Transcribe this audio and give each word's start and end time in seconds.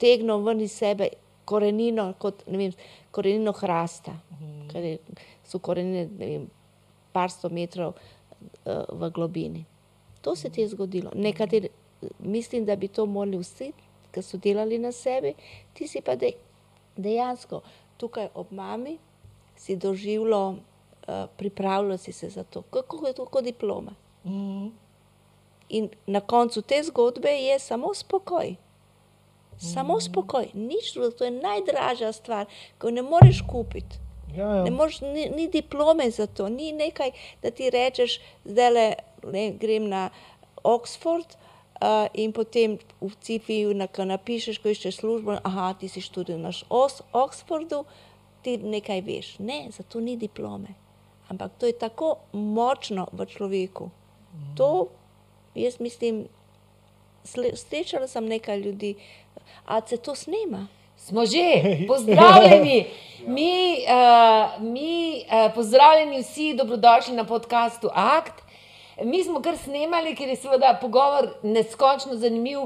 tegnil 0.00 0.44
ven 0.44 0.62
iz 0.64 0.72
sebe 0.72 1.10
korenino, 1.44 2.12
kot 2.18 2.44
vem, 2.46 2.72
korenino 3.10 3.52
hrasta, 3.58 4.14
ker 4.70 4.86
je, 4.86 4.96
so 5.46 5.60
korenine, 5.62 6.06
ne 6.18 6.30
vem, 6.32 6.48
par 7.12 7.32
sto 7.32 7.50
metrov 7.50 7.96
uh, 7.96 8.86
v 8.88 9.10
globini. 9.14 9.64
To 10.22 10.36
se 10.36 10.50
ti 10.50 10.62
je 10.62 10.70
zgodilo. 10.74 11.10
Nekateri, 11.14 11.70
mislim, 12.18 12.64
da 12.64 12.76
bi 12.76 12.88
to 12.88 13.06
morali 13.06 13.40
vsi, 13.40 13.72
ki 14.10 14.22
so 14.22 14.38
delali 14.38 14.78
na 14.78 14.92
sebi, 14.92 15.34
ti 15.74 15.88
si 15.88 16.02
pa 16.04 16.16
de, 16.18 16.32
dejansko 16.96 17.62
tukaj 18.00 18.30
ob 18.34 18.50
mami 18.50 18.98
si 19.56 19.76
doživljal, 19.76 20.54
uh, 20.56 21.26
pripravljal 21.36 21.98
si 21.98 22.12
se 22.12 22.30
za 22.30 22.44
to, 22.44 22.62
kako 22.62 23.06
je 23.06 23.12
to 23.12 23.26
kot 23.26 23.44
diploma. 23.44 23.94
In 25.68 25.88
na 26.06 26.20
koncu 26.20 26.62
te 26.62 26.82
zgodbe 26.82 27.30
je 27.30 27.58
samo 27.58 27.94
spokoj. 27.94 28.56
Samo 29.60 30.00
spokoj, 30.00 30.50
nič 30.56 30.94
drugega, 30.94 31.16
to 31.16 31.24
je 31.28 31.34
najdražja 31.36 32.12
stvar, 32.16 32.48
ko 32.80 32.88
jo 32.88 32.96
ne 32.96 33.02
moreš 33.04 33.42
kupiti. 33.44 34.00
Ja, 34.32 34.46
ja. 34.56 34.64
Ne 34.64 34.70
moreš, 34.70 35.00
ni, 35.00 35.28
ni 35.36 35.48
diplome 35.52 36.10
za 36.10 36.26
to, 36.26 36.48
ni 36.48 36.72
nekaj, 36.72 37.12
da 37.42 37.50
ti 37.50 37.70
rečeš, 37.70 38.20
zdajle 38.44 38.94
ne, 39.28 39.50
grem 39.60 39.88
na 39.90 40.08
Oxford 40.64 41.36
uh, 41.80 42.06
in 42.14 42.32
potem 42.32 42.78
v 43.00 43.12
ko 43.92 44.04
napišeš, 44.04 44.60
ko 44.62 44.72
iščeš 44.72 45.00
službo, 45.00 45.40
aha, 45.44 45.74
ti 45.74 45.88
si 45.88 46.00
študiral 46.00 46.40
na 46.40 46.52
Oxfordu, 47.12 47.84
ti 48.44 48.56
nekaj 48.56 49.00
veš. 49.04 49.38
Ne, 49.38 49.68
za 49.72 49.82
to 49.82 50.00
ni 50.00 50.16
diplome. 50.16 50.76
Ampak 51.28 51.52
to 51.58 51.66
je 51.66 51.76
tako 51.78 52.18
močno 52.32 53.06
v 53.12 53.26
človeku. 53.26 53.90
To, 54.56 54.88
jaz 55.54 55.80
mislim, 55.80 56.26
srečala 57.54 58.08
sem 58.08 58.26
nekaj 58.26 58.60
ljudi, 58.60 58.94
a 59.66 59.80
se 59.86 59.96
to 59.96 60.14
snema. 60.14 60.66
Smo 60.96 61.26
že, 61.26 61.86
pozdravljeni. 61.88 62.86
Mi, 63.26 63.76
uh, 63.84 64.62
mi 64.62 65.24
uh, 65.26 65.54
pozdravljeni 65.54 66.22
vsi, 66.22 66.54
dobrodošli 66.54 67.14
na 67.14 67.24
podkastu 67.24 67.88
Akt. 67.94 68.42
Mi 69.04 69.24
smo 69.24 69.42
kar 69.42 69.56
snemali, 69.56 70.14
ker 70.14 70.28
je 70.28 70.36
seveda 70.36 70.78
pogovor 70.80 71.28
neskončno 71.42 72.16
zanimiv, 72.16 72.58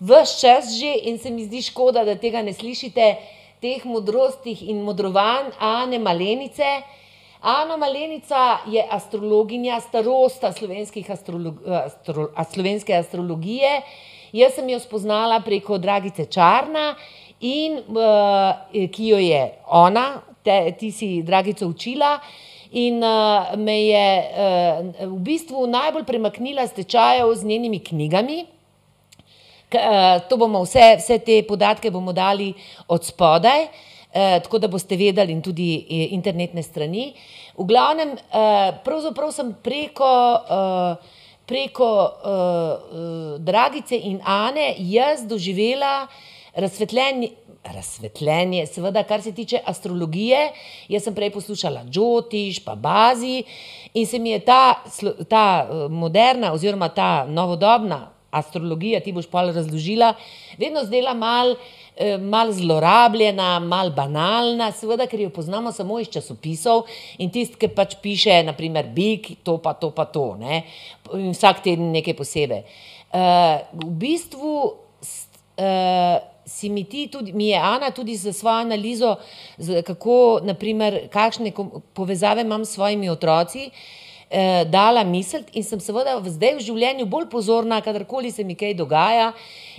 vse 0.00 0.40
čas 0.40 0.70
že 0.78 0.92
in 1.02 1.18
se 1.18 1.30
mi 1.30 1.44
zdi 1.44 1.62
škoda, 1.62 2.04
da 2.04 2.14
tega 2.14 2.42
ne 2.42 2.52
slišite, 2.52 3.16
teh 3.60 3.84
modrostih 3.84 4.62
in 4.68 4.82
modrovanj 4.82 5.50
Ane 5.58 5.98
Malenice. 5.98 6.82
Ana 7.40 7.76
Malenica 7.76 8.58
je 8.66 8.86
astrologinja, 8.90 9.80
starosta 9.80 10.52
slovenskih 10.52 11.10
astrolo, 11.10 11.54
astro, 11.66 12.30
a 12.34 12.44
slovenske 12.44 12.94
astrologije. 12.94 13.82
Jaz 14.36 14.58
sem 14.58 14.66
jo 14.68 14.76
spoznala 14.76 15.38
preko 15.40 15.78
Dragice 15.80 16.26
Čarna, 16.28 16.90
in, 17.40 17.78
uh, 17.88 18.88
ki 18.92 19.08
jo 19.08 19.20
je 19.22 19.40
ona, 19.72 20.20
te, 20.44 20.58
ti 20.76 20.90
si 20.92 21.22
Dragico 21.24 21.70
učila. 21.70 22.18
In 22.76 23.00
uh, 23.00 23.54
me 23.56 23.78
je 23.86 24.04
uh, 24.20 25.08
v 25.08 25.18
bistvu 25.24 25.64
najbolj 25.70 26.04
premaknila 26.04 26.66
s 26.66 26.76
tečajev 26.76 27.32
z 27.32 27.48
njenimi 27.48 27.80
knjigami. 27.80 28.44
K, 29.72 29.80
uh, 30.28 30.60
vse, 30.60 30.96
vse 31.00 31.18
te 31.24 31.40
podatke 31.46 31.90
bomo 31.90 32.12
dali 32.12 32.52
od 32.92 33.06
spodaj, 33.08 33.64
uh, 33.64 34.36
tako 34.44 34.58
da 34.58 34.68
boste 34.68 34.98
vedeli, 35.00 35.32
in 35.32 35.40
tudi 35.40 35.86
internetne 36.12 36.62
strani. 36.62 37.14
V 37.56 37.64
glavnem, 37.64 38.12
uh, 38.12 38.74
pravzaprav 38.84 39.32
sem 39.32 39.54
preko, 39.64 40.10
uh, 40.36 41.24
preko 41.46 41.88
uh, 42.04 43.40
Dragice 43.40 43.96
in 43.96 44.20
Ane 44.24 44.74
jaz 44.78 45.26
doživela 45.26 46.06
razsvetljenje. 46.54 47.30
Razsvetljenje, 47.66 48.66
seveda, 48.66 49.02
kar 49.02 49.22
se 49.22 49.32
tiče 49.34 49.58
astrologije. 49.66 50.52
Jaz 50.88 51.02
sem 51.02 51.14
prej 51.14 51.32
poslušala 51.34 51.80
Džotiš, 51.90 52.60
pa 52.64 52.74
Bazi, 52.74 53.42
in 53.94 54.06
se 54.06 54.18
mi 54.18 54.30
je 54.30 54.38
ta, 54.38 54.74
ta 55.28 55.66
eh, 55.66 55.88
moderna, 55.88 56.52
oziroma 56.52 56.88
ta 56.88 57.26
novodobna 57.28 58.15
astrologija, 58.38 59.00
ti 59.00 59.12
boš 59.12 59.26
pol 59.30 59.52
razložila, 59.54 60.12
vedno 60.58 60.84
zdela 60.84 61.14
mal, 61.14 61.54
eh, 61.96 62.18
mal 62.18 62.52
zlorabljena, 62.52 63.58
mal 63.60 63.90
banalna, 63.96 64.70
seveda, 64.72 65.06
ker 65.06 65.20
jo 65.20 65.30
poznamo 65.30 65.72
samo 65.72 65.98
iz 66.00 66.08
časopisov 66.12 66.84
in 67.18 67.30
tisti, 67.30 67.56
ki 67.56 67.72
pač 67.72 67.96
piše, 68.02 68.42
naprimer, 68.44 68.86
Big, 68.94 69.36
to 69.42 69.58
pa 69.58 69.72
to 69.74 69.90
pa 69.90 70.04
to, 70.06 70.34
ne, 70.36 70.62
in 71.14 71.32
vsak 71.32 71.64
teden 71.64 71.92
nekaj 71.92 72.14
posebej. 72.14 72.62
Uh, 73.06 73.60
v 73.72 73.92
bistvu 73.96 74.54
s- 75.00 75.28
uh, 75.56 76.16
si 76.46 76.68
mi 76.68 76.84
ti 76.84 77.08
tudi, 77.08 77.32
mi 77.32 77.48
je 77.48 77.58
Ana 77.58 77.90
tudi 77.90 78.14
za 78.14 78.32
svojo 78.32 78.60
analizo, 78.62 79.16
z, 79.58 79.80
kako, 79.82 80.40
naprimer, 80.44 81.08
kakšne 81.08 81.50
kom- 81.50 81.80
povezave 81.92 82.42
imam 82.42 82.64
s 82.64 82.74
svojimi 82.74 83.08
otroci, 83.10 83.70
eh, 84.30 84.64
dala 84.64 85.04
misel 85.04 85.44
in 85.52 85.64
sem 85.64 85.80
seveda 85.80 86.18
zdaj 86.24 86.56
v 86.58 86.66
življenju 86.68 87.06
bolj 87.06 87.28
pozorna, 87.30 87.80
kadarkoli 87.80 88.30
se 88.30 88.44
mi 88.44 88.54
kaj 88.54 88.74
dogaja 88.74 89.32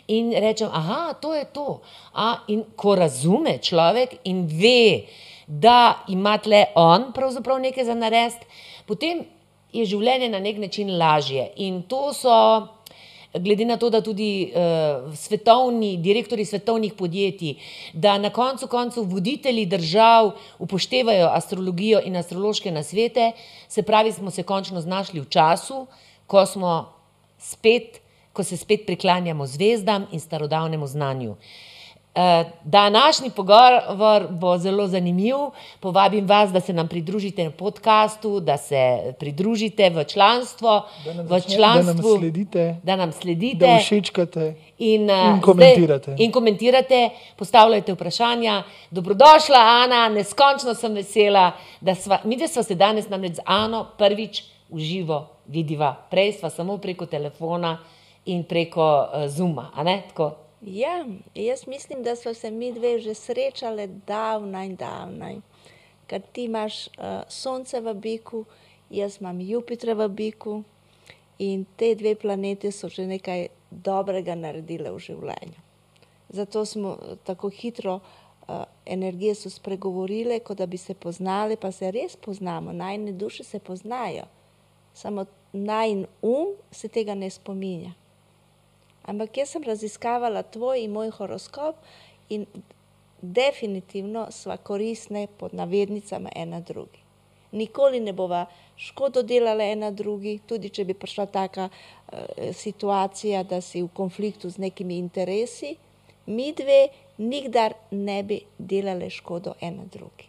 in 0.08 0.32
rečem, 0.32 0.70
aha, 0.72 1.14
to 1.22 1.34
je 1.36 1.46
to. 1.54 1.82
A, 2.14 2.40
in 2.48 2.64
ko 2.76 2.96
razume 2.96 3.58
človek 3.60 4.20
in 4.24 4.46
ve, 4.48 5.08
da 5.48 6.04
ima 6.08 6.38
tle 6.38 6.66
on 6.76 7.12
pravzaprav 7.16 7.60
nekaj 7.64 7.88
za 7.88 7.96
narediti, 7.96 8.48
potem 8.88 9.26
je 9.76 9.86
življenje 9.86 10.30
na 10.32 10.40
nek 10.40 10.60
način 10.60 10.92
lažje. 10.98 11.52
In 11.64 11.84
to 11.88 12.12
so 12.16 12.34
glede 13.40 13.66
na 13.66 13.78
to, 13.78 13.90
da 13.90 14.02
tudi 14.02 14.52
uh, 14.52 15.14
svetovni, 15.16 15.98
direktori 15.98 16.46
svetovnih 16.46 16.94
podjetij, 16.94 17.56
da 17.94 18.18
na 18.18 18.30
koncu 18.30 18.68
koncev 18.68 19.04
voditelji 19.04 19.66
držav 19.66 20.32
upoštevajo 20.60 21.30
astrologijo 21.34 22.02
in 22.06 22.16
astrološke 22.16 22.72
nasvete, 22.72 23.32
se 23.68 23.82
pravi, 23.82 24.12
smo 24.12 24.32
se 24.32 24.44
končno 24.44 24.82
znašli 24.82 25.20
v 25.20 25.30
času, 25.30 25.86
ko 26.28 26.46
smo 26.46 26.94
spet, 27.40 28.02
ko 28.34 28.44
se 28.44 28.58
spet 28.58 28.86
priklanjamo 28.86 29.48
zvezdam 29.48 30.08
in 30.12 30.20
starodavnemu 30.20 30.88
znanju. 30.88 31.36
Eh, 32.18 32.46
Današnji 32.64 33.30
pogovor 33.30 34.28
bo 34.30 34.58
zelo 34.58 34.88
zanimiv. 34.88 35.36
Povabim 35.80 36.28
vas, 36.28 36.52
da 36.52 36.60
se 36.60 36.74
nam 36.74 36.88
pridružite 36.88 37.44
na 37.44 37.52
podkastu, 37.52 38.40
da 38.40 38.58
se 38.58 39.14
pridružite 39.20 39.90
v 39.90 40.04
članstvo. 40.04 40.86
Da 41.06 41.14
nam, 41.14 41.28
začne, 41.28 41.50
da 41.50 41.56
članstvu 41.56 42.10
nam 42.10 42.20
sledite, 42.20 42.76
da 42.84 42.96
nam 42.96 43.12
sledite 43.12 43.68
da 43.68 43.78
všečkate. 43.78 44.56
in, 44.78 45.10
uh, 45.10 45.36
in 45.36 45.42
komentirate. 45.42 46.12
Zdaj, 46.12 46.26
in 46.26 46.32
komentirate, 46.32 47.10
postavljate 47.36 47.94
vprašanja. 47.94 48.64
Dobrodošla, 48.92 49.60
Ana, 49.60 50.10
neskončno 50.10 50.74
sem 50.74 50.94
vesela, 50.94 51.52
da 51.82 51.96
sva, 51.96 52.20
mi 52.24 52.38
dve 52.38 52.48
sva 52.48 52.64
se 52.64 52.76
danes 52.76 53.10
namreč 53.10 53.34
z 53.34 53.40
Ano 53.46 53.86
prvič 53.98 54.44
v 54.70 54.80
živo 54.80 55.28
vidiva. 55.46 55.94
Prej 56.10 56.34
sva 56.34 56.50
samo 56.50 56.78
preko 56.78 57.06
telefona 57.06 57.78
in 58.26 58.44
preko 58.44 59.08
uh, 59.14 59.30
Zuma, 59.30 59.70
a 59.76 59.84
ne 59.84 60.02
tako. 60.08 60.47
Ja, 60.70 61.06
jaz 61.36 61.68
mislim, 61.68 62.04
da 62.04 62.16
smo 62.16 62.34
se 62.34 62.52
mi 62.52 62.74
dve 62.74 63.00
že 63.00 63.14
srečale 63.14 63.88
davnaj, 63.88 64.70
davnaj. 64.70 65.36
Ker 66.08 66.22
ti 66.32 66.44
imaš 66.44 66.88
uh, 66.88 66.94
Sonce 67.30 67.80
v 67.80 67.94
biku, 67.94 68.46
jaz 68.90 69.22
imam 69.22 69.40
Jupitra 69.42 69.94
v 69.94 70.10
biku 70.10 70.64
in 71.40 71.66
te 71.76 71.96
dve 71.96 72.16
planeti 72.16 72.72
so 72.72 72.90
že 72.90 73.06
nekaj 73.08 73.48
dobrega 73.72 74.36
naredile 74.36 74.92
v 74.92 75.00
življenju. 75.00 75.62
Zato 76.30 76.66
smo 76.66 76.98
eh, 77.00 77.16
tako 77.24 77.50
hitro, 77.50 78.00
uh, 78.48 78.64
energije 78.86 79.36
spregovorile, 79.36 80.40
kot 80.40 80.58
da 80.58 80.66
bi 80.66 80.78
se 80.78 80.94
poznale, 80.94 81.56
pa 81.56 81.72
se 81.72 81.92
res 81.92 82.16
poznamo, 82.16 82.74
najne 82.74 83.12
duše 83.12 83.44
se 83.44 83.60
poznajo. 83.60 84.28
Samo 84.94 85.26
najn 85.54 86.06
um 86.22 86.56
se 86.72 86.88
tega 86.88 87.16
ne 87.16 87.30
spominja. 87.30 87.94
Ampak 89.08 89.38
jaz 89.38 89.56
sem 89.56 89.64
raziskavala 89.64 90.44
tvoj 90.44 90.84
in 90.84 90.92
moj 90.92 91.10
horoskop 91.16 91.80
in 92.30 92.46
definitivno 93.22 94.28
sva 94.32 94.58
koristne 94.58 95.28
pod 95.38 95.54
navednicami 95.54 96.30
ena 96.36 96.60
drugi. 96.60 97.00
Nikoli 97.52 98.00
ne 98.00 98.14
bova 98.14 98.46
škodo 98.76 99.24
delala 99.24 99.64
ena 99.64 99.92
drugi, 99.92 100.40
tudi 100.48 100.70
če 100.70 100.84
bi 100.86 100.94
prišla 100.94 101.26
taka 101.26 101.70
uh, 101.70 102.20
situacija, 102.54 103.44
da 103.44 103.62
si 103.62 103.82
v 103.82 103.90
konfliktu 103.96 104.50
z 104.50 104.60
nekimi 104.68 104.98
interesi, 105.00 105.76
mi 106.26 106.52
dve 106.54 106.88
nikdar 107.18 107.74
ne 107.92 108.24
bi 108.24 108.42
delale 108.58 109.10
škodo 109.10 109.56
ena 109.62 109.88
drugi. 109.92 110.28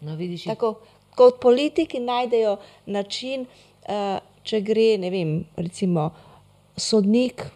No, 0.00 0.14
vidiš, 0.16 0.44
Tako 0.44 0.74
kot 1.16 1.40
politiki 1.40 2.00
najdejo 2.00 2.58
način, 2.86 3.46
uh, 3.88 4.20
če 4.42 4.60
gre, 4.60 4.90
ne 5.00 5.10
vem, 5.10 5.32
recimo 5.56 6.10
sodnik 6.76 7.48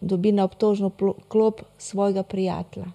dobi 0.00 0.32
na 0.32 0.44
obtožno 0.44 0.90
klop 1.28 1.60
svojega 1.78 2.22
prijatelja. 2.22 2.86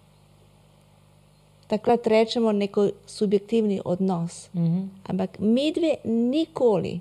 Takrat 1.67 2.07
rečemo 2.07 2.51
neko 2.51 2.89
subjektivni 3.05 3.81
odnos. 3.85 4.49
Mhm. 4.53 4.81
Ampak 5.07 5.39
mi 5.39 5.71
dve 5.71 5.95
nikoli 6.03 6.99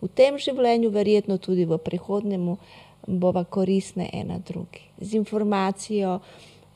v 0.00 0.08
tem 0.08 0.38
življenju, 0.38 0.90
verjetno 0.90 1.38
tudi 1.38 1.64
v 1.64 1.78
prihodnjem, 1.78 2.56
bova 3.06 3.44
koristne 3.44 4.08
ena 4.12 4.38
drugi. 4.38 4.82
Z 5.00 5.14
informacijo, 5.14 6.20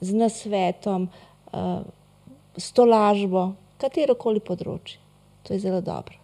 z 0.01 0.15
nasvetom, 0.15 1.09
uh, 1.53 1.83
s 2.57 2.73
tolažbo, 2.73 3.53
katerokoli 3.79 4.41
področje. 4.41 4.99
To 5.47 5.55
je 5.55 5.61
zelo 5.63 5.81
dobro. 5.81 6.19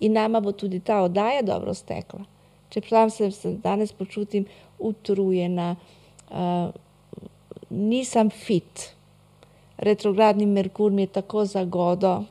In 0.00 0.16
nama 0.16 0.40
bo 0.40 0.52
tudi 0.52 0.80
ta 0.80 1.02
oddaja 1.04 1.42
dobro 1.42 1.74
stekla. 1.74 2.24
Čeprav 2.70 3.10
se 3.10 3.30
danes 3.62 3.92
počutim 3.92 4.46
utrujena, 4.80 5.74
nisem 7.70 8.30
fit. 8.30 8.90
Retrogradni 9.78 10.46
Merkur 10.46 10.92
mi 10.92 11.02
je 11.02 11.06
tako 11.06 11.44
zagodo, 11.44 12.24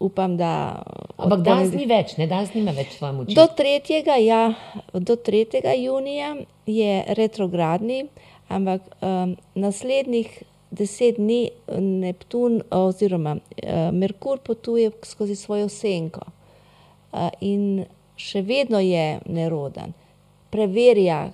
upam, 0.00 0.36
da. 0.36 0.82
Ampak 1.16 1.42
danes 1.44 1.74
ni 1.76 1.84
več, 1.86 2.16
ne, 2.16 2.26
danes 2.30 2.54
nima 2.56 2.72
več 2.76 2.96
svoje 2.96 3.12
moči. 3.18 3.36
Do 3.36 3.44
3. 3.58 4.00
Ja, 4.24 4.54
do 4.92 5.16
3. 5.16 5.60
junija 5.76 6.34
je 6.66 6.94
retrogradni, 7.18 8.06
ampak 8.48 8.88
um, 9.04 9.36
naslednjih 9.54 10.32
deset 10.70 11.18
dni 11.18 11.50
Neptun 11.76 12.62
oziroma 12.70 13.36
uh, 13.36 13.90
Merkur 13.92 14.38
potuje 14.38 14.90
skozi 15.04 15.36
svojo 15.36 15.68
senko 15.68 16.24
uh, 16.24 17.28
in 17.40 17.84
še 18.16 18.42
vedno 18.46 18.80
je 18.80 19.18
neroden. 19.26 19.92
Preverja, 20.50 21.30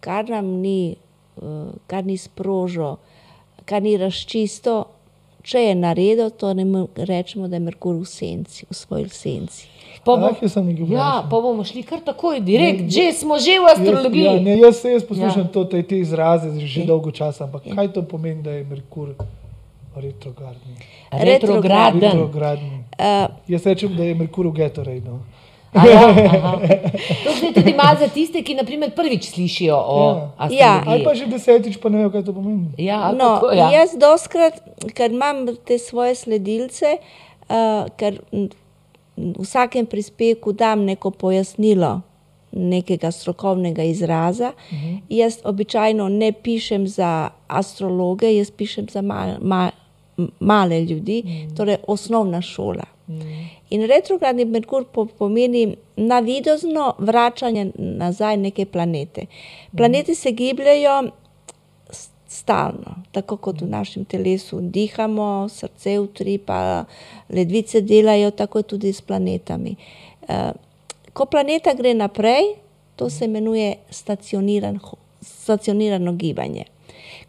kar 0.00 0.28
nam 0.28 0.60
ni, 0.60 0.96
uh, 1.36 1.44
kar 1.86 2.04
ni 2.04 2.16
sprožil, 2.16 2.96
kar 3.64 3.82
ni 3.82 3.96
razčisto. 3.96 4.84
Če 5.42 5.60
je 5.60 5.74
naredil, 5.76 6.30
to 6.32 6.50
ne 6.52 6.64
mo- 6.64 6.88
rečemo, 6.98 7.46
da 7.46 7.54
je 7.54 7.62
Merkur 7.62 7.94
v 7.94 8.04
senci, 8.04 8.66
v 8.66 8.74
svoji 8.74 9.08
senci. 9.08 9.68
Pa 10.02 10.16
bo, 10.16 10.26
ja, 10.26 10.32
vprašal? 10.32 11.22
pa 11.24 11.36
bomo 11.36 11.62
šli 11.62 11.82
kar 11.82 12.00
takoj, 12.00 12.40
direkt, 12.40 12.80
Ne, 12.80 12.90
že 12.90 13.12
smo 13.12 13.38
že 13.38 13.52
v 13.52 13.62
Jaz, 13.62 13.78
astrologiji. 13.78 14.24
ja, 14.24 14.40
ne, 14.40 14.58
jaz, 14.58 14.82
jaz 14.84 15.02
poslušam 15.02 15.40
Ja. 15.40 15.44
ja. 15.44 15.52
to, 15.52 15.64
te, 15.64 15.82
te 15.82 15.98
izraze 15.98 16.50
že 16.58 16.82
dolgo 16.82 17.10
časa, 17.10 17.44
ampak 17.44 17.62
kaj 17.64 17.88
to 17.88 18.02
pomeni, 18.02 18.42
da 18.42 18.50
je 18.52 18.64
Merkur 18.64 19.14
retrogradni? 19.94 20.74
Retrogradni. 21.12 22.84
Uh, 22.98 23.30
Jaz 23.46 23.66
rečem, 23.66 23.96
da 23.96 24.02
je 24.02 24.14
Merkur 24.14 24.46
v 24.46 24.52
Gatorade. 24.52 25.10
A 25.10 25.18
Ja, 25.74 26.12
to 27.24 27.30
zdaj 27.38 27.52
tudi 27.54 27.74
malo 27.74 27.98
za 28.00 28.08
tiste, 28.08 28.42
ki 28.42 28.54
naprimer 28.54 28.90
prvič 28.96 29.30
slišijo 29.30 29.76
o 29.76 29.98
Ja. 30.40 30.48
Ja. 30.50 30.82
Ali 30.86 31.04
pa 31.04 31.14
že 31.14 31.26
desetič, 31.26 31.76
pa 31.76 31.88
ne 31.88 31.98
vem, 31.98 32.10
kaj 32.10 32.24
to 32.24 32.32
pomeni. 32.32 32.70
Ja, 32.78 33.12
No, 33.12 33.40
kako, 33.40 33.52
ja. 33.52 33.70
jaz 33.70 33.96
doskrat, 34.00 34.60
ker 34.94 35.10
imam 35.12 35.46
te 35.66 35.78
svoje 35.78 36.14
sledilce, 36.14 36.96
uh, 37.48 37.90
ker 37.96 38.20
v 38.32 38.48
vsakem 39.40 39.86
prispevku 39.86 40.52
dam 40.52 40.84
neko 40.84 41.10
pojasnilo 41.10 42.00
nekega 42.52 43.10
strokovnega 43.10 43.82
izraza. 43.82 44.52
Uh 44.56 44.78
-huh. 44.78 44.98
Jaz 45.08 45.38
običajno 45.44 46.08
ne 46.08 46.32
pišem 46.32 46.88
za 46.88 47.28
astrologe, 47.48 48.36
jaz 48.36 48.50
pišem 48.50 48.88
za 48.88 49.02
mal, 49.02 49.36
mal, 49.40 49.70
male 50.40 50.80
ljudi, 50.80 51.22
uh 51.24 51.30
-huh. 51.30 51.56
torej 51.56 51.76
osnovna 51.86 52.42
šola. 52.42 52.95
In 53.70 53.86
retrogradni 53.86 54.44
Merkur 54.44 54.84
po, 54.92 55.04
pomeni 55.06 55.76
navidezno 55.96 56.94
vračanje 56.98 57.70
nazaj 57.78 58.36
neke 58.36 58.66
planete. 58.66 59.26
Planeti 59.76 60.14
se 60.14 60.30
gibljajo 60.30 61.10
stalno, 62.28 62.96
tako 63.12 63.36
kot 63.36 63.60
v 63.62 63.68
našem 63.70 64.04
telesu 64.04 64.60
dihamo, 64.60 65.48
srce 65.48 65.98
utripa, 66.00 66.84
ledvice 67.28 67.80
delajo, 67.80 68.30
tako 68.30 68.58
je 68.58 68.62
tudi 68.62 68.92
s 68.92 69.00
planetami. 69.00 69.76
Eh, 70.28 70.52
Ko 71.16 71.24
planeta 71.24 71.72
gre 71.74 71.94
naprej, 71.94 72.42
to 72.96 73.10
se 73.10 73.24
imenuje 73.24 73.76
stacioniran, 73.90 74.78
stacionirano 75.20 76.12
gibanje. 76.12 76.64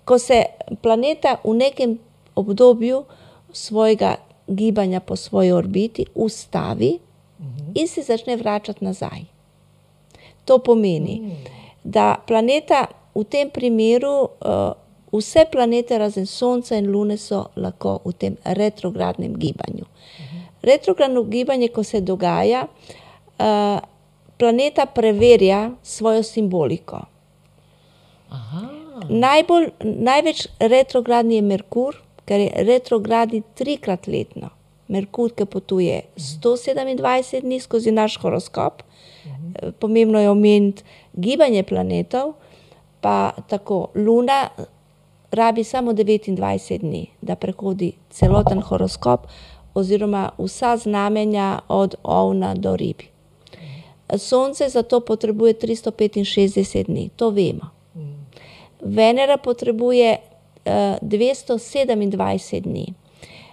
Ko 0.03 0.19
se 0.19 0.43
planeta 0.81 1.37
v 1.43 1.53
nekem 1.55 1.99
obdobju 2.35 3.05
svojega 3.53 4.15
gibanja 4.47 4.99
po 4.99 5.15
svoji 5.15 5.51
orbiti 5.51 6.05
ustavi 6.15 6.99
in 7.75 7.87
se 7.87 8.01
začne 8.01 8.35
vračati 8.35 8.85
nazaj. 8.85 9.21
To 10.45 10.57
pomeni, 10.59 11.35
da 11.83 12.15
planeta 12.27 12.85
v 13.15 13.23
tem 13.23 13.49
primeru, 13.49 14.29
uh, 14.41 14.73
vse 15.11 15.45
planete 15.51 15.97
razen 15.97 16.25
Sonca 16.25 16.75
in 16.75 16.91
Lune 16.91 17.17
so 17.17 17.47
lahko 17.55 17.99
v 18.05 18.13
tem 18.13 18.37
retrogradnem 18.43 19.35
gibanju. 19.35 19.85
Retrogradno 20.61 21.23
gibanje, 21.23 21.67
ko 21.67 21.83
se 21.83 22.01
dogaja, 22.01 22.65
uh, 22.67 23.79
planeta 24.37 24.85
preverja 24.85 25.71
svojo 25.83 26.23
simboliko. 26.23 27.05
Aha. 28.29 28.67
Najbolj, 29.09 29.69
največ 29.83 30.47
retrogradni 30.59 31.35
je 31.35 31.41
Merkur, 31.41 31.95
ker 32.27 32.43
je 32.43 32.65
retrogradni 32.67 33.41
trikrat 33.55 34.07
letno. 34.07 34.51
Merkur, 34.87 35.31
ki 35.35 35.45
potuje 35.45 36.01
127 36.15 37.41
dni 37.41 37.59
skozi 37.59 37.91
naš 37.91 38.19
horoskop, 38.21 38.83
Eh, 39.55 39.71
pomembno 39.79 40.19
je 40.19 40.29
omeniti 40.29 40.83
gibanje 41.13 41.63
planetov, 41.63 42.33
pa 43.01 43.31
tako 43.47 43.87
Luna 43.95 44.49
rabi 45.31 45.63
samo 45.63 45.93
29 45.93 46.77
dni, 46.77 47.07
da 47.21 47.35
prehodi 47.35 47.93
celoten 48.09 48.61
horoskop, 48.61 49.27
oziroma 49.73 50.29
vsa 50.37 50.77
znamenja 50.77 51.59
od 51.67 51.95
ovna 52.03 52.55
do 52.55 52.75
rib. 52.75 52.97
Sonce 54.17 54.69
zato 54.69 54.99
potrebuje 54.99 55.53
365 55.53 56.85
dni, 56.85 57.09
to 57.15 57.29
vemo. 57.29 57.69
Venera 58.81 59.37
potrebuje 59.37 60.17
227 61.01 62.61
dni, 62.61 62.85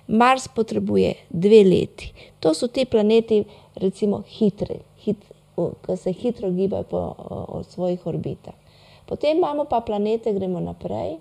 Mars 0.06 0.48
potrebuje 0.48 1.14
dve 1.30 1.64
leti. 1.64 2.12
To 2.40 2.54
so 2.54 2.68
ti 2.68 2.84
planeti, 2.84 3.44
recimo, 3.80 4.22
hitri, 4.28 4.82
hit, 5.00 5.24
ki 5.56 5.96
se 5.96 6.12
hitro 6.12 6.50
gibajo 6.50 6.84
po 6.90 6.98
o, 6.98 7.62
svojih 7.62 8.06
orbitah. 8.06 8.54
Potem 9.06 9.38
imamo 9.38 9.64
pa 9.64 9.80
planete, 9.80 10.32
gremo 10.32 10.60
naprej, 10.60 11.16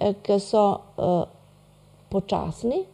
eh, 0.00 0.14
ki 0.22 0.40
so 0.40 0.80
uh, 0.96 1.22
počasni. 2.10 2.84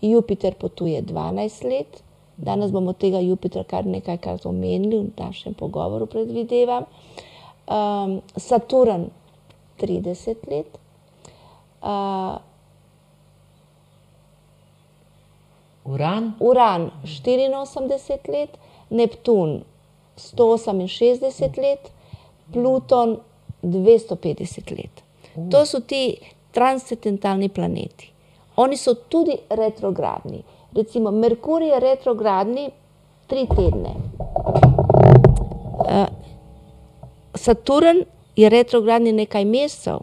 Jupiter 0.00 0.54
potuje 0.54 1.02
12 1.02 1.64
let, 1.64 2.02
danes 2.36 2.70
bomo 2.70 2.92
tega 2.92 3.20
Jupitra 3.20 3.64
kar 3.64 3.86
nekajkrat 3.86 4.46
omenili 4.46 4.98
v 4.98 5.12
našem 5.18 5.54
pogovoru, 5.54 6.06
predvidevam. 6.06 6.84
Um, 7.66 8.20
Saturn 8.36 9.10
30 9.80 10.46
let, 10.48 10.78
Uran, 15.84 16.34
Uran 16.40 16.90
84 17.04 18.28
let, 18.28 18.58
Neptun 18.90 19.64
168 20.16 21.56
let, 21.56 21.92
Pluton 22.52 23.20
250 23.62 24.70
let. 24.70 25.02
To 25.50 25.66
so 25.66 25.80
ti 25.80 26.18
transcendentalni 26.52 27.48
planeti. 27.48 28.12
Oni 28.56 28.76
so 28.76 28.94
tudi 28.94 29.38
retrogradni. 29.50 30.42
Recimo 30.72 31.10
Merkur 31.10 31.62
je 31.62 31.80
retrogradni 31.80 32.70
tri 33.26 33.46
tedne. 33.46 33.94
Uh, 35.78 36.06
Saturn 37.34 38.04
je 38.36 38.48
retrogradni 38.48 39.12
nekaj 39.12 39.44
mesecev, 39.44 39.98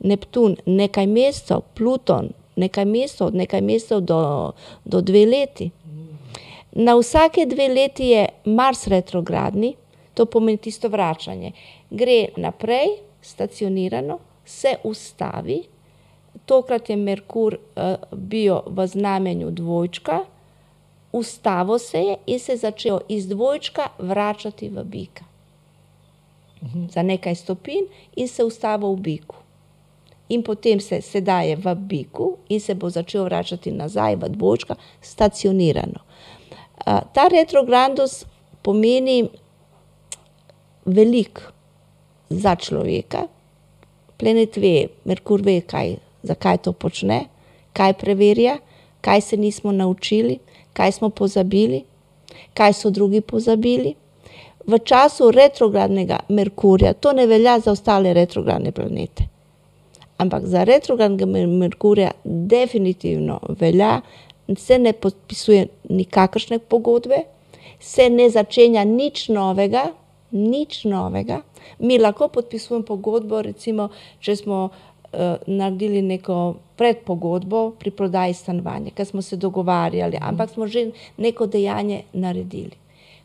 Neptun 0.00 0.56
nekaj 0.66 1.06
mesecev, 1.06 1.64
Pluton 1.74 2.30
nekaj 2.58 2.84
mesecev, 2.84 3.34
nekaj 3.34 3.60
mesecev 3.60 4.00
do, 4.00 4.52
do 4.84 5.00
dve 5.00 5.26
leti. 5.26 5.70
Na 6.72 6.94
vsake 6.98 7.46
dve 7.46 7.68
leti 7.68 8.12
je 8.12 8.26
Mars 8.44 8.86
retrogradni, 8.86 9.74
to 10.14 10.26
pomeni 10.26 10.58
tisto 10.58 10.88
vračanje. 10.88 11.52
Gre 11.90 12.28
naprej, 12.36 12.98
stacionirano, 13.22 14.18
se 14.44 14.76
ustavi, 14.84 15.62
tokrat 16.46 16.90
je 16.90 16.96
Merkur 16.96 17.54
uh, 17.54 17.94
bil 18.12 18.60
v 18.66 18.86
znamenju 18.86 19.50
dvojčka, 19.50 20.20
ustavo 21.12 21.78
se 21.78 21.98
je 21.98 22.16
in 22.26 22.38
se 22.38 22.52
je 22.52 22.56
začel 22.56 23.00
iz 23.08 23.28
dvojčka 23.28 23.88
vračati 23.98 24.68
v 24.68 24.84
bika. 24.84 25.24
Za 26.90 27.02
nekaj 27.02 27.34
stopinj 27.34 27.86
in 28.16 28.28
se 28.28 28.44
ustavil 28.44 28.92
v 28.92 29.00
biku. 29.00 29.37
In 30.28 30.42
potem 30.42 30.80
se 30.80 31.00
sedaj 31.02 31.48
je 31.48 31.56
v 31.56 31.74
biku 31.74 32.36
in 32.48 32.60
se 32.60 32.74
bo 32.74 32.90
začel 32.90 33.24
vračati 33.24 33.72
nazaj 33.72 34.16
v 34.16 34.28
dvojčka, 34.28 34.76
stacionirano. 35.00 36.04
Ta 36.84 37.28
retrogradus 37.32 38.24
pomeni 38.62 39.28
veliko 40.84 41.40
za 42.30 42.56
človeka. 42.56 43.26
Planet 44.18 44.56
ve, 44.56 44.88
Merkur 45.04 45.42
ve, 45.42 45.60
kaj, 45.60 45.96
zakaj 46.22 46.58
to 46.58 46.72
počne, 46.72 47.24
kaj 47.72 47.92
preverja, 47.92 48.58
kaj 49.00 49.20
se 49.20 49.36
nismo 49.36 49.72
naučili, 49.72 50.38
kaj 50.72 50.92
smo 50.92 51.10
pozabili, 51.10 51.84
kaj 52.54 52.72
so 52.72 52.90
drugi 52.90 53.20
pozabili. 53.20 53.94
V 54.66 54.78
času 54.84 55.30
retrogradnega 55.30 56.18
Merkurja, 56.28 56.92
to 56.92 57.12
ne 57.12 57.26
velja 57.26 57.58
za 57.60 57.72
ostale 57.72 58.12
retrogradne 58.12 58.72
planete. 58.72 59.37
Ampak 60.18 60.46
za 60.46 60.64
retrogradnega 60.64 61.26
Mer- 61.26 61.46
Merkurja 61.46 62.10
definitivno 62.24 63.38
velja, 63.60 64.00
se 64.56 64.78
ne 64.78 64.92
podpisuje 64.92 65.66
nikakršne 65.88 66.58
pogodbe, 66.58 67.22
se 67.80 68.10
ne 68.10 68.30
začenja 68.30 68.84
nič 68.84 69.28
novega, 69.28 69.92
nič 70.32 70.84
novega. 70.84 71.42
Mi 71.78 71.98
lahko 71.98 72.28
podpisujemo 72.28 72.84
pogodbo, 72.84 73.42
recimo, 73.42 73.88
če 74.20 74.36
smo 74.36 74.64
uh, 74.64 75.36
naredili 75.46 76.02
neko 76.02 76.56
predpogodbo 76.76 77.70
pri 77.78 77.90
prodaji 77.90 78.34
stanovanja, 78.34 78.90
ker 78.96 79.06
smo 79.06 79.22
se 79.22 79.36
dogovarjali, 79.36 80.18
ampak 80.20 80.50
smo 80.50 80.66
že 80.66 80.90
neko 81.16 81.46
dejanje 81.46 82.02
naredili. 82.12 82.76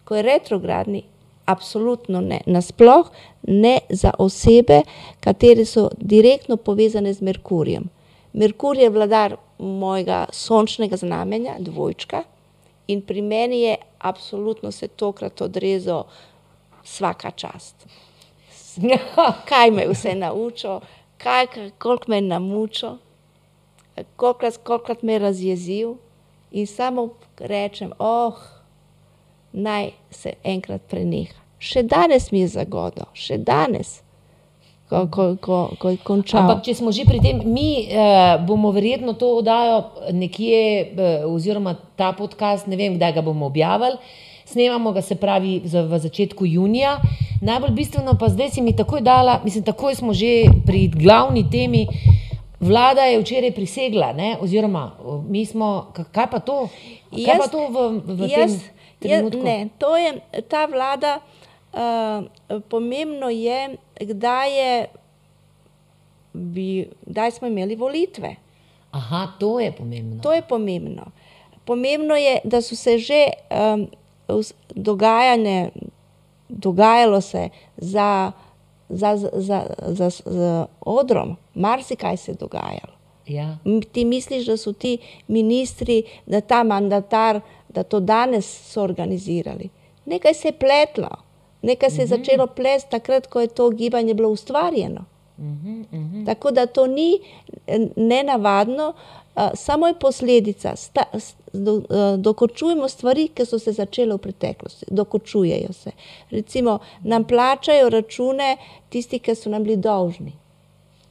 Ko 0.04 0.16
je 0.16 0.24
retrogradni, 0.24 1.04
absolutno 1.46 2.22
ne. 2.22 2.42
Nasploh 2.46 3.10
ne 3.48 3.80
za 3.90 4.12
osebe, 4.20 4.82
katere 5.20 5.66
so 5.66 5.90
direktno 5.98 6.58
povezane 6.58 7.14
z 7.14 7.22
Merkurjem. 7.22 7.90
Merkur 8.34 8.78
je 8.78 8.90
vladar 8.90 9.36
mojega 9.58 10.26
sončnega 10.32 10.98
znamenja, 10.98 11.56
dvojčka, 11.60 12.24
in 12.88 13.02
pri 13.02 13.22
meni 13.22 13.62
je 13.62 13.76
absolutno 14.00 14.72
se 14.72 14.88
tokrat 14.88 15.42
odrezal 15.42 16.04
vsaka 16.84 17.32
čast. 17.32 17.76
Kaj 19.50 19.72
me 19.72 19.82
je 19.82 19.90
vse 19.90 20.16
naučil, 20.16 20.80
kaj, 21.18 21.48
koliko 21.78 22.04
me 22.08 22.18
je 22.18 22.22
namučil, 22.22 22.98
kolikrat, 24.16 24.58
kolikrat 24.58 25.04
me 25.04 25.14
je 25.14 25.20
razjezil, 25.20 25.94
in 26.52 26.68
samo 26.68 27.10
rečem, 27.38 27.94
oh, 28.00 28.34
naj 29.54 29.92
se 30.12 30.34
enkrat 30.44 30.82
preneha. 30.90 31.34
Še 31.64 31.84
danes 31.88 32.32
mi 32.32 32.42
je 32.44 32.48
zagodo, 32.58 33.06
še 33.16 33.38
danes, 33.40 34.02
ko, 34.90 35.08
ko, 35.08 35.28
ko, 35.40 35.60
ko 35.80 35.94
je 35.94 36.00
končal. 36.04 36.44
Ampak, 36.44 36.66
če 36.66 36.76
smo 36.76 36.92
že 36.92 37.06
pri 37.08 37.22
tem, 37.24 37.40
mi 37.48 37.88
uh, 37.88 38.36
bomo 38.44 38.74
verjetno 38.76 39.14
to 39.16 39.38
oddajo 39.40 40.12
nekje, 40.12 40.92
uh, 40.92 41.32
oziroma 41.32 41.78
ta 41.96 42.12
podcast, 42.12 42.68
ne 42.68 42.76
vem, 42.76 42.98
kdaj 43.00 43.16
ga 43.16 43.24
bomo 43.24 43.48
objavili. 43.48 43.96
Snemamo 44.46 44.92
ga, 44.92 45.02
se 45.02 45.16
pravi, 45.16 45.62
za, 45.66 45.86
v 45.88 45.98
začetku 46.04 46.46
junija. 46.46 46.98
Najbolj 47.42 47.72
bistveno 47.72 48.18
pa 48.20 48.28
zdaj 48.30 48.52
si 48.58 48.62
mi 48.62 48.76
takoj 48.76 49.02
dala, 49.02 49.40
mislim, 49.44 49.64
takoj 49.64 49.96
smo 49.96 50.14
že 50.14 50.52
pri 50.68 50.92
glavni 50.92 51.48
temi. 51.50 51.88
Vlada 52.64 53.08
je 53.08 53.20
včeraj 53.20 53.52
prisegla, 53.52 54.14
ne? 54.14 54.38
oziroma 54.40 54.96
mi 55.28 55.46
smo, 55.46 55.92
ka- 55.96 56.06
kaj 56.12 56.28
pa 56.32 56.40
to? 56.40 56.68
Kaj 57.12 57.24
Jaz- 57.24 57.40
pa 57.40 57.48
to 57.52 57.60
v, 57.68 57.78
v 58.04 58.20
tem 58.20 58.30
Jaz, 58.30 58.52
jaz, 58.52 58.83
trenutku? 59.08 59.44
ne, 59.44 59.70
to 59.78 59.98
je 59.98 60.20
ta 60.48 60.66
vlada. 60.66 61.20
Uh, 61.74 62.60
pomembno 62.70 63.30
je, 63.30 63.78
kdaj, 64.00 64.58
je 64.60 64.88
bi, 66.34 66.90
kdaj 67.06 67.32
smo 67.32 67.48
imeli 67.48 67.76
volitve. 67.76 68.36
Aha, 68.92 69.28
to 69.40 69.60
je 69.60 69.72
pomembno. 69.72 70.22
To 70.22 70.34
je 70.34 70.42
pomembno. 70.42 71.12
Pomembno 71.66 72.16
je, 72.16 72.40
da 72.44 72.62
so 72.62 72.76
se 72.76 72.98
že 72.98 73.26
um, 73.50 73.88
dogajanje, 74.76 75.70
dogajalo 76.50 77.22
se 77.22 77.50
za, 77.78 78.32
za, 78.90 79.18
za, 79.18 79.32
za, 79.34 79.66
za, 79.88 80.10
za 80.26 80.66
odrom, 80.82 81.38
marsikaj 81.54 82.18
se 82.18 82.32
je 82.32 82.36
dogajalo. 82.36 82.94
Ja. 83.28 83.58
Ti 83.92 84.06
misliš, 84.06 84.46
da 84.46 84.58
so 84.58 84.74
ti 84.74 84.98
ministri, 85.28 86.04
da 86.26 86.42
ta 86.42 86.64
mandatar, 86.64 87.40
da 87.74 87.84
to 87.84 88.00
danes 88.00 88.46
so 88.46 88.84
organizirali. 88.84 89.70
Nekaj 90.06 90.34
se 90.34 90.48
je 90.48 90.52
pletlo, 90.52 91.10
nekaj 91.62 91.90
se 91.90 92.02
je 92.02 92.08
začelo 92.08 92.48
plesti 92.48 92.92
takrat, 92.92 93.28
ko 93.28 93.42
je 93.42 93.48
to 93.48 93.70
gibanje 93.70 94.14
bilo 94.14 94.30
ustvarjeno. 94.30 95.06
Tako 96.26 96.52
da 96.52 96.66
to 96.66 96.88
ni 96.88 97.20
eh, 97.68 97.80
nenavadno, 97.96 98.94
uh, 99.36 99.42
samo 99.54 99.88
je 99.88 99.94
posledica. 100.00 100.76
Sta, 100.76 101.04
do, 101.54 101.74
uh, 101.74 101.84
dokončujemo 102.18 102.90
stvari, 102.90 103.28
ki 103.28 103.46
so 103.46 103.60
se 103.60 103.72
začele 103.72 104.16
v 104.16 104.18
preteklosti, 104.18 104.86
dokončujejo 104.90 105.74
se. 105.74 105.92
Recimo, 106.30 106.80
nam 107.04 107.24
plačajo 107.24 107.90
račune 107.90 108.58
tisti, 108.90 109.20
ki 109.20 109.36
so 109.36 109.50
nam 109.50 109.64
bili 109.64 109.78
dolžni. 109.78 110.34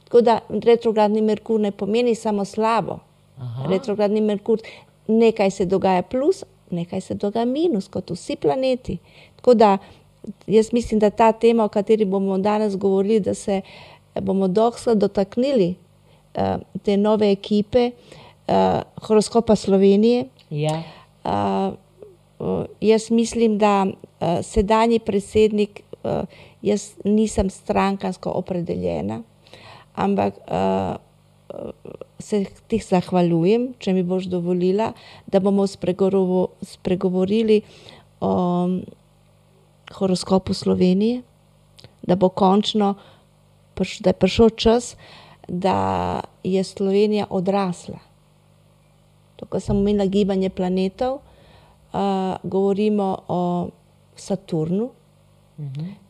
Tako 0.03 0.21
da 0.21 0.39
retrogradni 0.49 1.21
Merkur 1.21 1.59
ne 1.59 1.71
pomeni 1.71 2.15
samo 2.15 2.45
slabo. 2.45 2.99
Aha. 3.37 3.69
Retrogradni 3.69 4.21
Merkur, 4.21 4.59
nekaj 5.07 5.51
se 5.51 5.65
dogaja 5.65 6.01
plus, 6.01 6.43
nekaj 6.73 7.01
se 7.01 7.15
dogaja 7.15 7.45
minus, 7.45 7.87
kot 7.87 8.11
vsi 8.11 8.35
planeti. 8.35 8.97
Tako 9.35 9.53
da 9.53 9.77
jaz 10.47 10.73
mislim, 10.73 10.99
da 10.99 11.09
ta 11.09 11.31
tema, 11.31 11.65
o 11.65 11.69
kateri 11.69 12.05
bomo 12.05 12.37
danes 12.37 12.77
govorili, 12.77 13.19
da 13.19 13.33
se 13.33 13.61
bomo 14.21 14.47
dohsla 14.47 14.93
dotaknili 14.93 15.75
uh, 16.35 16.61
te 16.83 16.97
nove 16.97 17.31
ekipe 17.31 17.91
uh, 18.47 18.81
horoskopa 19.07 19.55
Slovenije. 19.55 20.25
Ja. 20.49 20.83
Uh, 21.23 22.65
jaz 22.81 23.11
mislim, 23.11 23.57
da 23.57 23.85
uh, 23.85 24.27
sedanji 24.41 24.99
predsednik, 24.99 25.81
uh, 26.03 26.11
jaz 26.61 26.91
nisem 27.03 27.49
strankansko 27.49 28.29
opredeljena, 28.29 29.21
ampak 29.95 30.33
uh, 30.37 30.95
se 32.19 32.45
ti 32.67 32.79
zahvaljujem, 32.79 33.73
če 33.79 33.93
mi 33.93 34.03
boš 34.03 34.27
dovolila, 34.31 34.91
da 35.27 35.39
bomo 35.39 35.67
spregovo, 35.67 36.47
spregovorili 36.61 37.61
o 38.21 38.31
um, 38.31 38.77
horoskopu 39.93 40.53
Slovenije, 40.53 41.21
da 42.01 42.15
bo 42.15 42.29
končno 42.29 42.95
da 43.75 44.09
je 44.09 44.13
prišel 44.13 44.49
čas, 44.49 44.95
da 45.47 46.21
je 46.43 46.63
Slovenija 46.63 47.25
odrasla. 47.29 47.97
To, 49.35 49.45
ko 49.45 49.59
sem 49.59 49.77
omenila 49.77 50.05
gibanje 50.05 50.49
planetov, 50.49 51.15
uh, 51.15 51.99
govorimo 52.43 53.17
o 53.27 53.69
Saturnu, 54.15 54.91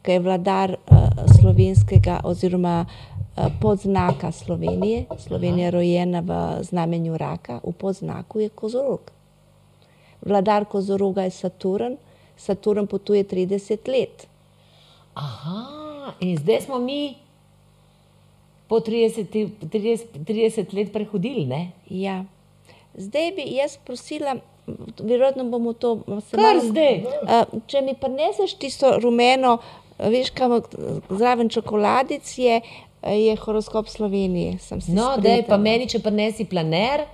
ki 0.04 0.12
je 0.12 0.20
vladar 0.20 0.76
uh, 0.76 0.98
slovenskega 1.40 2.20
oziroma 2.24 2.86
uh, 2.86 3.23
podznaka 3.62 4.32
Slovenije. 4.32 5.06
Slovenija 5.20 5.66
je 5.66 5.72
rojena 5.72 6.20
v 6.20 6.64
znamenju 6.64 7.18
raka, 7.18 7.60
v 7.64 7.72
podznaku 7.72 8.40
je 8.40 8.50
kozorog. 8.50 9.12
Vladar 10.22 10.66
kozoroga 10.66 11.24
je 11.24 11.32
Saturn, 11.32 11.98
Saturn 12.38 12.88
potuje 12.88 13.24
30 13.24 13.90
let. 13.90 14.28
Aha, 15.14 16.14
in 16.20 16.38
zdaj 16.38 16.62
smo 16.62 16.80
mi 16.80 17.16
po 18.68 18.80
30, 18.80 19.50
30, 19.62 20.06
30 20.26 20.74
let 20.74 20.94
prehodili, 20.94 21.46
ne? 21.46 21.72
Ja. 21.90 22.24
Zdaj 22.96 23.32
bi 23.32 23.44
jaz 23.56 23.78
prosila, 23.86 24.36
verjetno 25.00 25.44
bomo 25.44 25.74
to 25.74 26.00
Kar 26.32 26.62
zdaj. 26.64 27.04
Uh, 27.04 27.62
če 27.68 27.82
mi 27.82 27.94
prineseš 27.94 28.56
tisto 28.58 28.98
rumeno, 29.00 29.58
veš, 30.00 30.30
kam 30.34 30.62
zraven 31.10 31.50
čokoladic 31.50 32.38
je, 32.38 32.62
je 33.12 33.36
horoskop 33.36 33.88
Slovenije. 33.88 34.58
si 34.60 34.92
No, 34.92 35.18
da 35.18 35.30
je 35.30 35.44
pa 35.48 35.58
meni, 35.58 35.88
če 35.88 36.00
prinesi 36.00 36.46
planer, 36.46 37.06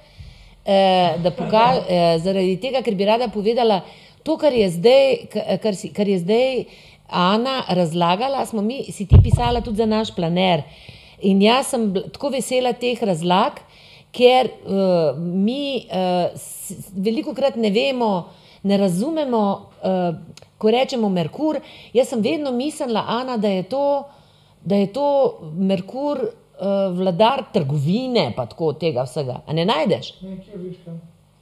eh, 0.66 1.18
da 1.24 1.32
pokaž, 1.32 1.84
eh, 1.90 2.20
zaradi 2.24 2.58
tega, 2.62 2.82
ker 2.86 2.96
bi 2.96 3.06
rada 3.06 3.28
povedala, 3.28 3.82
to, 4.24 4.38
kar 4.38 4.54
je 4.54 4.70
zdaj, 4.70 5.18
kar, 5.62 5.76
si, 5.76 5.94
kar 5.94 6.08
je 6.08 6.20
zdaj 6.20 6.64
Ana 7.10 7.64
razlagala, 7.70 8.46
smo 8.46 8.62
mi, 8.62 8.84
si 8.92 9.08
ti 9.10 9.18
pisala 9.24 9.62
tudi 9.62 9.78
za 9.78 9.86
naš 9.86 10.14
planer. 10.16 10.62
In 11.26 11.42
jaz 11.42 11.72
sem 11.74 11.88
tako 12.14 12.30
vesela 12.36 12.74
teh 12.78 13.02
razlag, 13.04 13.58
ker 14.14 14.50
uh, 14.50 15.18
mi 15.18 15.88
uh, 15.90 16.30
veliko 16.94 17.34
krat 17.34 17.58
ne 17.58 17.72
vemo, 17.74 18.30
ne 18.64 18.78
razumemo, 18.78 19.42
uh, 19.82 20.14
ko 20.58 20.72
rečemo 20.72 21.10
Merkur. 21.10 21.60
Jaz 21.94 22.14
sem 22.14 22.22
vedno 22.22 22.52
mislila, 22.52 23.06
Ana, 23.08 23.38
da 23.38 23.50
je 23.50 23.64
to, 23.64 24.04
da 24.62 24.76
je 24.76 24.94
to 24.94 25.38
Merkur 25.56 26.20
uh, 26.20 26.98
vladar 26.98 27.44
trgovine, 27.54 28.34
pa 28.36 28.46
tako 28.46 28.74
tega 28.74 29.04
vsega. 29.04 29.42
A 29.48 29.54
ne 29.54 29.66
najdeš? 29.66 30.14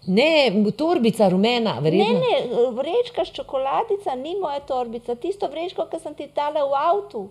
Ne, 0.08 0.54
torbica 0.78 1.30
rumena, 1.30 1.74
Ne, 1.74 1.82
verjetno. 1.82 2.20
ne, 2.20 2.68
vrečka 2.72 3.26
s 3.26 3.32
čokoladica 3.32 4.16
ni 4.16 4.36
moja 4.40 4.60
torbica, 4.60 5.16
tisto 5.16 5.48
vrečko, 5.48 5.86
ki 5.92 6.00
sem 6.00 6.14
ti 6.16 6.30
dala 6.36 6.64
v 6.64 6.74
avtu. 6.80 7.30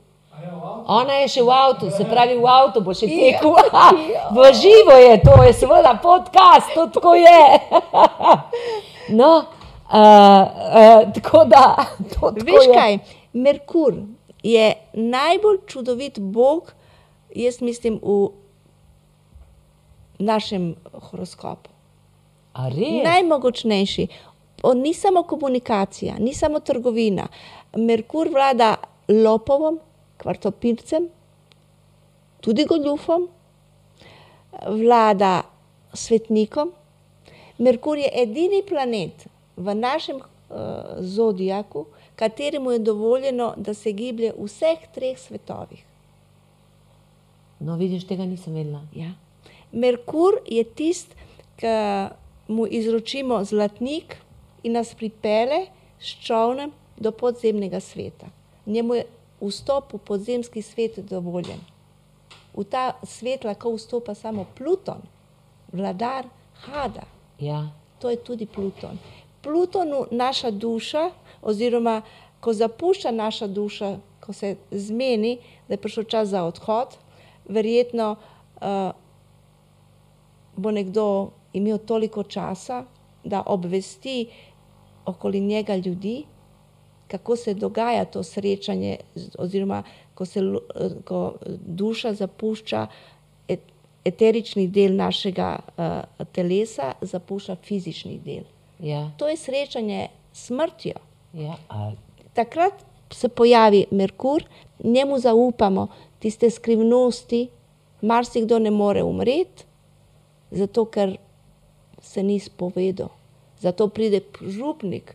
Ona 0.87 1.14
je 1.23 1.28
še 1.28 1.43
v 1.43 1.49
avtu, 1.49 1.88
se 1.90 2.05
pravi, 2.05 2.35
v 2.37 2.45
avtu 2.45 2.83
bo 2.85 2.93
še 2.93 3.07
tekel. 3.09 3.55
v 4.37 4.50
živo 4.52 4.93
je 5.00 5.14
to, 5.25 5.37
je 5.43 5.52
seveda 5.57 5.95
podcast, 6.02 6.69
to 6.75 6.85
tako 6.93 7.14
je. 7.14 7.40
no, 9.21 9.31
uh, 9.88 9.97
uh, 9.97 11.12
tako 11.16 11.45
da. 11.49 11.64
To 12.12 12.35
tako 12.37 12.45
Veš 12.45 12.69
je. 12.69 12.75
kaj, 12.75 12.99
Merkur 13.33 13.95
je 14.46 14.74
najbolj 14.92 15.58
čudovit 15.66 16.18
bog, 16.18 16.72
jaz 17.34 17.60
mislim, 17.60 18.00
v 18.02 18.30
našem 20.18 20.74
horoskopu. 20.92 21.70
Najmogočnejši. 23.04 24.06
On 24.62 24.78
ni 24.80 24.94
samo 24.94 25.22
komunikacija, 25.22 26.14
ni 26.18 26.34
samo 26.34 26.60
trgovina. 26.60 27.26
Merkur 27.76 28.28
vlada 28.32 28.76
lopovom, 29.08 29.80
kvartopircem, 30.16 31.08
tudi 32.40 32.64
goljufom, 32.64 33.28
vlada 34.68 35.42
svetnikom. 35.92 36.72
Merkur 37.58 37.98
je 37.98 38.10
edini 38.14 38.62
planet 38.68 39.26
v 39.56 39.74
našem 39.74 40.16
uh, 40.16 40.26
zodiaku, 41.00 41.86
kateremu 42.16 42.70
je 42.70 42.78
dovoljeno, 42.78 43.54
da 43.56 43.75
se 43.75 43.92
giblje 43.92 44.32
v 44.38 44.44
vseh 44.44 44.78
treh 44.94 45.18
svetovih. 45.18 45.85
No, 47.61 47.76
vidiš, 47.76 48.06
tega 48.06 48.25
nisem 48.25 48.54
vedela. 48.54 48.82
Ja. 48.94 49.12
Merkur 49.73 50.40
je 50.46 50.64
tisti, 50.64 51.16
ki 51.56 51.66
mu 52.49 52.66
izročimo 52.66 53.44
zlatnik 53.44 54.16
in 54.62 54.73
nas 54.73 54.94
pripele 54.94 55.66
s 56.00 56.06
čovnom 56.26 56.73
do 56.96 57.11
podzemnega 57.11 57.80
sveta. 57.80 58.26
Njemu 58.66 58.94
je 58.94 59.06
vstop 59.40 59.92
v 59.92 59.99
podzemski 59.99 60.62
svet 60.62 60.99
dovoljen. 60.99 61.61
V 62.56 62.64
ta 62.64 62.92
svet 63.04 63.44
lahko 63.44 63.75
vstopa 63.76 64.14
samo 64.14 64.46
Pluton, 64.56 65.02
vladar 65.73 66.25
Hada. 66.54 67.04
Ja. 67.40 67.68
To 67.99 68.11
je 68.11 68.16
tudi 68.16 68.46
Pluton. 68.46 68.99
Plutonu 69.42 70.06
naša 70.11 70.50
duša, 70.50 71.11
oziroma 71.46 72.02
ko 72.40 72.52
zapušča 72.52 73.10
naša 73.10 73.46
duša, 73.46 73.96
ko 74.20 74.32
se 74.32 74.56
zmeni, 74.70 75.38
da 75.68 75.74
je 75.74 75.82
prišel 75.82 76.04
čas 76.04 76.28
za 76.28 76.44
odhod, 76.44 76.96
verjetno 77.48 78.16
uh, 78.16 78.90
bo 80.56 80.70
nekdo 80.70 81.30
imel 81.52 81.78
toliko 81.78 82.22
časa, 82.22 82.84
da 83.24 83.42
obvesti 83.46 84.26
okoli 85.06 85.40
njega 85.40 85.76
ljudi, 85.76 86.24
kako 87.08 87.36
se 87.36 87.54
dogaja 87.54 88.04
to 88.04 88.22
srečanje, 88.22 88.96
oziroma 89.38 89.82
ko 90.14 90.24
se 90.24 90.40
ko 91.04 91.34
duša 91.66 92.14
zapušča 92.14 92.86
et, 93.48 93.60
eterični 94.04 94.68
del 94.68 94.96
našega 94.96 95.58
uh, 95.58 96.26
telesa, 96.32 96.92
zapušča 97.00 97.56
fizični 97.62 98.18
del. 98.24 98.44
Ja. 98.78 99.10
To 99.18 99.28
je 99.28 99.36
srečanje 99.36 100.08
s 100.32 100.46
smrtjo. 100.46 101.05
Ja. 101.37 101.55
A, 101.69 101.90
Takrat 102.35 102.73
se 103.11 103.28
pojavi 103.28 103.87
Merkur, 103.90 104.43
njemu 104.81 105.19
zaupamo 105.19 105.87
tiste 106.19 106.50
skrivnosti, 106.50 107.49
marsikdo 108.02 108.59
ne 108.59 108.71
more 108.71 109.02
umreti, 109.02 109.64
zato 110.50 110.85
ker 110.85 111.16
se 112.00 112.23
ni 112.23 112.38
spovedal. 112.38 113.09
Zato 113.59 113.88
pride 113.88 114.21
župnik, 114.43 115.14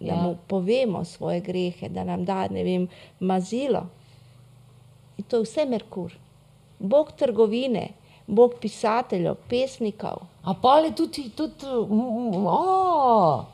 da 0.00 0.06
Ja. 0.06 0.16
mu 0.16 0.36
povemo 0.46 1.04
svoje 1.04 1.40
grehe, 1.40 1.88
da 1.88 2.04
nam 2.04 2.24
da, 2.24 2.48
ne 2.48 2.64
vem, 2.64 2.88
mazilo. 3.20 3.82
In 5.18 5.24
to 5.24 5.36
je 5.36 5.42
vse 5.42 5.64
Merkur. 5.64 6.12
Bog 6.78 7.12
trgovine, 7.12 7.88
Bog 8.26 8.54
pisateljev, 8.60 9.34
pesnikov. 9.48 10.18
a 10.44 10.54
pol 10.54 10.84
je 10.84 10.94
tudi, 10.94 11.30
tudi 11.30 11.66
mm, 11.66 11.96
mm, 12.30 12.46
o, 12.46 13.44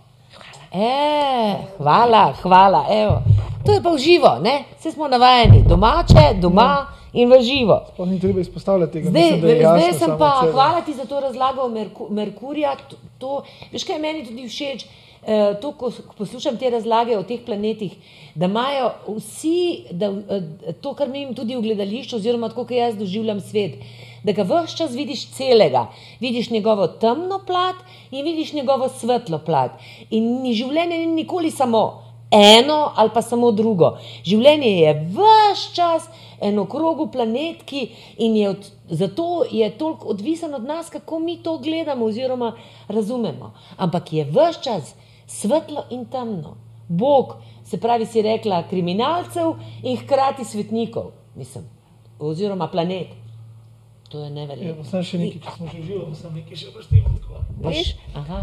e, 0.74 1.56
hvala, 1.78 2.32
hvala, 2.42 2.86
evo. 2.90 3.22
To 3.66 3.72
je 3.72 3.82
pa 3.82 3.90
v 3.90 3.98
živo, 3.98 4.38
ne? 4.42 4.64
Vse 4.78 4.92
smo 4.92 5.08
navajeni, 5.08 5.62
domače, 5.68 6.34
doma 6.40 6.86
in 7.12 7.30
v 7.30 7.40
živo. 7.42 7.80
Sploh 7.94 8.08
ni 8.08 8.20
treba 8.20 8.40
izpostavljati 8.40 8.92
tega. 8.92 9.10
Zdaj, 9.10 9.22
mislim, 9.22 9.40
da 9.40 9.48
je 9.48 9.60
jasno 9.60 9.78
zdaj 9.80 9.92
sem 9.92 10.18
pa, 10.18 10.30
sebe. 10.40 10.52
hvala 10.52 10.80
ti 10.80 10.94
za 10.94 11.04
to 11.04 11.20
razlago 11.20 11.68
Merku, 11.68 12.06
Merkurja. 12.10 12.76
To, 12.90 12.96
to, 13.18 13.42
veš, 13.72 13.86
kaj 13.88 13.98
meni 13.98 14.26
tudi 14.26 14.48
všeč, 14.48 14.84
eh, 15.26 15.54
to, 15.62 15.72
ko, 15.72 15.92
poslušam 16.18 16.58
te 16.58 16.70
razlage 16.70 17.16
o 17.18 17.22
teh 17.22 17.40
planetih, 17.46 17.94
da 18.34 18.46
imajo 18.46 18.90
vsi, 19.16 19.84
da, 19.90 20.12
eh, 20.12 20.72
to, 20.80 20.94
kar 20.94 21.08
mi 21.08 21.30
tudi 21.34 21.56
v 21.56 21.62
gledališču, 21.62 22.16
oziroma 22.16 22.48
tako, 22.48 22.66
kot 22.66 22.76
jaz 22.76 22.98
doživljam 22.98 23.40
svet, 23.40 23.78
da 24.24 24.32
ga 24.32 24.42
vse 24.42 24.76
čas 24.76 24.94
vidiš 24.94 25.26
celega. 25.36 25.86
Vidiš 26.20 26.50
njegovo 26.50 26.86
temno 26.88 27.40
plat 27.46 27.76
in 28.10 28.24
vidiš 28.24 28.52
njegovo 28.52 28.88
svetlo 28.88 29.38
plat. 29.38 29.70
In 30.10 30.42
ni 30.42 30.54
življenje 30.54 30.98
ni 30.98 31.06
nikoli 31.06 31.50
samo 31.50 32.02
eno 32.30 32.92
ali 32.96 33.10
pa 33.14 33.22
samo 33.22 33.50
drugo. 33.52 33.96
Življenje 34.24 34.70
je 34.80 34.94
vse 35.16 35.74
čas 35.74 36.08
eno 36.40 36.64
krogu 36.64 37.06
planetki 37.12 37.88
in 38.18 38.36
je 38.36 38.48
od, 38.48 38.70
zato 38.90 39.44
je 39.50 39.70
toliko 39.78 40.08
odvisen 40.08 40.54
od 40.54 40.64
nas, 40.64 40.90
kako 40.90 41.18
mi 41.18 41.36
to 41.42 41.58
gledamo 41.58 42.06
oziroma 42.06 42.52
razumemo. 42.88 43.52
Ampak 43.76 44.12
je 44.12 44.24
vse 44.24 44.62
čas 44.62 44.94
svetlo 45.26 45.84
in 45.90 46.06
temno. 46.06 46.56
Bog, 46.88 47.36
se 47.64 47.80
pravi, 47.80 48.06
si 48.06 48.22
rekla, 48.22 48.64
kriminalcev 48.70 49.54
in 49.82 49.96
hkrati 49.96 50.44
svetnikov, 50.44 51.12
mislim, 51.36 51.64
oziroma 52.18 52.68
planet. 52.68 53.23
To 54.14 54.18
je 54.18 54.24
Ja, 54.24 54.30
neverjetno. 54.30 54.74
pa 54.78 54.84
sem 54.84 55.02
še 55.02 55.18
nekaj, 55.18 55.40
če 55.42 55.52
smo 55.56 55.66
že 55.66 55.80
živo, 55.82 56.04
pa 56.06 56.14
sem 56.14 56.34
nekaj 56.34 56.56
še 56.56 56.68
vrstimo. 56.70 57.08
Veš, 57.58 57.88
Aha. 58.14 58.38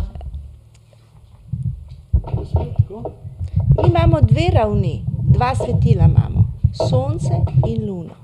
Mi 3.78 3.88
imamo 3.88 4.20
dve 4.22 4.50
ravni, 4.52 4.92
dva 5.30 5.56
svetila 5.56 6.06
imamo, 6.06 6.44
Sonce 6.74 7.38
in 7.68 7.86
Luno. 7.86 8.18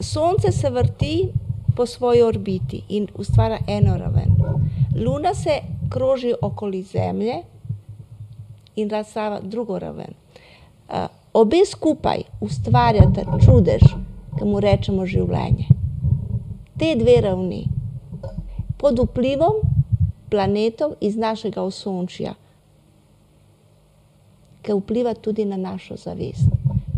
Sonce 0.00 0.52
se 0.52 0.70
vrti 0.70 1.28
po 1.76 1.86
svoji 1.86 2.22
orbiti 2.22 2.82
in 2.90 3.08
ustvarja 3.14 3.58
eno 3.66 3.96
raven. 3.96 4.36
Luna 4.96 5.34
se 5.34 5.56
kroži 5.88 6.34
okoli 6.42 6.82
Zemlje 6.82 7.40
in 8.76 8.90
razstava 8.90 9.40
drugo 9.40 9.78
raven. 9.78 10.12
Uh, 10.88 10.94
obe 11.32 11.64
skupaj 11.66 12.22
ustvarjata 12.40 13.24
čudež, 13.40 13.82
ki 14.38 14.44
mu 14.44 14.60
rečemo 14.60 15.06
življenje. 15.06 15.68
Te 16.76 16.92
dve 16.98 17.20
ravni 17.24 17.64
pod 18.78 19.00
vplivom 19.00 19.62
planetov 20.30 20.96
iz 21.00 21.16
našega 21.16 21.62
osončja, 21.62 22.34
ki 24.62 24.74
vpliva 24.74 25.14
tudi 25.14 25.46
na 25.46 25.56
našo 25.56 25.96
zavest. 25.96 26.50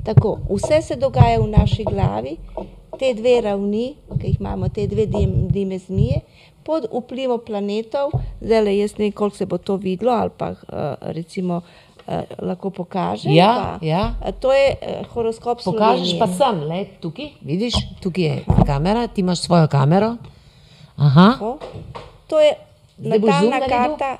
Tako, 0.04 0.38
vse 0.48 0.80
se 0.82 0.96
dogaja 0.96 1.40
v 1.40 1.50
naši 1.52 1.84
glavi, 1.84 2.36
te 2.98 3.12
dve 3.14 3.40
ravni, 3.44 3.94
ki 4.08 4.32
jih 4.32 4.40
imamo, 4.40 4.68
te 4.72 4.86
dve 4.88 5.06
dim, 5.06 5.34
dimenzije, 5.52 6.22
pod 6.64 6.88
vplivom 6.92 7.40
planetov, 7.46 8.12
zdaj 8.40 8.62
le 8.64 8.76
jaz 8.78 8.96
ne 8.98 9.06
vem, 9.06 9.12
koliko 9.12 9.36
se 9.36 9.46
bo 9.46 9.58
to 9.58 9.76
videlo, 9.76 10.12
ali 10.12 10.30
pa 10.36 10.50
uh, 10.50 11.12
recimo 11.14 11.60
lahko 12.38 12.70
pokažem. 12.70 13.32
Ja, 13.32 13.78
pa, 13.80 13.86
ja. 13.86 14.14
Uh, 14.20 14.32
to 14.40 14.52
je 14.52 14.74
uh, 14.74 15.06
horoskop 15.12 15.64
pokažeš 15.64 16.14
Slovenije. 16.14 16.18
pa 16.18 16.26
sem, 16.26 16.60
le 16.68 16.84
tukaj, 17.00 17.30
vidiš, 17.40 17.74
tukaj 18.02 18.24
je 18.24 18.44
kamera, 18.66 19.06
ti 19.06 19.20
imaš 19.20 19.44
svojo 19.44 19.68
kamero. 19.68 20.16
Aha, 20.96 21.32
Tako. 21.32 21.58
To 22.26 22.40
je 22.40 22.52
natalna 22.98 23.60
karta 23.60 24.16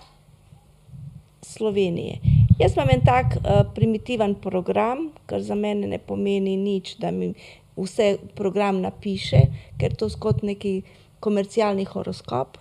Slovenije. 1.43 2.19
Jaz 2.59 2.77
imam 2.77 2.89
en 2.91 3.01
tak 3.05 3.37
uh, 3.37 3.73
primitiven 3.75 4.35
program, 4.35 5.11
kar 5.27 5.43
za 5.43 5.55
mene 5.55 5.87
ne 5.87 5.99
pomeni 5.99 6.57
nič, 6.57 6.97
da 6.99 7.11
mi 7.11 7.33
vse 7.77 8.17
program 8.35 8.81
napiše, 8.81 9.41
ker 9.79 9.95
to 9.95 10.09
skot 10.09 10.43
neki 10.43 10.83
komercialni 11.21 11.85
horoskop. 11.85 12.59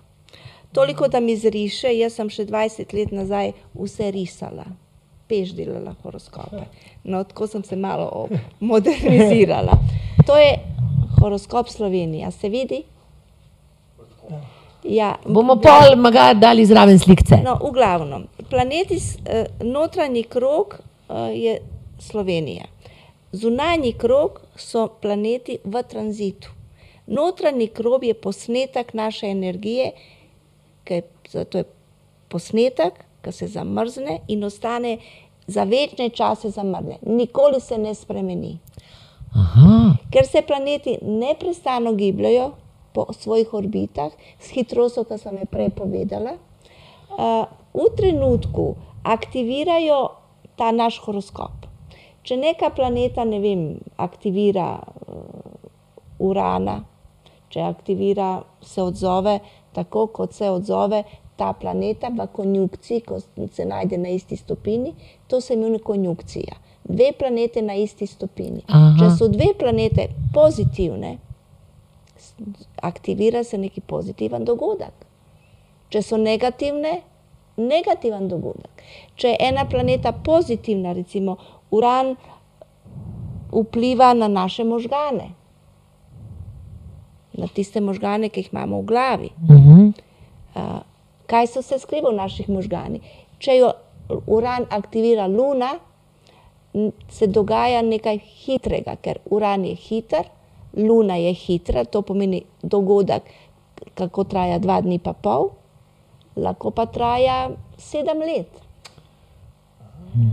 Toliko, 0.71 1.07
da 1.07 1.19
mi 1.19 1.35
zriše, 1.37 1.89
jaz 1.97 2.17
sem 2.19 2.29
še 2.29 2.45
20 2.45 2.93
let 2.93 3.11
nazaj 3.15 3.53
vse 3.73 4.11
risala, 4.13 4.65
peš 5.27 5.53
delala 5.55 5.95
horoskope. 6.03 6.65
No, 7.03 7.23
tako 7.23 7.47
sem 7.47 7.63
se 7.63 7.75
malo 7.75 8.27
modernizirala. 8.59 9.77
To 10.25 10.37
je 10.37 10.57
horoskop 11.19 11.69
Slovenije, 11.69 12.27
A 12.27 12.31
se 12.31 12.49
vidi? 12.49 12.83
Ja, 14.83 15.15
bomo 15.25 15.55
pol 15.55 15.95
maga 15.95 16.33
dali 16.33 16.65
zraven 16.65 16.99
slikce. 16.99 17.41
No, 17.43 17.57
v 17.61 17.71
glavnem, 17.73 18.27
planeti, 18.49 18.99
eh, 19.25 19.45
notranji 19.59 20.23
krog 20.23 20.77
eh, 20.77 21.13
je 21.33 21.57
Slovenija, 21.99 22.65
zunanji 23.31 23.93
krog 23.93 24.41
so 24.55 24.87
planeti 25.01 25.57
v 25.63 25.83
tranzitu. 25.83 26.53
Notranji 27.07 27.67
krog 27.67 28.03
je 28.03 28.13
posnetek 28.13 28.93
naše 28.93 29.27
energije, 29.27 29.91
ki 30.83 30.93
je, 30.93 31.01
zato 31.29 31.57
je 31.57 31.63
posnetek, 32.29 32.93
ki 33.27 33.33
se 33.35 33.47
zamrzne 33.47 34.19
in 34.27 34.43
ostane 34.43 34.97
za 35.47 35.63
večne 35.63 36.09
čase 36.09 36.49
zamrznjen. 36.49 36.97
Nikoli 37.05 37.59
se 37.61 37.77
ne 37.77 37.95
spremeni. 37.95 38.57
Aha, 39.35 39.95
Ker 40.11 40.25
se 40.25 40.41
planeti 40.41 40.97
neprestano 41.01 41.93
gibljajo 41.93 42.51
po 42.93 43.05
svojih 43.13 43.53
orbitah 43.53 44.11
s 44.39 44.49
hitrostjo, 44.49 45.03
ki 45.03 45.17
sem 45.17 45.35
jo 45.37 45.45
prej 45.51 45.69
povedala, 45.75 46.37
uh, 46.37 47.45
v 47.73 47.89
trenutku 47.97 48.75
aktivirajo 49.03 49.99
ta 50.55 50.71
naš 50.71 51.01
horoskop. 51.03 51.67
Če 52.23 52.37
neka 52.37 52.71
planeta, 52.75 53.23
ne 53.23 53.39
vem, 53.39 53.67
aktivira 53.97 54.79
uh, 54.79 56.23
Urana, 56.23 56.79
če 57.53 57.61
aktivira, 57.67 58.41
se 58.61 58.81
odzove 58.81 59.39
tako, 59.75 60.07
kot 60.07 60.33
se 60.33 60.49
odzove 60.49 61.03
ta 61.37 61.53
planeta 61.53 62.09
v 62.09 62.27
konjunkciji, 62.33 63.01
ko 63.01 63.19
se 63.51 63.65
najde 63.65 63.97
na 63.97 64.09
isti 64.09 64.37
stopini, 64.37 64.93
to 65.27 65.41
se 65.41 65.53
imenuje 65.53 65.79
konjunkcija. 65.79 66.55
Dve 66.83 67.11
planete 67.19 67.61
na 67.61 67.75
isti 67.75 68.07
stopini. 68.07 68.61
Aha. 68.67 68.95
Če 68.99 69.09
so 69.17 69.27
dve 69.27 69.51
planete 69.59 70.07
pozitivne, 70.33 71.17
aktivira 72.81 73.43
se 73.43 73.57
neki 73.57 73.81
pozitiven 73.81 74.45
dogodek. 74.45 75.05
Če 75.89 76.01
so 76.01 76.17
negativne, 76.17 77.01
negativen 77.57 78.27
dogodek. 78.27 78.83
Če 79.15 79.33
je 79.33 79.37
ena 79.49 79.65
planeta 79.69 80.11
pozitivna, 80.11 80.93
recimo 80.93 81.37
Uran 81.71 82.15
vpliva 83.51 84.13
na 84.13 84.27
naše 84.27 84.63
možgane, 84.63 85.31
na 87.37 87.47
tiste 87.47 87.81
možgane, 87.81 88.29
ki 88.29 88.45
jih 88.45 88.53
imamo 88.53 88.81
v 88.81 88.85
glavi. 88.85 89.31
Mhm. 89.49 89.89
Uh, 90.57 90.79
kaj 91.27 91.47
so 91.47 91.61
se 91.61 91.79
skriva 91.79 92.09
v 92.09 92.17
naših 92.17 92.49
možganih? 92.49 93.03
Če 93.39 93.57
jo 93.57 93.71
Uran 94.27 94.65
aktivira 94.71 95.27
Luna, 95.27 95.73
se 97.09 97.27
dogaja 97.27 97.81
nekaj 97.81 98.19
hitrega, 98.43 98.95
ker 99.01 99.19
Uran 99.31 99.65
je 99.65 99.75
hiter, 99.75 100.29
Luna 100.77 101.15
je 101.17 101.33
hitra, 101.33 101.83
to 101.85 102.01
pomeni 102.01 102.43
dogodek, 102.61 103.23
kako 103.97 104.23
traja 104.23 104.59
dva 104.59 104.81
dni 104.81 104.99
pa 104.99 105.13
pol, 105.13 105.49
lahko 106.35 106.71
pa 106.71 106.85
traja 106.85 107.49
sedem 107.77 108.21
let. 108.21 108.63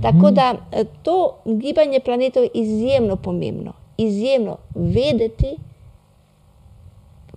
Tako 0.03 0.31
da 0.31 0.55
eh, 0.73 0.85
to 1.03 1.37
gibanje 1.45 2.01
planetov 2.01 2.43
je 2.43 2.51
izjemno 2.55 3.17
pomembno, 3.17 3.73
izjemno 3.97 4.57
vedeti 4.75 5.57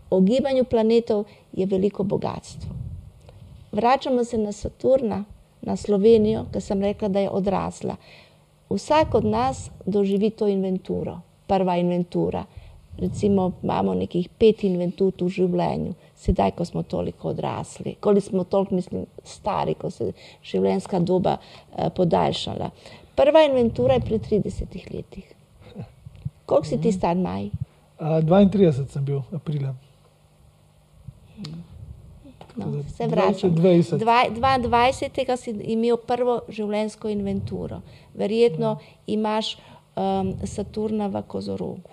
o 0.10 0.20
gibanju 0.22 0.64
planetov 0.64 1.24
je 1.54 1.66
veliko 1.66 2.04
bogatstvo. 2.04 2.77
Vračamo 3.72 4.24
se 4.24 4.38
na 4.38 4.52
Saturna, 4.52 5.24
na 5.62 5.76
Slovenijo, 5.76 6.46
ker 6.52 6.62
sem 6.62 6.82
rekla, 6.82 7.08
da 7.08 7.20
je 7.20 7.30
odrasla. 7.30 7.96
Vsak 8.70 9.16
od 9.16 9.26
nas 9.26 9.70
doživi 9.86 10.30
to 10.30 10.48
inventuro, 10.48 11.20
prva 11.48 11.78
inventura. 11.78 12.44
Recimo 12.98 13.52
imamo 13.64 13.94
nekih 13.94 14.30
pet 14.40 14.64
inventur 14.64 15.14
v 15.22 15.30
življenju, 15.30 15.94
sedaj, 16.16 16.52
ko 16.58 16.66
smo 16.66 16.84
toliko 16.84 17.30
odrasli, 17.30 17.96
ko 18.02 18.16
smo 18.22 18.44
toliko, 18.44 18.76
mislim, 18.76 19.06
stari, 19.24 19.76
ko 19.78 19.92
se 19.94 20.10
je 20.10 20.14
življenjska 20.44 21.00
doba 21.00 21.38
eh, 21.38 21.90
podaljšala. 21.90 22.72
Prva 23.16 23.44
inventura 23.46 23.94
je 23.94 24.06
pri 24.06 24.20
30 24.20 24.94
letih. 24.94 25.34
Koliko 26.46 26.66
si 26.66 26.82
ti 26.82 26.92
star, 26.92 27.16
Maj? 27.16 27.50
A, 28.00 28.22
32 28.22 28.88
sem 28.90 29.06
bil 29.06 29.22
aprila. 29.36 29.76
No, 32.58 32.72
da 32.72 32.84
se 32.90 33.08
vračam. 33.08 33.52
20. 33.52 33.98
Dva- 33.98 34.30
22. 34.30 35.36
si 35.38 35.52
imel 35.64 35.98
prvo 35.98 36.42
življenjsko 36.50 37.10
inventuro. 37.10 37.82
Verjetno 38.14 38.78
imaš 39.08 39.58
um, 39.96 40.34
Saturna 40.44 41.08
v 41.08 41.22
Kozorogu. 41.28 41.90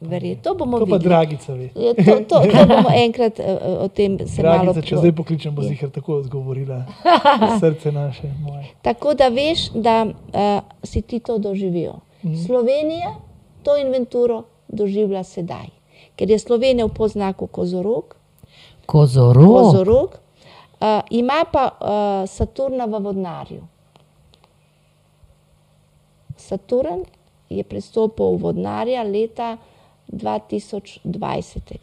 Verjetno, 0.00 0.42
to 0.42 0.54
bomo 0.54 0.78
To 0.78 0.86
pa 0.86 0.96
videli. 0.96 1.08
Dragica 1.08 1.52
ve. 1.52 1.70
Je 1.74 1.94
To, 1.94 2.16
to, 2.28 2.40
to 2.40 2.66
bomo 2.74 2.90
enkrat 2.94 3.38
uh, 3.38 3.46
o 3.82 3.88
tem 3.88 4.18
se 4.26 4.42
malo 4.42 4.72
Dragica, 4.72 4.86
če 4.86 4.96
zdaj 4.96 5.12
pokličem, 5.12 5.54
bo 5.54 5.62
Je. 5.62 5.68
zihar 5.68 5.90
tako 5.90 6.14
odgovorila. 6.16 6.84
Srce 7.60 7.92
naše, 7.92 8.30
moje. 8.40 8.66
Tako 8.82 9.14
da 9.14 9.28
veš, 9.28 9.70
da 9.74 10.04
uh, 10.06 10.12
si 10.82 11.02
ti 11.02 11.18
to 11.20 11.38
doživel. 11.38 11.98
Slovenija 12.46 13.14
to 13.62 13.76
inventuro 13.76 14.42
doživlja 14.68 15.22
sedaj, 15.24 15.66
ker 16.16 16.30
je 16.30 16.38
Slovenija 16.38 16.86
v 16.86 16.94
poznaku 16.94 17.46
Kozorog, 17.46 18.17
Kozorog. 18.88 19.46
Kozorog 19.46 20.10
uh, 20.80 21.00
ima 21.10 21.44
pa 21.52 21.68
uh, 21.68 21.78
Saturna 22.28 22.84
v 22.84 22.98
vodnarju. 23.04 23.62
Saturn 26.36 27.04
je 27.48 27.64
prestopil 27.64 28.36
v 28.36 28.40
vodnarja 28.40 29.02
leta 29.02 29.56
2020 30.08 31.76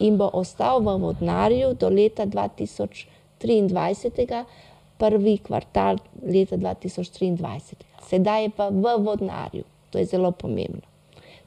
in 0.00 0.16
bo 0.18 0.30
ostal 0.34 0.82
v 0.82 0.98
vodnarju 0.98 1.74
do 1.78 1.88
leta 1.88 2.26
2023, 2.26 4.44
prvi 4.98 5.38
kvartal 5.38 5.96
leta 6.26 6.56
2023. 6.56 7.74
Sedaj 8.02 8.42
je 8.42 8.50
pa 8.50 8.68
v 8.68 8.98
vodnarju, 8.98 9.64
to 9.90 9.98
je 9.98 10.04
zelo 10.10 10.32
pomembno. 10.32 10.82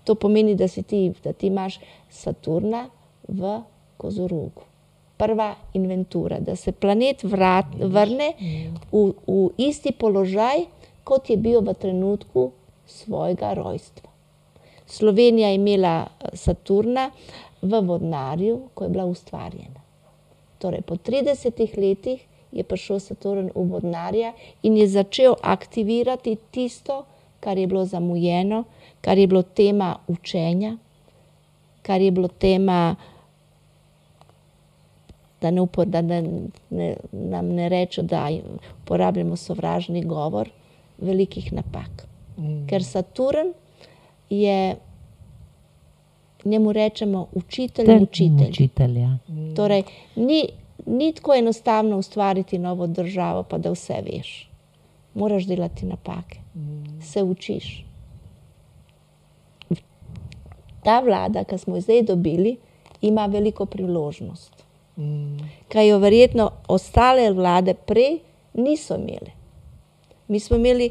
To 0.04 0.16
pomeni, 0.16 0.56
da, 0.56 0.68
ti, 0.68 1.14
da 1.24 1.34
ti 1.34 1.48
imaš 1.48 1.80
Saturna 2.10 2.90
v 3.28 3.62
Kozorogu. 4.04 4.68
Prva 5.18 5.54
inventura, 5.74 6.40
da 6.40 6.56
se 6.60 6.74
planet 6.76 7.24
vrat, 7.24 7.76
vrne 7.80 8.34
v, 8.92 9.04
v 9.28 9.44
isti 9.58 9.94
položaj, 9.96 10.66
kot 11.08 11.30
je 11.32 11.38
bil 11.38 11.62
v 11.64 11.76
trenutku 11.80 12.50
svojega 12.86 13.54
rojstva. 13.56 14.10
Slovenija 14.86 15.50
je 15.50 15.56
imela 15.56 15.96
eh, 16.04 16.36
Saturna 16.36 17.12
v 17.62 17.80
vodnarju, 17.82 18.60
ko 18.74 18.84
je 18.84 18.90
bila 18.90 19.06
ustvarjena. 19.06 19.80
Torej, 20.60 20.82
po 20.82 20.96
30 20.96 21.78
letih 21.78 22.28
je 22.52 22.64
prišel 22.64 23.00
Saturn 23.00 23.50
v 23.56 23.64
vodnarja 23.72 24.34
in 24.64 24.78
je 24.78 24.88
začel 24.88 25.36
aktivirati 25.42 26.38
tisto, 26.52 27.06
kar 27.40 27.58
je 27.58 27.68
bilo 27.68 27.86
zamujeno, 27.86 28.64
kar 29.02 29.18
je 29.18 29.28
bilo 29.28 29.42
tema 29.42 29.96
učenja, 30.08 30.78
kar 31.82 32.02
je 32.02 32.12
bilo 32.12 32.28
tema, 32.28 32.96
da, 35.44 35.52
ne 35.52 35.62
upor, 35.62 35.86
da 35.92 36.02
ne, 36.02 36.22
ne, 36.70 36.96
nam 37.12 37.50
ne 37.56 37.70
reče, 37.70 38.02
da 38.02 38.30
uporabljamo 38.84 39.36
sovražni 39.36 40.06
govor, 40.06 40.50
velikih 40.98 41.52
napak. 41.54 42.08
Mm. 42.38 42.64
Ker 42.68 42.84
Saturn 42.84 43.52
je, 44.30 44.76
njemu 46.46 46.74
rečemo 46.74 47.28
učitelj, 47.34 47.86
Ter- 47.86 48.04
učitelj. 48.04 48.50
Učitelj, 48.50 49.00
ja. 49.00 49.18
Torej, 49.56 49.84
ni, 50.16 50.46
ni 50.86 51.12
tako 51.14 51.36
enostavno 51.36 51.98
ustvariti 51.98 52.58
novo 52.58 52.88
državo, 52.88 53.44
pa 53.44 53.58
da 53.58 53.72
vse 53.76 54.00
veš. 54.08 54.34
Moraš 55.14 55.46
delati 55.46 55.86
napake, 55.86 56.40
se 57.02 57.24
učiš. 57.24 57.86
Ta 60.84 61.00
vlada, 61.00 61.44
ki 61.44 61.58
smo 61.58 61.76
jo 61.78 61.82
zdaj 61.82 62.02
dobili, 62.02 62.58
ima 63.02 63.26
veliko 63.26 63.66
priložnost, 63.66 64.54
Mm. 64.58 64.63
Kaj 65.70 65.88
jo 65.88 65.98
verjetno 66.00 66.50
ostale 66.68 67.32
vlade 67.34 67.74
prej 67.74 68.20
niso 68.54 68.96
imele. 68.96 69.34
Mi 70.28 70.40
smo 70.40 70.58
imeli 70.58 70.90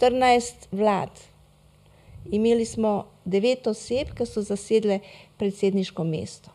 14 0.00 0.68
vlad, 0.72 1.10
imeli 2.30 2.64
smo 2.64 3.04
9 3.24 3.68
oseb, 3.70 4.14
ki 4.16 4.26
so 4.26 4.42
zasedle 4.42 4.98
predsedniško 5.38 6.04
mesto. 6.04 6.50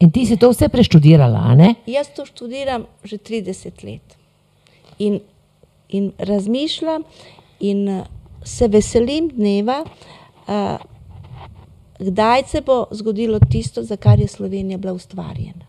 In 0.00 0.10
ti 0.10 0.26
si 0.26 0.36
to 0.36 0.50
vse 0.50 0.68
preštudirala, 0.68 1.40
a 1.50 1.54
ne? 1.54 1.74
Jaz 1.86 2.10
to 2.16 2.26
študiram 2.26 2.86
že 3.04 3.18
30 3.18 3.84
let 3.84 4.16
in, 4.98 5.20
in 5.88 6.12
razmišljam, 6.18 7.02
in 7.60 8.04
se 8.44 8.68
veselim 8.68 9.28
dneva, 9.28 9.84
kdaj 11.98 12.42
se 12.46 12.60
bo 12.60 12.86
zgodilo 12.90 13.38
tisto, 13.50 13.82
za 13.82 13.96
kar 13.96 14.20
je 14.20 14.28
Slovenija 14.28 14.78
bila 14.78 14.92
ustvarjena. 14.92 15.64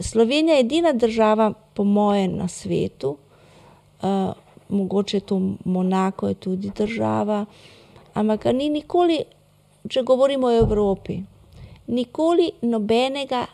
Slovenija 0.00 0.54
je 0.54 0.60
edina 0.60 0.92
država, 0.92 1.52
po 1.74 1.84
mojem, 1.84 2.36
na 2.36 2.48
svetu, 2.48 3.16
uh, 4.02 4.32
mogoče 4.68 5.20
to 5.20 5.40
Monako 5.64 6.28
je 6.28 6.34
tudi 6.34 6.70
država, 6.76 7.44
ampak 8.14 8.44
ni 8.44 8.68
nikoli, 8.68 9.22
če 9.88 10.02
govorimo 10.02 10.46
o 10.46 10.58
Evropi, 10.58 11.20
nikoli 11.86 12.50
nobenega, 12.62 13.46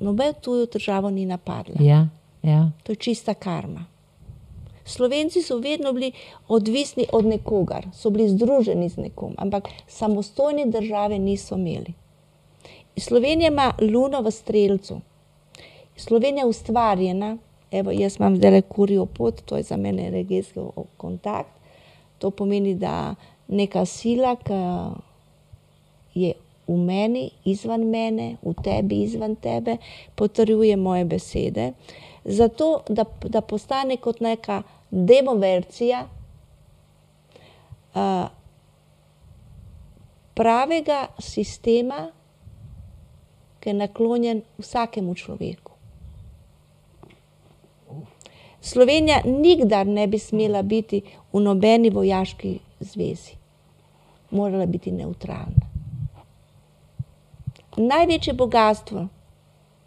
nobeno 0.00 0.32
tujo 0.32 0.66
državo 0.66 1.10
ni 1.10 1.26
napadla. 1.26 1.74
Ja, 1.80 2.08
ja. 2.42 2.70
To 2.82 2.92
je 2.92 2.96
čista 2.96 3.34
karma. 3.34 3.84
Slovenci 4.88 5.42
so 5.42 5.58
vedno 5.58 5.92
bili 5.92 6.12
odvisni 6.48 7.06
od 7.12 7.24
nekogar, 7.24 7.86
so 7.92 8.10
bili 8.10 8.28
združeni 8.28 8.88
z 8.88 8.96
nekom, 8.96 9.34
ampak 9.38 9.68
samostojne 9.86 10.66
države 10.66 11.18
niso 11.18 11.54
imeli. 11.54 11.92
Slovenija 12.96 13.50
ima 13.50 13.72
luno 13.80 14.20
v 14.20 14.30
strelcu. 14.30 15.00
Slovenija 15.96 16.42
je 16.42 16.48
ustvarjena, 16.48 17.36
evo, 17.70 17.90
jaz 17.90 18.16
imam 18.16 18.36
zdaj 18.36 18.62
kurjo 18.62 19.06
pot, 19.06 19.42
to 19.44 19.56
je 19.56 19.62
za 19.62 19.76
mene 19.76 20.24
o- 20.56 20.84
kontakt. 20.96 21.50
To 22.18 22.30
pomeni, 22.30 22.74
da 22.74 23.14
neka 23.48 23.84
sila, 23.84 24.36
ki 24.36 24.52
je 26.14 26.32
v 26.68 26.76
meni, 26.76 27.30
izven 27.44 27.88
mene, 27.90 28.36
v 28.42 28.54
tebi, 28.64 29.02
izven 29.02 29.36
tebe, 29.36 29.76
potrjuje 30.14 30.76
moje 30.76 31.04
besede, 31.04 31.72
zato 32.24 32.82
da, 32.88 33.04
da 33.22 33.40
postane 33.40 33.96
kot 33.96 34.20
neka 34.20 34.62
demoverzija 34.90 36.06
uh, 37.94 38.28
pravega 40.34 41.06
sistema, 41.18 42.10
ki 43.60 43.68
je 43.68 43.74
naklonjen 43.74 44.42
vsakemu 44.58 45.14
človeku. 45.14 45.72
Slovenija 48.60 49.22
nikdar 49.24 49.86
ne 49.86 50.06
bi 50.06 50.18
smela 50.18 50.62
biti 50.62 51.02
v 51.32 51.40
nobeni 51.40 51.90
vojaški 51.90 52.58
zvezi. 52.80 53.38
morala 54.30 54.66
biti 54.66 54.92
neutralna. 54.92 55.68
Največje 57.76 58.32
bogatstvo 58.34 59.06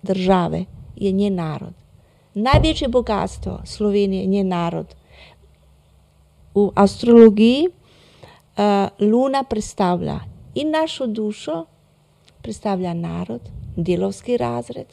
države 0.01 0.65
je 0.95 1.11
njen 1.11 1.35
narod. 1.35 1.80
Največje 2.33 2.87
bogatstvo 2.87 3.59
Slovenije 3.65 4.21
je 4.21 4.27
njen 4.27 4.47
narod. 4.47 4.95
V 6.55 6.69
astrologiji 6.75 7.67
uh, 7.67 8.63
Luna 8.99 9.43
predstavlja 9.43 10.19
in 10.55 10.69
našo 10.71 11.07
dušo, 11.07 11.65
predstavlja 12.41 12.93
narod, 12.93 13.41
delovski 13.75 14.37
razred 14.37 14.87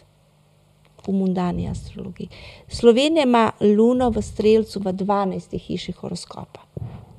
v 1.06 1.12
mundani 1.12 1.68
astrologiji. 1.68 2.28
Slovenija 2.68 3.22
ima 3.22 3.52
Luno 3.60 4.10
v 4.10 4.22
Strelcu 4.22 4.80
v 4.80 4.92
12. 4.92 5.58
hiši 5.58 5.92
horoskopa. 5.92 6.60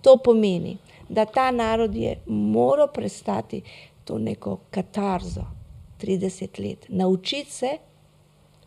To 0.01 0.17
pomeni, 0.17 0.77
da 1.10 1.25
ta 1.25 1.51
narod 1.51 1.95
je 1.95 2.19
moral 2.27 2.88
prestati 2.93 3.62
to 4.05 4.17
neko 4.17 4.58
katarzo 4.69 5.45
30 6.01 6.60
let, 6.60 6.86
naučiti 6.89 7.51
se, 7.51 7.77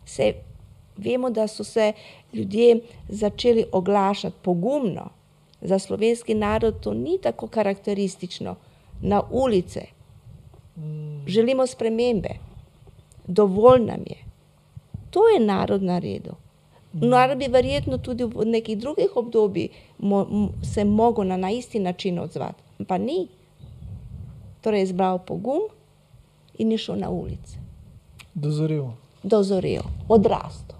se 0.05 0.33
vemo, 0.97 1.29
da 1.29 1.47
so 1.47 1.63
se 1.63 1.93
ljudje 2.33 2.79
začeli 3.09 3.65
oglašati 3.71 4.35
pogumno. 4.41 5.09
Za 5.61 5.79
slovenski 5.79 6.33
narod 6.33 6.79
to 6.79 6.93
ni 6.93 7.17
tako 7.21 7.47
karakteristično. 7.47 8.55
Na 9.01 9.21
ulice 9.31 9.81
želimo 11.27 11.67
spremembe, 11.67 12.29
dovolj 13.27 13.79
nam 13.79 13.99
je. 14.05 14.17
To 15.09 15.27
je 15.29 15.39
narod 15.39 15.83
naredil. 15.83 16.33
Narod 16.93 17.37
bi 17.37 17.47
verjetno 17.47 17.97
tudi 17.97 18.23
v 18.23 18.45
nekih 18.45 18.77
drugih 18.77 19.15
obdobjih 19.15 19.69
mo, 19.97 20.49
se 20.73 20.83
mogel 20.83 21.27
na, 21.27 21.37
na 21.37 21.51
isti 21.51 21.79
način 21.79 22.19
odzvati, 22.19 22.63
pa 22.87 22.97
ni. 22.97 23.27
Torej 24.61 24.79
je 24.79 24.83
izbral 24.83 25.19
pogum 25.19 25.61
in 26.57 26.71
je 26.71 26.77
šel 26.77 26.95
na 26.95 27.09
ulice. 27.09 27.57
Dozorel. 28.33 28.85
Dozorel, 29.23 29.81
odrastel. 30.09 30.72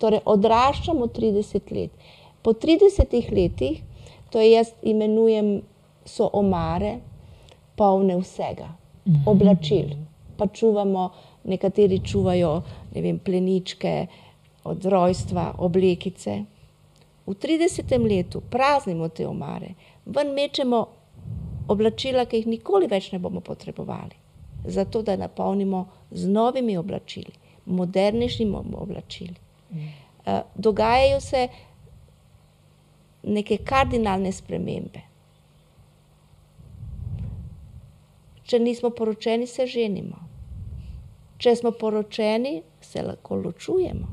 Torej 0.00 0.24
odraščamo 0.24 1.10
30 1.12 1.72
let. 1.76 1.90
Po 2.42 2.54
30 2.56 3.12
letih, 3.36 3.82
to 4.32 4.40
jaz 4.40 4.72
imenujem, 4.82 5.60
so 6.04 6.30
omare 6.32 6.98
polne 7.76 8.16
vsega, 8.20 8.68
oblačil. 9.26 9.92
Pa 10.36 10.46
čuvamo, 10.46 11.10
nekateri 11.44 12.00
čuvajo 12.04 12.54
ne 12.94 13.02
vem, 13.02 13.18
pleničke 13.18 14.06
od 14.64 14.84
rojstva, 14.84 15.54
oblekice. 15.58 16.44
V 17.26 17.34
30. 17.34 17.92
letu 18.08 18.40
praznimo 18.40 19.08
te 19.08 19.26
omare, 19.28 19.74
ven 20.06 20.32
mečemo 20.34 20.86
oblačila, 21.68 22.24
ki 22.24 22.40
jih 22.40 22.48
nikoli 22.56 22.88
več 22.90 23.12
ne 23.12 23.20
bomo 23.22 23.40
potrebovali. 23.40 24.16
Zato, 24.64 25.02
da 25.02 25.16
napolnimo 25.16 25.86
z 26.10 26.28
novimi 26.28 26.76
oblačili, 26.76 27.32
modernejšimi 27.66 28.56
oblačili. 28.74 29.36
Uh, 29.70 30.40
dogajajo 30.54 31.20
se 31.20 31.48
neke 33.22 33.58
kardinalne 33.64 34.32
spremembe. 34.32 35.02
Če 38.44 38.58
nismo 38.58 38.90
poročeni, 38.90 39.46
se 39.46 39.66
ženimo. 39.66 40.18
Če 41.38 41.54
smo 41.56 41.70
poročeni, 41.70 42.62
se 42.82 43.02
lahko 43.02 43.36
ločujemo. 43.36 44.08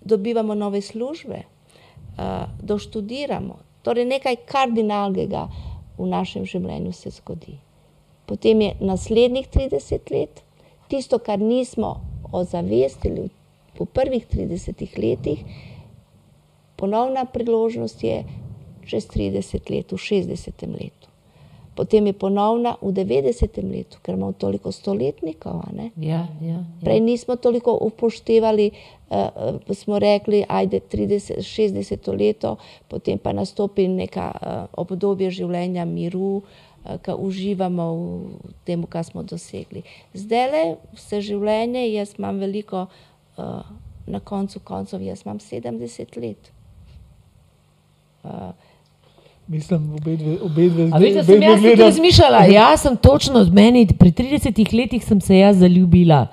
Dobivamo 0.00 0.54
nove 0.54 0.80
službe, 0.80 1.42
uh, 1.44 2.48
doštudiramo. 2.62 3.58
Torej, 3.84 4.08
nekaj 4.08 4.40
kardinalnega 4.48 5.44
v 5.98 6.08
našem 6.08 6.46
življenju 6.48 6.92
se 6.96 7.12
zgodi. 7.18 7.58
Potem 8.26 8.60
je 8.64 8.74
naslednjih 8.80 9.48
30 9.52 10.10
let, 10.10 10.40
tisto, 10.88 11.18
kar 11.20 11.38
nismo 11.38 11.98
ozavestili 12.32 13.28
po 13.78 13.84
prvih 13.84 14.26
30 14.26 14.98
letih, 14.98 15.44
ponovna 16.76 17.24
priložnost 17.24 18.04
je 18.04 18.24
čez 18.86 19.08
30 19.08 19.70
let, 19.70 19.92
v 19.92 19.96
60 19.96 20.66
letu. 20.68 21.08
Potem 21.74 22.06
je 22.06 22.14
ponovna 22.14 22.76
v 22.78 22.94
90 22.94 23.58
letu, 23.66 23.98
ker 23.98 24.14
imamo 24.14 24.32
toliko 24.38 24.70
stoletnikov. 24.70 25.66
Ja, 25.74 25.90
ja, 25.98 26.22
ja. 26.38 26.58
Prej 26.78 27.00
nismo 27.02 27.34
toliko 27.36 27.74
upoštevali, 27.74 28.70
uh, 29.10 29.58
smo 29.74 29.98
rekli, 29.98 30.44
ajde 30.48 30.80
30, 30.80 31.42
60 31.42 31.98
leto, 32.14 32.56
potem 32.86 33.18
pa 33.18 33.34
nastopi 33.34 33.88
neka 33.90 34.26
uh, 34.30 34.38
obdobje 34.78 35.34
življenja 35.34 35.82
miru, 35.82 36.46
uh, 36.46 36.94
ki 37.02 37.18
uživamo 37.18 37.86
v 37.90 38.54
tem, 38.62 38.86
kar 38.86 39.02
smo 39.02 39.26
dosegli. 39.26 39.82
Zdaj 40.14 40.46
le 40.54 40.62
vse 40.94 41.18
življenje, 41.26 41.88
jaz 41.90 42.14
imam 42.14 42.38
veliko, 42.38 42.86
uh, 42.86 43.13
na 44.06 44.20
koncu 44.20 44.60
koncev, 44.60 45.02
jaz 45.02 45.22
imam 45.24 45.38
70 45.38 46.20
let. 46.20 46.52
Uh, 48.24 48.30
Mislim, 49.46 49.94
obe 49.94 50.16
dve, 50.16 50.38
obe 50.42 50.68
dve, 50.68 50.88
A 50.92 50.98
veš, 50.98 51.14
da 51.14 51.24
sem 51.24 51.42
jaz 51.42 51.60
tudi 51.60 51.74
razmišljala, 51.74 52.44
jaz 52.60 52.80
sem 52.80 52.96
točno 52.96 53.40
od 53.40 53.52
meni, 53.54 53.86
pri 53.98 54.12
30 54.12 54.80
letih 54.80 55.04
sem 55.04 55.20
se 55.20 55.38
jaz 55.38 55.58
zaljubila. 55.58 56.26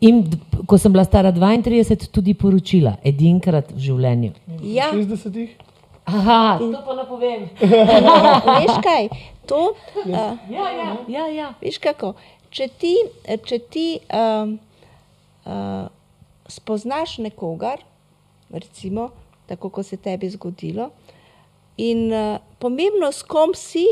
In 0.00 0.24
ko 0.66 0.78
sem 0.78 0.92
bila 0.92 1.04
stara 1.04 1.32
32, 1.32 2.10
tudi 2.10 2.34
poročila, 2.34 2.96
edinkrat 3.04 3.72
v 3.72 3.78
življenju. 3.78 4.32
ja, 4.62 4.90
60. 4.92 5.48
Aha, 6.04 6.58
to 6.58 6.82
pa 6.86 6.94
ne 6.98 7.04
povem. 7.08 7.46
veš 8.58 8.76
kaj, 8.82 9.08
to. 9.46 9.72
Uh, 10.04 10.10
Ja, 10.10 10.36
ja, 10.50 10.96
ja. 11.08 11.26
ja. 11.26 11.48
Veš 11.62 11.78
kako, 11.78 12.14
če 12.50 12.68
ti, 12.78 12.96
če 13.46 13.58
ti 13.70 13.86
um, 14.10 14.58
uh, 15.46 15.86
spoznaš 16.52 17.18
nekogar, 17.18 17.82
recimo, 18.50 19.10
tako 19.46 19.70
kot 19.70 19.86
se 19.86 19.96
tebi 19.96 20.30
zgodilo, 20.30 20.90
in 21.76 22.12
uh, 22.12 22.38
pomembno, 22.58 23.12
s 23.12 23.22
kom 23.22 23.54
si, 23.56 23.86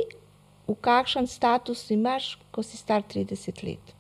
v 0.69 0.77
kakšen 0.81 1.27
status 1.27 1.89
imaš, 1.91 2.37
ko 2.55 2.63
si 2.63 2.79
star 2.79 3.03
30 3.03 3.65
let. 3.67 3.95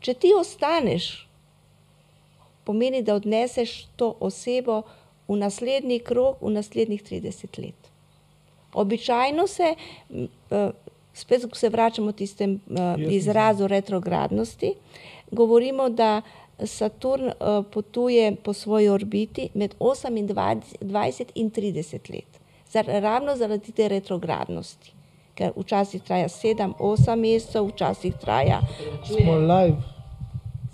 Če 0.00 0.14
ti 0.14 0.32
ostaneš, 0.32 1.28
pomeni, 2.64 3.02
da 3.02 3.16
odneseš 3.18 3.88
to 3.96 4.14
osebo 4.20 4.82
v 5.28 5.36
naslednji 5.40 6.00
krog, 6.04 6.40
v 6.40 6.54
naslednjih 6.56 7.02
30 7.04 7.60
let. 7.60 7.90
Običajno 8.72 9.46
se, 9.46 9.74
eh, 9.74 10.70
spet 11.12 11.46
se 11.52 11.68
vračamo 11.68 12.12
k 12.12 12.16
tistemu 12.16 12.58
Jaz 12.68 13.12
izrazu 13.12 13.66
retrogradnosti, 13.66 14.74
govorimo, 15.30 15.88
da 15.88 16.22
Saturn 16.66 17.28
eh, 17.28 17.62
potuje 17.72 18.36
po 18.44 18.52
svoji 18.52 18.88
orbiti 18.88 19.48
med 19.54 19.74
28 19.80 21.24
in 21.34 21.50
30 21.50 22.10
let. 22.14 22.40
Zar, 22.70 22.84
ravno 22.86 23.36
zaradi 23.36 23.72
te 23.72 23.88
retrogradnosti. 23.88 24.92
Ker 25.34 25.52
včasih 25.56 26.02
traja 26.02 26.28
7-8 26.28 27.16
mesecev, 27.16 27.68
včasih 27.68 28.14
traja. 28.20 28.60
Smo 29.06 29.36
live, 29.38 29.76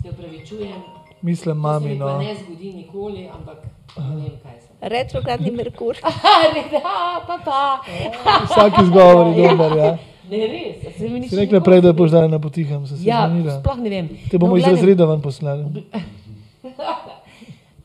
Se 0.01 0.09
upravičujem, 0.09 0.81
mislim, 1.21 1.57
mami. 1.57 1.95
No. 1.95 2.17
ne 2.17 2.35
zgodi 2.35 2.73
nikoli, 2.73 3.29
ampak 3.33 3.57
ne 3.97 4.15
vem, 4.15 4.33
kaj 4.43 4.59
sem. 4.61 4.75
Retrogradni 4.81 5.51
Merkur. 5.51 5.97
Aha, 6.03 7.21
pa 7.27 7.39
pa. 7.45 7.79
Vsak 8.45 8.73
izgovor 8.83 9.37
je 9.37 9.55
dober. 9.55 9.77
Ja. 9.77 9.97
Ne, 10.31 10.47
res. 10.47 10.95
Se 10.97 11.09
mi 11.09 11.19
ni 11.19 11.27
Si 11.29 11.35
še 11.35 11.41
rekla 11.43 11.61
prej, 11.61 11.81
da 11.81 11.93
boš 11.93 12.11
dala 12.11 12.27
na 12.27 12.39
potiham, 12.39 12.85
sem 12.87 12.97
se 12.97 13.03
Ja, 13.05 13.27
zmenila. 13.29 13.59
sploh 13.59 13.77
ne 13.77 13.89
vem. 13.89 14.09
Te 14.31 14.37
bomo 14.37 14.55
No, 14.55 14.57
iz 14.57 14.65
razreda 14.65 15.05
ven 15.05 15.21
poslali. 15.21 15.65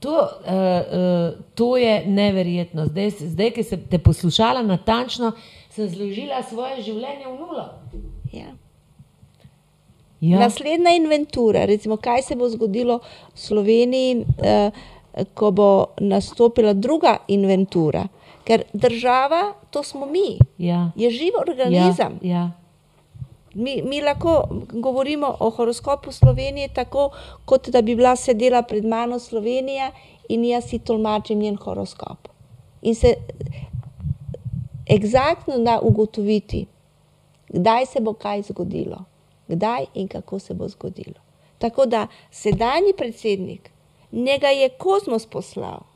To, 0.01 0.09
uh, 0.09 0.23
uh, 0.49 1.45
to 1.55 1.77
je 1.77 2.07
neverjetno. 2.07 2.87
Zdaj, 2.87 3.11
zdaj 3.11 3.51
ki 3.51 3.63
sem 3.63 3.83
te 3.85 3.99
poslušala 3.99 4.63
natančno, 4.63 5.33
sem 5.71 5.89
zložila 5.89 6.39
svoje 6.43 6.81
življenje 6.83 7.27
v 7.27 7.35
nulo. 7.37 7.67
Ja. 8.33 8.47
Ja. 10.21 10.39
Naslednja 10.39 10.95
inventura, 10.97 11.65
recimo, 11.65 11.97
kaj 11.97 12.23
se 12.23 12.37
bo 12.37 12.49
zgodilo 12.49 12.99
v 13.35 13.39
Sloveniji, 13.39 14.25
eh, 14.41 14.71
ko 15.35 15.51
bo 15.51 15.69
nastopila 16.01 16.73
druga 16.73 17.19
inventura. 17.29 18.07
Ker 18.51 18.63
država, 18.73 19.53
to 19.71 19.83
smo 19.83 20.07
mi, 20.07 20.39
Ja. 20.59 20.91
je 20.97 21.11
živ 21.11 21.33
organizem. 21.41 22.19
Ja, 22.23 22.31
ja. 22.33 22.51
Mi, 23.55 23.83
mi 23.83 24.01
lahko 24.03 24.49
govorimo 24.73 25.37
o 25.41 25.51
horoskopu 25.51 26.13
Slovenije 26.13 26.69
tako, 26.75 27.11
kot 27.45 27.69
da 27.69 27.83
bi 27.83 27.97
bila 27.97 28.17
sedela 28.17 28.63
pred 28.63 28.85
mano 28.85 29.19
Slovenija 29.19 29.93
in 30.29 30.45
jaz 30.45 30.65
si 30.65 30.79
tolmačim 30.79 31.39
njen 31.39 31.57
horoskop. 31.57 32.29
In 32.83 32.95
se 32.95 33.15
eksaktno 34.87 35.59
da 35.59 35.79
ugotoviti, 35.83 36.67
kdaj 37.49 37.87
se 37.87 38.01
bo 38.01 38.13
kaj 38.13 38.43
zgodilo, 38.43 39.05
kdaj 39.49 39.85
in 39.95 40.09
kako 40.09 40.39
se 40.39 40.55
bo 40.55 40.69
zgodilo. 40.69 41.21
Tako 41.59 41.87
da 41.87 42.07
sedanji 42.31 42.93
predsednik, 42.97 43.71
njega 44.13 44.49
je 44.49 44.69
kozmos 44.69 45.27
poslal. 45.27 45.90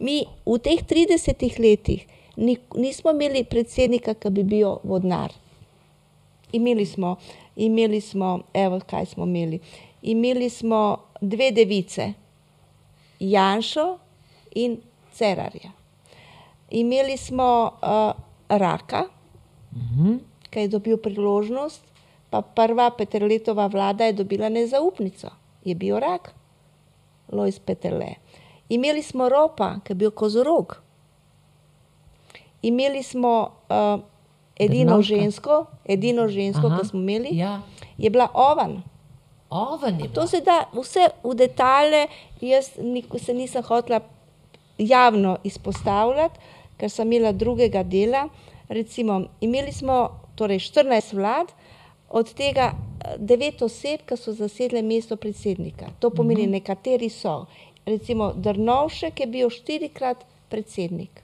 Mi 0.00 0.24
v 0.46 0.58
teh 0.60 0.82
30 0.84 1.58
letih 1.58 2.06
ni, 2.36 2.58
nismo 2.76 3.10
imeli 3.10 3.44
predsednika, 3.44 4.14
ki 4.14 4.30
bi 4.30 4.42
bil 4.44 4.78
vodnar. 4.84 5.32
imeli 6.52 6.86
smo, 6.86 7.16
imeli 7.56 8.00
smo, 8.00 8.40
evo 8.54 8.80
kaj 8.80 9.06
smo 9.06 9.24
imeli. 9.24 9.60
Imeli 10.02 10.50
smo 10.50 10.98
dve 11.20 11.50
device, 11.50 12.12
Janšo 13.20 13.98
in 14.54 14.78
Cerarja. 15.12 15.72
Imeli 16.70 17.16
smo 17.16 17.70
uh, 17.82 18.12
Raka, 18.48 19.04
ki 20.50 20.60
je 20.60 20.68
dobil 20.68 20.96
priložnost, 20.96 21.82
pa 22.30 22.42
prva 22.42 22.90
Peterletova 22.90 23.66
vlada 23.66 24.04
je 24.04 24.12
dobila 24.12 24.48
nezaupnico, 24.48 25.30
je 25.64 25.74
bil 25.74 25.98
rak, 25.98 26.34
Lojs 27.32 27.58
Peterle. 27.58 28.14
Imeli 28.68 29.02
smo 29.02 29.28
Ropa, 29.28 29.80
ki 29.80 29.90
je 29.90 29.96
bil 29.96 30.10
kozorog. 30.12 30.76
Imeli 32.62 33.02
smo 33.02 33.32
uh, 33.68 34.00
edino 34.56 34.90
Drnovška. 34.90 35.14
žensko, 35.14 35.56
edino 35.86 36.28
žensko, 36.28 36.66
Aha, 36.66 36.78
ki 36.78 36.88
smo 36.88 37.00
imeli, 37.00 37.28
Ja. 37.32 37.60
je 37.98 38.10
bila 38.10 38.28
Ovan. 38.34 38.82
Oven 39.50 39.94
je 39.94 40.04
To 40.04 40.12
bila. 40.12 40.26
se 40.26 40.40
da 40.40 40.64
vse 40.74 41.00
v 41.22 41.34
detalje, 41.34 42.06
jaz 42.40 42.70
se 43.18 43.34
nisem 43.34 43.62
hotela 43.62 44.00
javno 44.78 45.38
izpostavljati, 45.44 46.38
ker 46.76 46.90
sem 46.90 47.12
imela 47.12 47.32
drugega 47.32 47.82
dela. 47.82 48.28
Recimo, 48.68 49.20
imeli 49.40 49.72
smo 49.72 50.00
torej 50.34 50.58
14 50.58 51.14
vlad, 51.14 51.52
od 52.10 52.34
tega 52.34 52.72
eh, 53.00 53.14
devet 53.18 53.62
oseb, 53.62 54.00
ki 54.00 54.16
so 54.16 54.32
zasedle 54.32 54.82
mesto 54.82 55.16
predsednika. 55.16 55.86
To 55.98 56.10
pomeni, 56.10 56.46
nekateri 56.48 57.08
so. 57.08 57.46
Recimo 57.86 58.32
Drnovšek 58.32 59.20
je 59.20 59.26
bil 59.26 59.50
štirikrat 59.50 60.24
predsednik. 60.48 61.22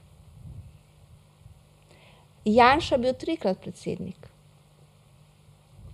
Janša 2.45 2.95
je 2.95 2.99
bil 2.99 3.13
trikrat 3.13 3.59
predsednik. 3.61 4.29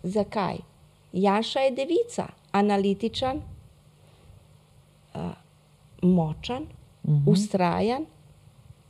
Zakaj? 0.04 0.58
Janša 1.14 1.60
je 1.60 1.72
devica, 1.72 2.28
analitičen, 2.52 3.42
uh, 5.14 5.22
močen, 6.02 6.64
uh 7.04 7.10
-huh. 7.10 7.32
ustrajen, 7.32 8.06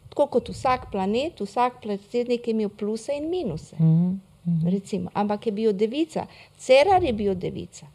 tako 0.10 0.28
kot 0.28 0.50
vsak 0.50 0.92
planet, 0.92 1.40
vsak 1.40 1.82
predsednik 1.82 2.48
je 2.48 2.52
imel 2.52 2.70
pluse 2.70 3.12
in 3.18 3.30
minuse. 3.30 3.76
Uh 3.76 3.82
-huh. 3.82 4.72
Recimo, 4.72 5.10
ampak 5.14 5.46
je 5.46 5.52
bil 5.52 5.74
devica, 5.74 6.26
Cerar 6.58 7.04
je 7.04 7.14
bil 7.14 7.36
devica, 7.36 7.88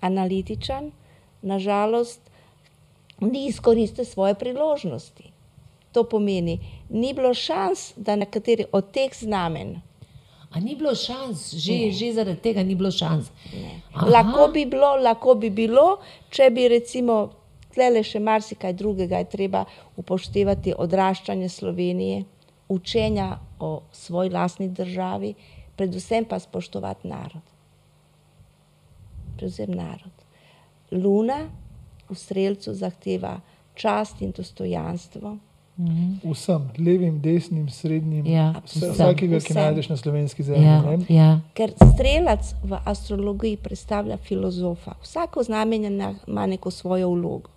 analitičen, 0.00 0.92
nažalost, 1.42 2.27
ni 3.20 3.46
izkoristil 3.46 4.04
svoje 4.04 4.34
priložnosti. 4.34 5.32
To 5.92 6.04
pomeni, 6.04 6.58
ni 6.90 7.14
bilo 7.14 7.34
šans, 7.34 7.92
da 7.96 8.16
na 8.16 8.26
kateri 8.26 8.64
od 8.72 8.90
teh 8.92 9.14
znamen 9.14 9.78
A 10.50 10.60
ni 10.60 10.76
bilo 10.76 10.94
šans, 10.94 11.52
že, 11.60 11.92
že 11.92 12.12
zaradi 12.16 12.40
tega 12.40 12.62
ni 12.64 12.74
bilo 12.74 12.90
šans. 12.90 13.28
Lahko 13.92 14.48
bi 14.52 14.64
bilo, 14.64 14.94
lahko 14.96 15.34
bi 15.36 15.50
bilo, 15.52 15.98
če 16.32 16.48
bi 16.56 16.64
recimo 16.72 17.18
tlele 17.74 18.00
še 18.00 18.20
marsikaj 18.24 18.72
drugega 18.72 19.20
je 19.20 19.28
treba 19.34 19.66
upoštevati 20.00 20.72
odraščanje 20.72 21.50
Slovenije, 21.52 22.24
učenja 22.72 23.28
o 23.60 23.70
svoji 23.92 24.32
lastni 24.32 24.70
državi, 24.72 25.34
predvsem 25.76 26.24
pa 26.24 26.40
spoštovati 26.40 27.08
narod. 27.08 27.44
Predvsem 29.36 29.76
narod. 29.76 30.24
Luna 30.96 31.42
v 32.10 32.14
strelcu 32.14 32.74
zahteva 32.74 33.40
čast 33.74 34.22
in 34.22 34.30
dostojanstvo. 34.30 35.36
Vsem, 36.24 36.70
levim, 36.78 37.20
desnim, 37.20 37.68
srednjim, 37.68 38.26
Ja, 38.26 38.54
vse, 38.64 38.78
vsem. 38.78 38.90
vsakega, 38.92 39.38
ki 39.38 39.44
Vsem. 39.44 39.56
najdeš 39.56 39.88
na 39.88 39.96
slovenski 39.96 40.42
zemlji. 40.42 40.64
Ja, 40.64 40.82
ne. 40.82 40.98
ja. 41.08 41.40
Ker 41.54 41.70
strelac 41.84 42.42
v 42.64 42.78
astrologiji 42.84 43.56
predstavlja 43.56 44.16
filozofa. 44.18 44.94
Vsako 45.02 45.42
znamenje 45.42 45.90
na- 45.90 46.14
ima 46.26 46.46
neko 46.46 46.70
svojo 46.70 47.10
vlogo. 47.10 47.50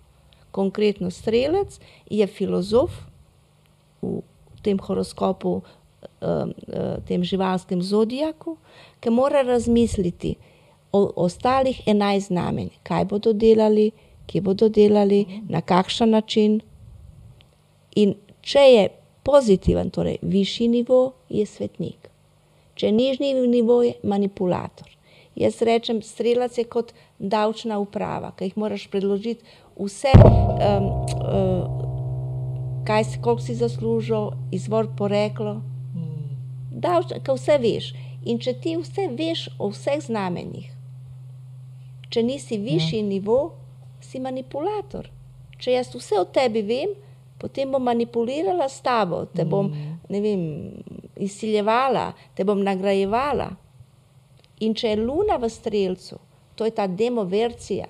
Konkretno 0.50 1.10
strelec 1.10 1.80
je 2.08 2.26
filozof 2.26 2.90
v 4.02 4.20
tem 4.62 4.78
horoskopu, 4.78 5.52
um, 5.52 5.62
eh, 6.68 6.96
tem 7.04 7.24
živalskem 7.24 7.82
zodijaku, 7.82 8.56
ki 9.00 9.10
mora 9.10 9.42
razmisliti 9.42 10.34
o 10.92 11.12
ostalih 11.16 11.80
enajst 11.86 12.26
znamenj, 12.28 12.68
kaj 12.82 13.04
bodo 13.04 13.32
delali, 13.32 13.90
kje 14.26 14.40
bodo 14.40 14.68
delali, 14.68 15.24
na 15.48 15.60
kakšen 15.60 16.10
način. 16.10 16.60
In 17.96 18.14
če 18.40 18.60
je 18.60 18.88
pozitiven, 19.22 19.90
torej 19.90 20.18
višji 20.22 20.68
nivo, 20.68 21.12
je 21.28 21.46
svetnik. 21.46 22.08
Če 22.74 22.88
je 22.88 22.92
nižji 22.92 23.34
nivo, 23.48 23.82
je 23.82 23.94
manipulator. 24.02 24.88
Jaz 25.36 25.62
rečem, 25.64 26.02
strelac 26.02 26.58
je 26.58 26.64
kot 26.68 26.92
davčna 27.18 27.78
uprava, 27.80 28.32
ki 28.36 28.50
jih 28.50 28.56
moraš 28.60 28.86
predložiti 28.92 29.44
vse, 29.78 30.12
um, 30.18 30.88
uh, 31.22 32.84
kaj 32.86 33.04
si, 33.04 33.20
koliko 33.22 33.42
si 33.42 33.56
zaslužil, 33.56 34.32
izvor 34.52 34.90
poreklo. 34.98 35.60
Davčna, 36.72 37.20
ki 37.24 37.36
vse 37.36 37.58
veš. 37.62 37.92
In 38.24 38.38
če 38.42 38.54
ti 38.60 38.76
vse 38.78 39.08
veš 39.16 39.48
o 39.58 39.70
vseh 39.72 39.98
znamenjih, 40.04 40.68
če 42.12 42.22
nisi 42.22 42.58
višji 42.60 43.00
ja. 43.00 43.06
nivo, 43.06 43.38
si 44.12 44.20
manipulator. 44.20 45.08
Če 45.62 45.78
jaz 45.78 45.92
vse 45.94 46.20
o 46.20 46.26
tebi 46.28 46.62
vem, 46.66 46.92
potem 47.40 47.72
bom 47.72 47.82
manipulirala 47.82 48.68
s 48.70 48.82
tabo, 48.84 49.24
te 49.32 49.46
bom 49.48 49.70
ne 50.12 50.20
vem, 50.22 50.42
izsiljevala, 51.16 52.12
te 52.36 52.44
bom 52.44 52.60
nagrajevala. 52.62 53.48
In 54.62 54.76
če 54.78 54.92
je 54.92 55.00
luna 55.02 55.38
v 55.42 55.50
strelcu, 55.50 56.20
to 56.54 56.68
je 56.68 56.74
ta 56.76 56.86
demovercija, 56.86 57.88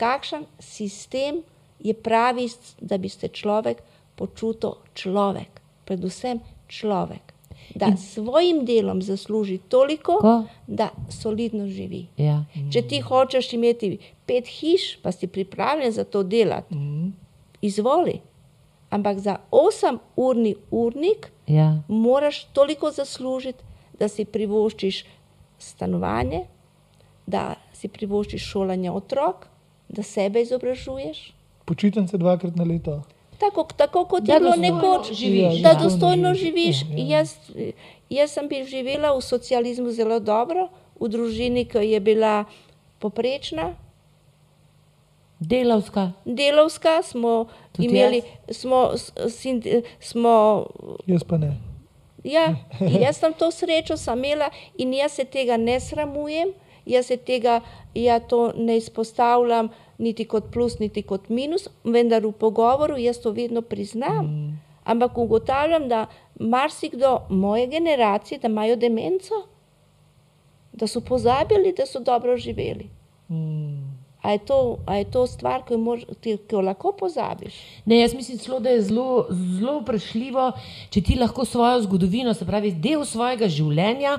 kakšen 0.00 0.46
sistem 0.62 1.42
je 1.84 1.94
pravi, 1.94 2.46
da 2.80 2.98
bi 2.98 3.10
se 3.12 3.28
človek 3.28 3.82
počutil 4.16 4.78
človek, 4.94 5.60
predvsem 5.84 6.40
človek. 6.68 7.34
Da 7.74 7.90
s 7.96 8.14
svojim 8.14 8.62
delom 8.64 9.02
zasluži 9.02 9.58
toliko, 9.68 10.16
Ko? 10.22 10.44
da 10.66 10.88
solidno 11.12 11.66
živi. 11.68 12.06
Ja. 12.16 12.44
Če 12.72 12.82
ti 12.88 13.00
hočeš 13.04 13.52
imeti 13.58 13.98
pet 14.28 14.46
hiš, 14.46 14.98
pa 15.02 15.12
si 15.12 15.26
pripravljen 15.26 15.92
za 15.92 16.04
to 16.04 16.22
delati, 16.22 16.74
izvoli. 17.64 18.20
Ampak 18.90 19.18
za 19.18 19.36
8-urni 19.50 20.54
urnik 20.70 21.30
Ja. 21.46 21.82
moraš 21.88 22.44
toliko 22.44 22.90
zaslužiti, 22.90 23.64
da 23.98 24.08
si 24.08 24.24
privoščiš 24.24 25.04
stanovanje, 25.58 26.44
da 27.26 27.54
si 27.72 27.88
privoščiš 27.88 28.44
šolanje 28.52 28.90
otrok, 28.90 29.46
da 29.88 30.02
sebe 30.02 30.42
izobražuješ. 30.42 31.32
Počitnice 31.64 32.18
dvakrat 32.18 32.56
na 32.56 32.64
leto. 32.64 33.02
Tako, 33.38 33.66
tako 33.76 34.04
kot 34.04 34.22
Da 34.22 34.34
je 34.34 34.40
bilo 34.40 34.56
nekoč, 34.56 35.12
živiš, 35.12 35.60
da 35.62 35.68
ja. 35.68 35.80
dostojno 35.82 36.34
živiš. 36.34 36.82
Ja, 36.82 36.96
ja. 36.96 37.18
Jaz, 37.18 37.34
jaz 38.10 38.32
sem 38.34 38.48
bi 38.48 38.64
živela 38.64 39.12
v 39.14 39.22
socializmu 39.22 39.90
zelo 39.90 40.18
dobro, 40.20 40.68
v 41.00 41.08
družini, 41.08 41.64
ki 41.64 41.84
je 41.86 42.00
bila 42.00 42.44
poprečna, 42.98 43.74
Delavska. 45.40 46.12
delovska, 46.24 47.02
smo 47.02 47.46
Tudi 47.72 47.88
imeli, 47.88 48.22
smo, 48.50 48.90
s- 48.96 49.12
sind- 49.28 49.82
smo 50.00 50.66
Jaz 51.06 51.24
pa 51.24 51.36
ne. 51.36 51.56
Ja, 52.24 52.56
jaz 53.00 53.16
sem 53.16 53.32
to 53.32 53.50
srečo 53.50 53.96
sem 53.96 54.18
imela 54.18 54.50
in 54.76 54.94
jaz 54.94 55.12
se 55.12 55.24
tega 55.24 55.56
ne 55.56 55.80
sramujem, 55.80 56.48
jaz 56.86 57.06
se 57.06 57.16
tega 57.16 57.60
ja, 57.94 58.20
to 58.20 58.52
ne 58.56 58.76
izpostavljam 58.76 59.68
niti 59.98 60.24
kot 60.24 60.44
plus, 60.52 60.78
niti 60.78 61.02
kot 61.02 61.28
minus, 61.28 61.68
vendar 61.84 62.22
v 62.22 62.32
pogovoru 62.32 62.96
jaz 62.96 63.18
to 63.18 63.30
vedno 63.30 63.62
priznam. 63.62 64.26
Mm. 64.26 64.60
Ampak 64.84 65.18
ugotavljam, 65.18 65.88
da 65.88 66.06
marsikdo 66.34 67.20
moje 67.28 67.66
generacije, 67.66 68.38
da 68.38 68.48
imajo 68.48 68.76
demenco, 68.76 69.34
da 70.72 70.86
so 70.86 71.00
pozabili, 71.00 71.74
da 71.76 71.86
so 71.86 72.00
dobro 72.00 72.36
živeli. 72.36 72.90
Mm. 73.28 73.97
A 74.22 74.34
je 74.34 74.38
to, 74.38 74.78
a 74.86 74.96
je 74.98 75.04
to 75.14 75.26
stvar, 75.30 75.62
ki 75.62 75.76
jo, 75.76 75.78
mož, 75.78 76.00
ti, 76.20 76.34
ki 76.36 76.56
jo 76.56 76.62
lahko 76.66 76.90
pozabiš? 76.98 77.54
Ne, 77.86 78.00
jaz 78.00 78.16
mislim, 78.18 78.40
celo, 78.42 78.58
da 78.60 78.72
je 78.74 78.82
zelo, 78.88 79.26
zelo 79.30 79.76
vprašljivo, 79.78 80.48
če 80.90 81.02
ti 81.06 81.18
lahko 81.20 81.46
svojo 81.46 81.84
zgodovino, 81.84 82.34
se 82.34 82.46
pravi, 82.48 82.72
del 82.74 83.04
svojega 83.06 83.46
življenja, 83.46 84.16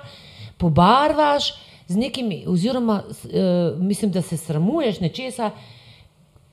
pobarvaš 0.60 1.52
z 1.89 2.00
nekimi, 2.00 2.45
oziroma 2.47 3.02
uh, 3.04 3.76
mislim, 3.82 4.14
da 4.16 4.22
se 4.22 4.38
sramuješ 4.38 5.02
nečesa. 5.04 5.52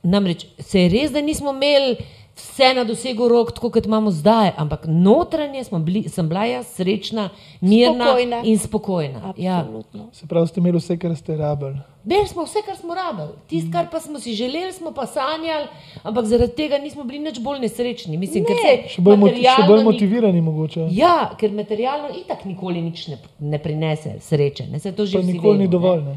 Namreč 0.07 0.45
se 0.59 0.83
je 0.83 0.91
res, 0.91 1.11
da 1.11 1.21
nismo 1.23 1.51
imeli 1.55 1.97
vse 2.37 2.73
na 2.73 2.83
dosegu 2.83 3.27
rok, 3.27 3.51
tako 3.51 3.69
kot 3.71 3.85
imamo 3.85 4.11
zdaj, 4.11 4.51
ampak 4.57 4.85
notranje 4.87 5.63
smo 5.63 5.79
bili, 5.79 6.03
sem 6.07 6.27
bila 6.27 6.45
jaz 6.45 6.67
srečna, 6.69 7.29
mirna 7.61 8.05
Spokojna. 8.05 8.41
in 8.43 8.57
spokojna. 8.59 9.33
Ja. 9.37 9.59
Absolutno. 9.59 10.09
Se 10.13 10.27
pravi, 10.27 10.47
ste 10.47 10.59
imeli 10.59 10.77
vse, 10.77 10.97
kar 10.97 11.15
ste 11.15 11.37
rabili. 11.37 11.75
Imeli 12.05 12.27
smo 12.27 12.43
vse, 12.43 12.59
kar 12.61 12.77
smo 12.77 12.95
rabili. 12.95 13.29
Tisto, 13.47 13.71
kar 13.71 13.89
pa 13.91 13.99
smo 13.99 14.19
si 14.19 14.33
želeli, 14.33 14.73
smo 14.73 14.91
pa 14.91 15.05
sanjali, 15.07 15.67
ampak 16.03 16.25
zaradi 16.25 16.53
tega 16.53 16.77
nismo 16.77 17.03
bili 17.03 17.19
nič 17.21 17.39
bolj 17.39 17.59
nesrečni. 17.59 18.17
Mislim, 18.17 18.45
ker 18.45 18.55
se 18.57 18.89
Še 18.89 19.01
bolj, 19.01 19.17
moti, 19.17 19.41
še 19.43 19.67
bolj 19.67 19.77
ni- 19.77 19.83
motivirani 19.85 20.41
mogoče. 20.43 20.87
Ja, 20.91 21.15
ker 21.35 21.51
materialno 21.53 22.09
itak 22.15 22.45
nikoli 22.45 22.81
nič 22.81 23.07
ne, 23.07 23.17
ne 23.41 23.59
prinese 23.59 24.19
sreče. 24.21 24.67
Ne? 24.67 24.79
Se 24.79 24.91
to 24.91 25.05
že 25.05 25.17
Pa 25.17 25.25
nikoli 25.25 25.57
ni 25.57 25.67
vemo, 25.67 25.67
ne. 25.67 25.71
dovolj. 25.71 26.03
Ne? 26.03 26.15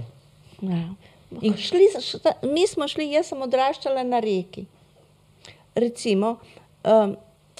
Ja. 0.63 0.85
In 1.41 1.55
šli, 1.57 1.87
šta, 2.01 2.33
mi 2.45 2.67
smo 2.67 2.89
šli, 2.89 3.11
jaz 3.11 3.27
sem 3.27 3.41
odraščala 3.41 4.03
na 4.05 4.19
reki. 4.21 4.65
Recimo, 5.81 6.37
um, 6.85 7.17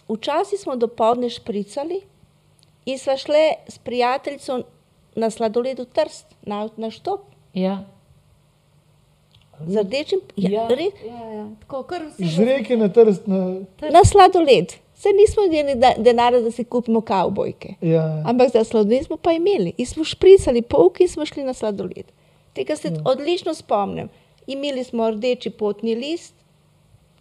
včasih 0.09 0.61
smo 0.61 0.77
dopoledne 0.77 1.31
špricali 1.31 2.01
in 2.85 2.99
sva 2.99 3.17
šli 3.17 3.37
s 3.69 3.79
prijateljico 3.79 4.63
na 5.15 5.31
sladoled 5.31 5.79
v 5.79 5.87
Trst, 5.87 6.27
na, 6.45 6.69
na 6.77 6.91
štop, 6.91 7.21
Ja. 7.55 7.85
z 9.61 9.77
rdečim, 9.77 10.21
ja, 10.37 10.51
Ja, 10.53 10.69
re, 10.69 10.87
ja, 11.05 11.33
ja. 11.33 11.49
Tako, 11.61 11.83
kar 11.85 12.03
vsi 12.05 12.25
Iz 12.25 12.39
reke 12.41 12.77
na 12.77 12.89
trst. 12.89 13.27
Na, 13.27 13.61
na 13.91 14.05
sladoled. 14.05 14.73
Se 14.95 15.09
nismo 15.11 15.43
imeli 15.45 15.75
da- 15.77 15.95
denarja, 15.99 16.41
da 16.41 16.51
si 16.51 16.65
kupimo 16.65 17.01
kavbojke. 17.03 17.75
ja, 17.83 18.23
Ampak 18.25 18.51
za 18.51 18.65
sladoled 18.65 19.05
smo 19.05 19.17
pa 19.17 19.33
imeli 19.33 19.73
in 19.77 19.87
smo 19.87 20.05
špricali 20.05 20.63
polk 20.63 21.01
in 21.01 21.09
smo 21.09 21.27
šli 21.27 21.45
na 21.45 21.53
sladoled. 21.53 22.05
Tega 22.53 22.77
se 22.77 22.93
odlično 23.05 23.55
spomnim. 23.55 24.09
Imeli 24.47 24.85
smo 24.85 25.11
rdeči 25.11 25.51
potni 25.51 25.95
list 25.95 26.35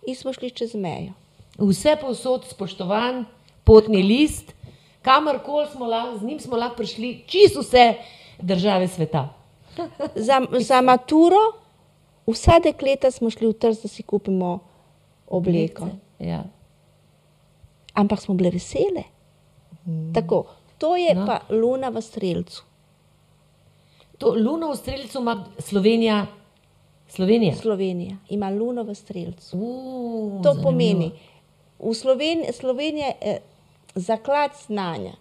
in 0.07 0.15
smo 0.15 0.33
šli 0.33 0.51
čez 0.51 0.75
mejo. 0.75 1.13
Vse 1.57 1.95
povsod 2.01 2.45
spoštovan, 2.47 3.25
potni 3.63 4.03
list, 4.03 4.53
kamorkoli 5.01 5.67
smo 5.71 5.85
lahko, 5.85 6.17
z 6.17 6.23
njim 6.23 6.39
smo 6.39 6.57
lahko 6.57 6.75
prišli, 6.75 7.23
čisto 7.27 7.61
vse 7.61 7.93
države 8.41 8.87
sveta. 8.87 9.29
Za, 10.15 10.41
za 10.59 10.81
maturo, 10.81 11.39
vsa 12.27 12.59
dekleta 12.63 13.11
smo 13.11 13.29
šli 13.29 13.47
v 13.47 13.53
trst, 13.53 13.83
da 13.83 13.87
si 13.87 14.03
kupimo 14.03 14.59
obleko. 15.27 15.87
Ja. 16.19 16.43
Ampak 17.93 18.21
smo 18.21 18.35
bile 18.35 18.49
vesele. 18.49 19.03
Tako, 20.13 20.45
to 20.77 20.95
je 20.95 21.15
No. 21.15 21.21
no. 21.21 21.27
pa 21.27 21.55
luna 21.55 21.89
v 21.89 22.01
strelcu. 22.01 22.63
To 24.17 24.35
luno 24.35 24.71
v 24.71 24.75
strelcu 24.75 25.19
ima 25.19 25.45
Slovenija. 25.59 26.27
Slovenija. 27.09 27.55
Slovenija 27.55 28.17
ima 28.29 28.49
luno 28.49 28.83
v 28.83 28.95
strelcu. 28.95 29.57
Uh, 29.57 30.43
To 30.43 30.55
pomeni, 30.63 31.11
v 31.79 31.93
Sloveniji, 31.93 32.53
Slovenija 32.53 33.07
je 33.07 33.15
eh, 33.21 33.39
zaklad 33.95 34.51
znanja. 34.67 35.13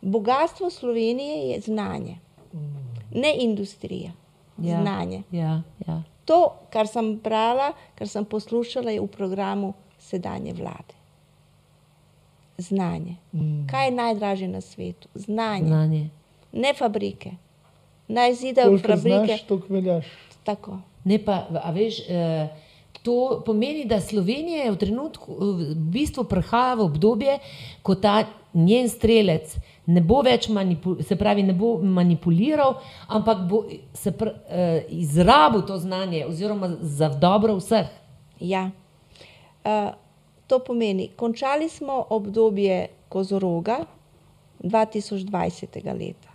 Bogatstvo 0.00 0.70
Slovenije 0.70 1.48
je 1.48 1.60
znanje, 1.60 2.18
ne 3.14 3.34
industrija. 3.38 4.12
Ja. 4.58 4.80
Znanje. 4.80 5.22
Ja, 5.30 5.62
ja. 5.86 6.02
To, 6.24 6.52
kar 6.70 6.86
sem 6.86 7.16
brala, 7.16 7.72
kar 7.94 8.08
sem 8.08 8.24
poslušala, 8.24 8.90
je 8.90 9.00
v 9.00 9.06
programu 9.06 9.74
sedanje 9.98 10.52
vlade. 10.52 10.94
Znanje. 12.58 13.16
Mm. 13.32 13.66
Kaj 13.66 13.86
je 13.86 13.90
najdražje 13.90 14.48
na 14.48 14.60
svetu? 14.60 15.08
Znanje, 15.14 15.66
Znanje. 15.66 16.08
ne 16.52 16.74
fabrike. 16.74 17.30
Naj 18.08 18.34
zidajo 18.34 18.66
koliko 18.66 18.88
fabrike. 18.88 19.26
znaš. 19.26 20.06
Tako. 20.46 20.78
Ne 21.04 21.18
pa, 21.18 21.44
a 21.62 21.70
veš, 21.74 22.00
eh, 22.08 22.48
to 23.02 23.42
pomeni, 23.46 23.84
da 23.86 24.00
Slovenija 24.00 24.64
je 24.64 24.72
v 24.74 24.78
trenutku, 24.78 25.34
v 25.38 25.74
bistvu 25.94 26.24
prihaja 26.30 26.74
v 26.78 26.86
obdobje, 26.86 27.38
ko 27.82 27.94
ta 27.94 28.24
njen 28.54 28.88
strelec 28.88 29.58
ne 29.86 30.02
bo 30.02 30.20
več 30.26 30.48
se 31.06 31.16
pravi, 31.16 31.44
ne 31.46 31.54
bo 31.54 31.76
manipuliral, 31.78 32.76
ampak 33.08 33.44
bo 33.48 33.62
se 33.94 34.12
pr, 34.12 34.32
eh, 34.48 34.86
izrabil 34.90 35.62
to 35.66 35.78
znanje 35.78 36.24
oziroma 36.26 36.70
za 36.80 37.08
dobro 37.08 37.56
vseh. 37.56 37.86
Ja. 38.40 38.70
Uh, 39.66 39.90
to 40.46 40.58
pomeni, 40.58 41.08
končali 41.16 41.68
smo 41.68 42.04
obdobje 42.10 42.88
Kozoroga 43.08 43.78
2020. 44.62 45.82
leta. 45.98 46.28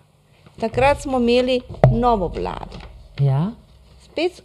Takrat 0.59 1.01
smo 1.01 1.19
imeli 1.19 1.61
novo 1.91 2.27
vlado. 2.27 2.81
Ja? 3.19 3.51
Spet 4.11 4.43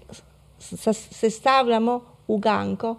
se 0.59 0.93
sestavljamo 0.93 2.01
uganko. 2.27 2.97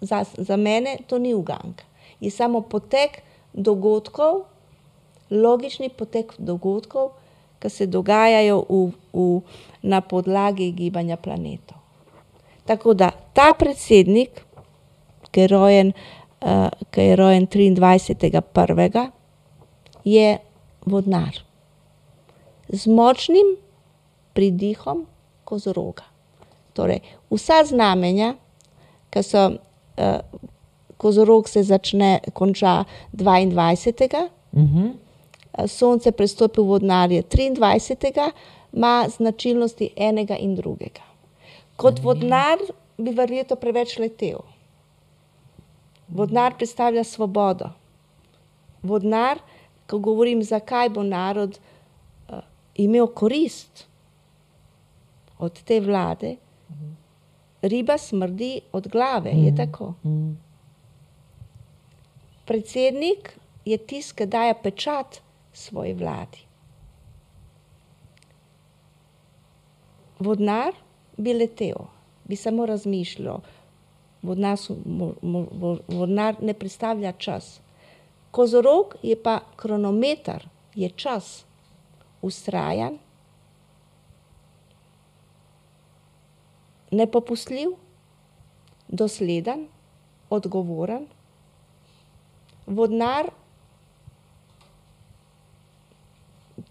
Za, 0.00 0.24
za 0.38 0.56
mene 0.56 0.96
to 1.06 1.18
ni 1.18 1.34
uganka. 1.34 1.84
Je 2.20 2.30
samo 2.30 2.60
potek 2.60 3.22
dogodkov, 3.52 4.44
logični 5.30 5.88
potek 5.88 6.34
dogodkov, 6.38 7.10
ki 7.58 7.70
se 7.70 7.86
dogajajo 7.86 8.60
v, 8.68 8.92
v, 9.12 9.40
na 9.82 10.00
podlagi 10.00 10.70
gibanja 10.72 11.16
planetov. 11.16 11.78
Tako 12.66 12.94
da 12.94 13.10
ta 13.32 13.52
predsednik, 13.58 14.44
ki 15.30 15.40
je 15.40 15.48
rojen, 15.48 15.92
uh, 16.42 16.70
ki 16.90 17.10
je 17.10 17.16
rojen 17.16 17.46
23.1., 17.46 19.10
je 20.04 20.38
vodnar 20.86 21.42
z 22.68 22.86
močnim 22.86 23.56
pridihom 24.32 25.06
kozoroga. 25.48 26.04
Torej, 26.76 27.00
vsa 27.32 27.62
znamenja, 27.64 28.34
ki 29.10 29.22
so, 29.24 29.46
uh, 29.48 30.20
kozorog 31.00 31.48
se 31.48 31.62
začne, 31.62 32.18
konča 32.32 32.84
22. 33.12 34.28
Uh 34.52 34.62
-huh. 34.62 34.92
Sonce 35.66 36.12
prestopi 36.12 36.60
v 36.60 36.64
vodnarje 36.64 37.22
23. 37.22 38.30
ima 38.72 39.06
značilnosti 39.08 39.90
enega 39.96 40.36
in 40.36 40.54
drugega. 40.54 41.02
Kot 41.76 41.98
vodnar 42.02 42.58
bi 42.98 43.10
verjetno 43.10 43.56
preveč 43.56 43.98
letel. 43.98 44.38
Vodnar 46.08 46.56
predstavlja 46.56 47.04
svobodo. 47.04 47.70
Vodnar, 48.82 49.38
ko 49.86 49.98
govorim, 49.98 50.42
zakaj 50.42 50.88
bo 50.88 51.02
narod 51.02 51.58
uh, 51.58 52.38
imel 52.74 53.06
korist 53.06 53.87
od 55.38 55.62
te 55.62 55.80
vlade, 55.80 56.36
riba 57.62 57.98
smrdi 57.98 58.60
od 58.72 58.88
glave, 58.88 59.30
je 59.30 59.56
tako. 59.56 59.94
Predsednik 62.46 63.38
je 63.64 63.78
tisti, 63.78 64.14
ki 64.14 64.26
daje 64.26 64.54
pečat 64.62 65.20
svoji 65.52 65.94
vladi. 65.94 66.44
Vodnar 70.18 70.74
bi 71.16 71.34
letel, 71.34 71.86
bi 72.24 72.36
samo 72.36 72.66
razmišljal. 72.66 73.40
Vodnar, 74.22 74.58
vodnar 75.88 76.36
ne 76.42 76.54
predstavlja 76.54 77.12
čas. 77.12 77.60
Kozorog 78.30 78.96
je 79.02 79.22
pa 79.22 79.40
kronometer, 79.56 80.48
je 80.74 80.90
čas, 80.90 81.44
ustrajan, 82.22 82.98
nepopustljiv, 86.90 87.74
dosleden, 88.88 89.66
odgovoren. 90.30 91.06
Vodnar, 92.66 93.30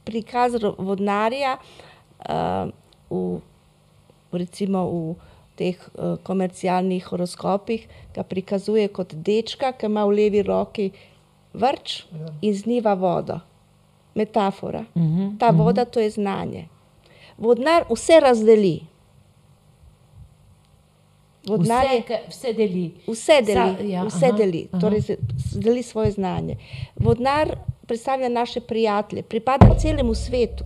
prikaz 0.05 0.53
vodnarja 0.78 1.57
uh, 1.57 2.70
v, 3.09 3.39
recimo 4.32 4.86
v 4.88 5.15
teh 5.57 5.78
uh, 5.78 6.18
komercialnih 6.24 7.05
horoskopih, 7.09 7.88
ga 8.13 8.24
prikazuje 8.24 8.88
kot 8.93 9.13
dečka, 9.13 9.74
ki 9.74 9.89
ima 9.89 10.05
v 10.05 10.18
levi 10.22 10.43
roki 10.45 10.91
vrč 11.57 12.03
in 12.41 12.53
zniva 12.53 12.93
vodo. 12.93 13.39
Metafora. 14.18 14.86
Uh 14.93 15.01
-huh. 15.01 15.38
Ta 15.39 15.49
voda, 15.51 15.86
to 15.86 15.99
je 15.99 16.09
znanje. 16.09 16.68
Vodnar 17.38 17.86
vse 17.89 18.20
razdeli. 18.20 18.82
Vodnar 21.48 21.86
Vse, 21.86 21.95
je 21.95 22.22
vse 22.30 22.54
deli. 22.54 22.91
Vse 23.08 23.41
deli, 23.41 23.76
Sa- 23.78 23.84
ja, 23.84 24.04
vse 24.04 24.26
aha, 24.26 24.38
deli, 24.38 24.68
aha. 24.72 24.82
torej 24.82 25.02
deli 25.56 25.84
svoje 25.84 26.12
znanje. 26.12 26.56
Vodnar 26.95 27.56
predstavlja 27.88 28.30
naše 28.30 28.60
prijatelje, 28.62 29.24
pripada 29.24 29.76
celemu 29.76 30.14
svetu. 30.14 30.64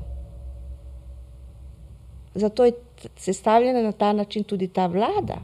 Zato 2.36 2.66
je 2.66 2.72
sestavljena 3.18 3.82
na 3.82 3.92
ta 3.92 4.14
način 4.14 4.44
tudi 4.44 4.68
ta 4.68 4.86
vlada. 4.88 5.38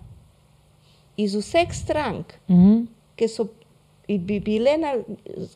Iz 1.17 1.35
vseh 1.35 1.67
strank, 1.73 2.33
Uh 2.47 2.55
-huh. 2.55 2.85
ki 3.15 3.27
so, 3.27 3.45
bi 4.07 4.39
bile 4.39 4.77
na, 4.77 4.93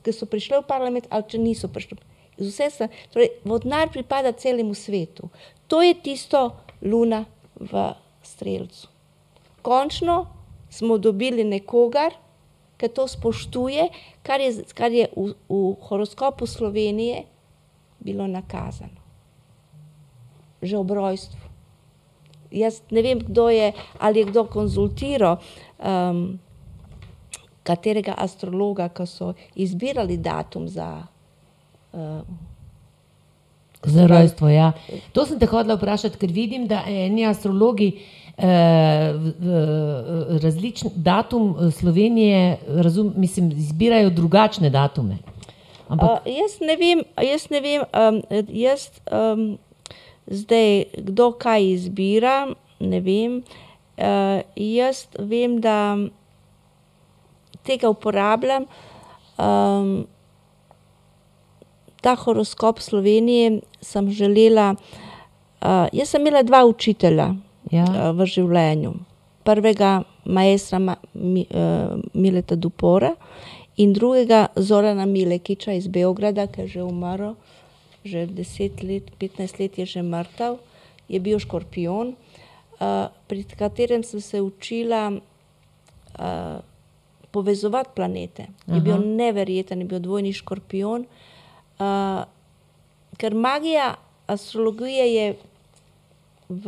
ki 0.04 0.12
so 0.12 0.26
prišle 0.26 0.58
v 0.58 0.68
parlament, 0.68 1.08
ali 1.10 1.24
če 1.28 1.38
niso 1.38 1.68
prišle. 1.68 1.98
Iz 2.38 2.48
vseh 2.48 2.74
strank. 2.74 2.92
Torej, 3.14 3.28
vodnar 3.44 3.90
pripada 3.92 4.32
celemu 4.32 4.74
svetu. 4.74 5.30
To 5.68 5.82
je 5.82 5.94
tisto 5.94 6.52
luna 6.82 7.26
v 7.56 7.94
strelcu. 8.24 8.88
Končno 9.62 10.26
smo 10.70 10.98
dobili 10.98 11.44
nekogar, 11.44 12.14
ker 12.78 12.90
to 12.90 13.08
spoštuje, 13.08 13.90
kar 14.24 14.42
je, 14.42 14.64
kar 14.74 14.92
je 14.92 15.08
v, 15.16 15.34
v 15.50 15.76
horoskopu 15.86 16.46
Slovenije 16.46 17.24
bilo 18.00 18.28
nakazano. 18.28 18.98
Že 20.62 20.78
ob 20.78 20.92
rojstvu. 20.92 21.40
Jaz 22.52 22.82
ne 22.92 23.02
vem, 23.02 23.20
kdo 23.20 23.50
je, 23.50 23.72
ali 24.00 24.20
je 24.20 24.26
kdo 24.26 24.44
konzultiral 24.46 25.38
um, 25.80 26.40
katerega 27.64 28.14
astrologa, 28.18 28.90
ko 28.90 29.06
so 29.06 29.34
izbirali 29.56 30.18
datum 30.18 30.68
za 30.68 31.06
uh, 31.94 32.26
Za 33.84 34.06
rojstvo, 34.08 34.50
ja. 34.50 34.74
To 35.14 35.26
sem 35.26 35.40
te 35.40 35.48
hodila 35.50 35.74
vprašati, 35.74 36.18
ker 36.22 36.30
vidim, 36.30 36.68
da 36.70 36.84
eni 36.86 37.26
astrologi 37.26 37.88
v- 37.98 38.21
različni 40.42 40.92
datum 40.96 41.56
eh, 41.60 41.72
Slovenije, 41.72 42.58
razum, 42.68 43.14
mislim, 43.16 43.52
izbirajo 43.52 44.10
drugačne 44.10 44.70
datume. 44.70 45.18
Ampak 45.88 46.10
Uh, 46.10 46.18
jaz 46.26 46.60
ne 46.62 46.76
vem, 46.76 47.04
jaz 47.22 47.50
ne 47.50 47.60
vem, 47.62 47.82
um, 47.82 48.22
jaz 48.48 48.90
um, 49.12 49.58
zdaj, 50.28 50.84
kdo 50.98 51.32
kaj 51.32 51.66
izbira, 51.74 52.48
ne 52.80 53.00
vem. 53.00 53.44
Uh, 53.98 54.42
jaz 54.56 55.08
vem, 55.20 55.60
da 55.62 55.98
tega 57.64 57.90
uporabljam. 57.90 58.66
Um, 59.38 60.08
ta 62.02 62.16
horoskop 62.16 62.80
Slovenije 62.80 63.60
sem 63.82 64.12
želela. 64.12 64.76
Uh, 65.62 65.86
jaz 65.94 66.10
sem 66.10 66.22
imela 66.22 66.44
dva 66.44 66.64
učitelja 66.66 67.34
Ja. 67.72 67.86
uh, 67.88 68.12
v 68.16 68.28
življenju. 68.28 68.94
Prvega 69.48 70.02
maestra 70.26 70.80
Ma, 70.80 70.98
Mi, 71.14 71.46
uh, 71.50 71.98
Mileta 72.14 72.56
Dupora 72.56 73.14
in 73.82 73.94
drugega 73.96 74.50
Zorana 74.60 75.08
Milekiča 75.10 75.74
iz 75.74 75.88
Beograda, 75.88 76.46
ki 76.52 76.66
je 76.66 76.74
že 76.76 76.84
umrl, 76.84 77.34
že 78.04 78.28
10 78.28 78.84
let, 78.86 79.10
15 79.18 79.62
let 79.62 79.80
je 79.80 79.86
že 79.86 80.04
mrtev, 80.04 80.60
je 81.08 81.20
bil 81.20 81.40
škorpion, 81.40 82.14
uh, 82.14 83.08
pri 83.28 83.44
katerem 83.58 84.04
sem 84.04 84.22
se 84.22 84.42
učila 84.42 85.12
povezovati 87.32 87.90
planete. 87.96 88.46
Je 88.68 88.82
bil 88.84 89.00
Aha. 89.00 89.04
neverjeten, 89.04 89.80
je 89.80 89.88
bil 89.88 90.00
dvojni 90.04 90.34
škorpion. 90.36 91.06
Ker 93.18 93.34
magija 93.34 93.96
astrologije 94.28 95.06
je 95.14 95.28
v 96.50 96.66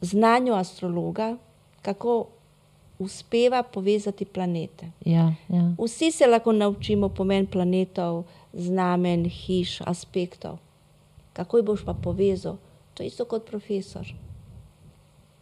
znanju 0.00 0.54
astrologa, 0.54 1.36
kako 1.82 2.26
uspeva 2.98 3.62
povezati 3.62 4.24
planete. 4.24 4.90
Ja, 5.04 5.34
ja. 5.48 5.74
Vsi 5.84 6.10
se 6.10 6.26
lahko 6.26 6.52
naučimo 6.52 7.08
pomen 7.08 7.46
planetov, 7.46 8.24
znamen, 8.52 9.24
hiš, 9.24 9.80
aspektov. 9.80 10.58
Kako 11.32 11.58
jih 11.58 11.66
boš 11.66 11.84
pa 11.84 11.94
povezal? 11.94 12.56
To 12.94 13.02
je 13.02 13.06
isto 13.06 13.24
kot 13.24 13.46
profesor. 13.46 14.06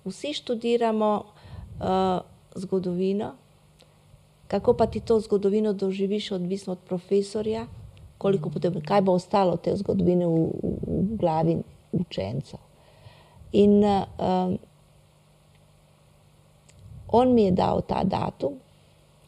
Vsi 0.05 0.33
študiramo 0.33 1.23
uh, 1.23 2.21
zgodovino, 2.55 3.35
kako 4.49 4.75
pa 4.75 4.87
ti 4.87 5.01
to 5.01 5.21
zgodovino 5.21 5.73
doživiš, 5.73 6.31
odvisno 6.31 6.73
od 6.73 6.79
profesorja, 6.89 7.67
koliko 8.19 8.51
potem, 8.51 8.81
kaj 8.81 9.03
bo 9.03 9.13
ostalo 9.13 9.57
te 9.57 9.77
zgodovine 9.77 10.27
v, 10.27 10.51
v, 10.63 10.75
v 10.87 11.17
glavi 11.17 11.57
učencev. 11.93 12.59
In 13.55 13.83
uh, 13.85 14.05
um, 14.19 14.59
on 17.15 17.35
mi 17.35 17.45
je 17.49 17.55
dal 17.55 17.83
ta 17.87 18.03
datum, 18.05 18.59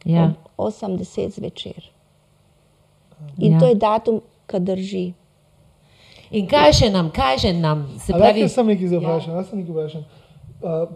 ja. 0.04 0.24
ob 0.24 0.34
80 0.60 1.30
zvečer. 1.36 1.90
In 3.38 3.52
Ja. 3.52 3.54
ja. 3.54 3.60
to 3.60 3.66
je 3.66 3.74
datum, 3.74 4.20
ki 4.46 4.60
drži. 4.60 5.06
In 6.30 6.46
kaj 6.46 6.72
še 6.72 6.90
nam, 6.90 7.10
kaj 7.10 7.38
še 7.42 7.52
nam, 7.52 7.86
se 7.98 8.12
A 8.14 8.18
pravi, 8.18 8.44
jaz 8.44 8.54
sem 8.54 8.66
nekaj 8.66 8.84
Ja. 8.84 8.88
zdaj 8.88 9.00
vprašam, 9.00 9.34
jaz 9.34 9.48
sem 9.50 9.58
nekaj 9.58 9.74
vprašam. 9.74 10.04
Uh, 10.60 10.92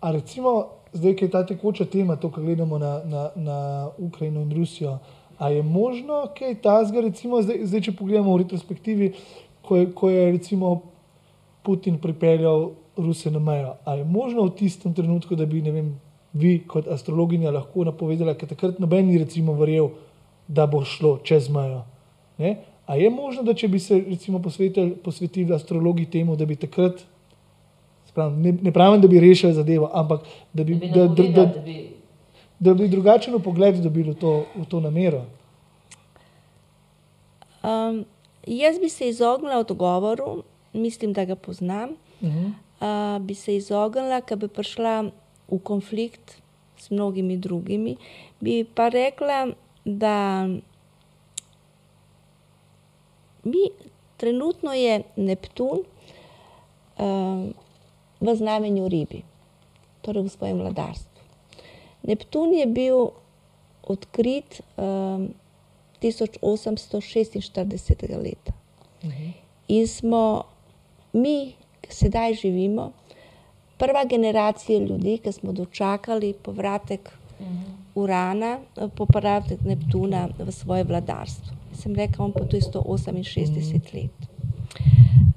a 0.00 0.12
recimo, 0.12 0.54
zdaj, 0.92 1.14
ki 1.16 1.24
je 1.24 1.30
ta 1.30 1.44
tekoča 1.46 1.86
tema, 1.90 2.16
to, 2.16 2.30
kar 2.30 2.42
gledamo 2.42 2.78
na, 2.78 3.00
na, 3.04 3.28
na 3.36 3.58
Ukrajino 3.98 4.42
in 4.42 4.50
Rusijo, 4.52 4.98
a 5.38 5.50
je 5.50 5.62
možno 5.62 6.26
kaj 6.38 6.58
tazga, 6.62 7.00
recimo, 7.06 7.42
zdaj, 7.42 7.62
zdaj 7.70 7.86
če 7.88 7.96
pogledamo 7.98 8.34
v 8.34 8.42
retrospektivi, 8.44 9.12
ko 9.62 9.76
je, 9.76 9.86
ko 9.94 10.10
je 10.10 10.32
recimo 10.32 10.74
Putin 11.62 11.98
pripeljal 11.98 12.72
Ruse 12.96 13.30
na 13.30 13.40
mejo, 13.42 13.74
a 13.84 13.94
je 13.98 14.04
možno 14.04 14.44
v 14.46 14.54
tistem 14.58 14.94
trenutku, 14.94 15.34
da 15.34 15.46
bi, 15.46 15.62
ne 15.62 15.72
vem, 15.74 15.94
vi 16.34 16.58
kot 16.66 16.88
astrologinja 16.90 17.50
lahko 17.54 17.86
napovedala, 17.86 18.34
ker 18.34 18.50
takrat 18.50 18.78
noben 18.82 19.06
ni 19.06 19.18
recimo 19.18 19.54
verjel, 19.58 19.90
da 20.48 20.66
bo 20.66 20.82
šlo 20.84 21.18
čez 21.24 21.48
mejo. 21.48 21.84
Ne? 22.38 22.56
A 22.86 22.98
je 23.00 23.10
možno, 23.10 23.42
da 23.42 23.54
če 23.54 23.68
bi 23.68 23.78
se 23.80 24.02
recimo 24.02 24.42
posvetili, 24.42 24.96
posvetili 25.04 25.54
astrologi 25.54 26.04
temu, 26.10 26.36
da 26.36 26.44
bi 26.44 26.56
takrat, 26.56 27.00
spravim, 28.10 28.42
ne, 28.42 28.52
ne 28.68 28.72
pravim, 28.72 29.00
da 29.00 29.08
bi 29.08 29.22
rešili 29.22 29.54
zadevo, 29.54 29.88
ampak 29.94 30.26
da 30.52 30.64
bi, 30.64 30.74
da, 30.74 31.06
da, 31.06 31.22
da, 31.22 31.46
da 31.46 31.60
bi 31.64 31.78
da 32.58 32.74
bi 32.74 32.88
drugačen 32.88 33.42
pogled 33.42 33.76
dobili 33.82 34.10
v 34.10 34.14
to, 34.14 34.46
v 34.56 34.64
to 34.68 34.80
namero. 34.80 35.24
Um, 37.62 38.04
jaz 38.46 38.78
bi 38.80 38.88
se 38.88 39.08
izognila 39.08 39.58
odgovoru, 39.58 40.42
mislim, 40.72 41.12
da 41.12 41.24
ga 41.24 41.36
poznam. 41.36 41.90
Uh 42.20 42.28
-huh. 42.28 42.52
Uh, 42.80 43.22
bi 43.22 43.34
se 43.34 43.56
izognila, 43.56 44.20
ker 44.20 44.38
bi 44.38 44.48
prišla 44.48 45.10
v 45.48 45.58
konflikt 45.62 46.42
s 46.78 46.90
mnogimi 46.90 47.36
drugimi. 47.36 47.96
Bi 48.40 48.64
pa 48.64 48.88
rekla, 48.88 49.48
da 49.84 50.48
mi 53.44 53.70
trenutno 54.16 54.72
je 54.72 55.02
Neptun 55.16 55.78
uh, 55.78 55.84
v 58.20 58.36
znamenju 58.36 58.88
ribi, 58.88 59.22
torej 60.00 60.22
v 60.22 60.28
svojem 60.28 60.58
vladarstvu. 60.58 61.22
Neptun 62.02 62.52
je 62.52 62.66
bil 62.66 63.08
odkrit 63.82 64.60
um, 64.76 65.34
1846. 66.00 68.22
leta. 68.22 68.52
In 69.68 69.88
smo 69.88 70.42
mi, 71.12 71.54
ki 71.80 71.92
sedaj 71.92 72.34
živimo, 72.34 72.92
prva 73.78 74.04
generacija 74.04 74.78
ljudi, 74.78 75.18
ki 75.18 75.32
smo 75.32 75.52
dočakali 75.52 76.34
povratek 76.42 77.10
Urana, 77.94 78.58
eh, 78.76 78.88
povratek 78.96 79.60
Neptuna 79.64 80.28
v 80.38 80.52
svoje 80.52 80.84
vladarstvo. 80.84 81.56
Sem 81.72 81.94
rekla, 81.94 82.24
on 82.24 82.32
pa 82.32 82.44
tu 82.44 82.56
je 82.56 82.62
168 82.62 83.94
let. 83.94 84.10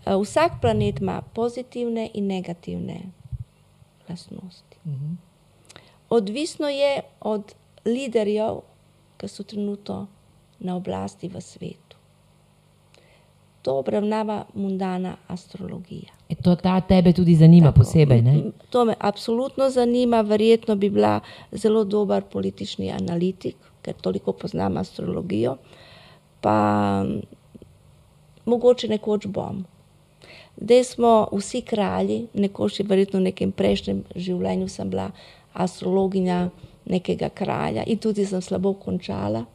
eh, 0.06 0.16
vsak 0.24 0.62
planet 0.62 1.00
ima 1.00 1.22
pozitivne 1.22 2.10
in 2.14 2.28
negativne 2.28 3.00
lastnosti. 4.10 4.78
Odvisno 6.10 6.68
je 6.68 7.02
od 7.20 7.54
liderjev, 7.86 8.62
ki 9.18 9.28
so 9.28 9.44
trenutno 9.44 10.08
na 10.60 10.76
oblasti 10.76 11.28
v 11.28 11.42
svetu. 11.42 11.98
To 13.62 13.80
obravnava 13.80 14.46
mundana 14.54 15.18
astrologija. 15.28 16.16
E 16.30 16.36
to 16.36 16.56
ta 16.56 16.82
tebe 16.82 17.14
tudi 17.14 17.36
zanima 17.36 17.72
Tako. 17.72 17.80
posebej, 17.80 18.22
ne? 18.22 18.52
To 18.70 18.86
me 18.86 18.96
absolutno 19.00 19.70
zanima, 19.70 20.22
verjetno 20.22 20.76
bi 20.76 20.90
bila 20.90 21.20
zelo 21.52 21.84
dober 21.84 22.24
politični 22.24 22.92
analitik, 22.92 23.56
ker 23.82 23.96
toliko 24.02 24.34
poznam 24.34 24.78
astrologijo, 24.78 25.56
pa 26.42 27.06
mogoče 28.46 28.88
nekoč 28.88 29.28
bom. 29.28 29.66
Zdaj 30.58 30.84
smo 30.84 31.28
vsi 31.32 31.62
kralji, 31.62 32.28
nekoč 32.34 32.80
je 32.80 32.86
verjetno 32.86 33.20
v 33.20 33.30
nekem 33.30 33.52
prejšnjem 33.52 34.04
življenju 34.16 34.68
sem 34.68 34.90
bila 34.90 35.12
astrologinja 35.54 36.50
nekega 36.86 37.30
kralja 37.30 37.84
in 37.86 38.00
tudi 38.00 38.26
sem 38.26 38.42
slabo 38.42 38.74
končala. 38.74 39.46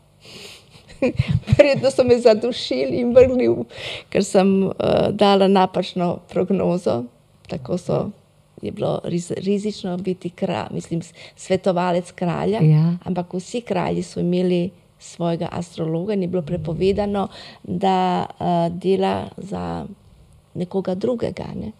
Verjetno 1.57 1.91
so 1.91 2.05
me 2.05 2.19
zadušili 2.19 3.01
in 3.01 3.15
vrgli, 3.15 3.49
ker 4.09 4.25
sem 4.25 4.63
uh, 4.67 4.73
dala 5.11 5.49
napačno 5.49 6.19
prognozo. 6.29 7.03
Tako 7.49 7.79
so, 7.79 8.11
je 8.63 8.73
bilo 8.73 9.01
riz, 9.05 9.33
rizično 9.37 9.97
biti 9.97 10.31
kralj, 10.31 10.75
mislim, 10.75 11.03
svetovalec 11.37 12.13
kralja. 12.13 12.61
Ja. 12.63 12.95
Ampak 13.05 13.35
vsi 13.35 13.61
kralji 13.61 14.03
so 14.03 14.21
imeli 14.21 14.71
svojega 14.99 15.49
astrologa 15.53 16.15
in 16.15 16.23
je 16.23 16.29
bilo 16.29 16.43
prepovedano, 16.43 17.29
da 17.63 18.27
uh, 18.31 18.79
dela 18.79 19.29
za 19.37 19.87
nekoga 20.55 20.95
drugega. 20.95 21.45
Ne? 21.55 21.73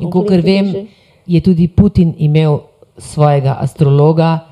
In 0.00 0.10
kolikor 0.10 0.42
Konflikt 0.42 0.74
vem, 0.74 0.88
je 1.26 1.40
tudi 1.40 1.68
Putin 1.68 2.14
imel 2.18 2.58
svojega 2.98 3.56
astrologa, 3.60 4.45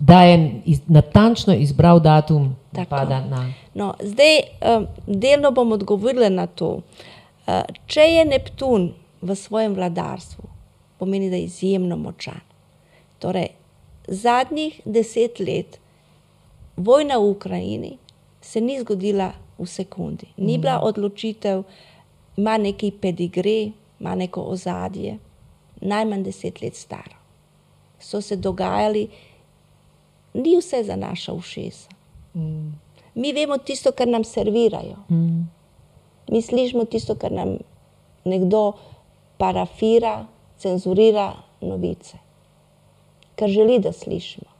da 0.00 0.22
je 0.22 0.62
iz, 0.64 0.80
natančno 0.86 1.54
izbral 1.54 2.00
datum 2.00 2.56
Tako. 2.72 2.80
napada 2.80 3.20
na. 3.20 3.52
No, 3.74 3.94
zdaj, 4.02 4.36
um, 4.76 4.86
delno 5.06 5.50
bom 5.50 5.72
odgovorila 5.72 6.28
na 6.28 6.46
to. 6.46 6.80
Uh, 7.46 7.62
če 7.86 8.00
je 8.00 8.24
Neptun 8.24 8.92
v 9.22 9.36
svojem 9.36 9.74
vladarstvu, 9.74 10.44
pomeni, 10.98 11.30
da 11.30 11.36
je 11.36 11.44
izjemno 11.44 11.96
močan. 11.96 12.40
Torej, 13.18 13.48
zadnjih 14.08 14.80
deset 14.84 15.40
let 15.40 15.78
vojna 16.76 17.18
v 17.18 17.30
Ukrajini 17.30 17.98
se 18.40 18.60
ni 18.60 18.80
zgodila 18.80 19.32
v 19.58 19.66
sekundi. 19.66 20.26
Ni 20.36 20.58
bila 20.58 20.80
odločitev, 20.80 21.62
ima 22.36 22.56
neki 22.58 22.90
pedigre, 22.90 23.72
ima 24.00 24.14
neko 24.14 24.42
ozadje, 24.42 25.18
najmanj 25.80 26.22
deset 26.22 26.62
let 26.62 26.74
staro. 26.74 27.18
So 28.00 28.20
se 28.20 28.36
dogajali, 28.36 29.08
ni 30.34 30.56
vse 30.56 30.82
za 30.84 30.96
naša 30.96 31.32
ušesa. 31.32 31.88
Mi 33.14 33.32
vemo 33.32 33.58
tisto, 33.58 33.92
kar 33.92 34.08
nam 34.08 34.24
servirajo. 34.24 34.96
Mm. 35.10 35.48
Mi 36.30 36.42
slišimo 36.42 36.84
tisto, 36.84 37.14
kar 37.14 37.32
nam 37.32 37.56
nekdo 38.24 38.72
parafira, 39.38 40.26
cenzurira 40.58 41.32
novice, 41.60 42.18
kar 43.36 43.48
želi, 43.48 43.78
da 43.78 43.92
slišimo. 43.92 44.50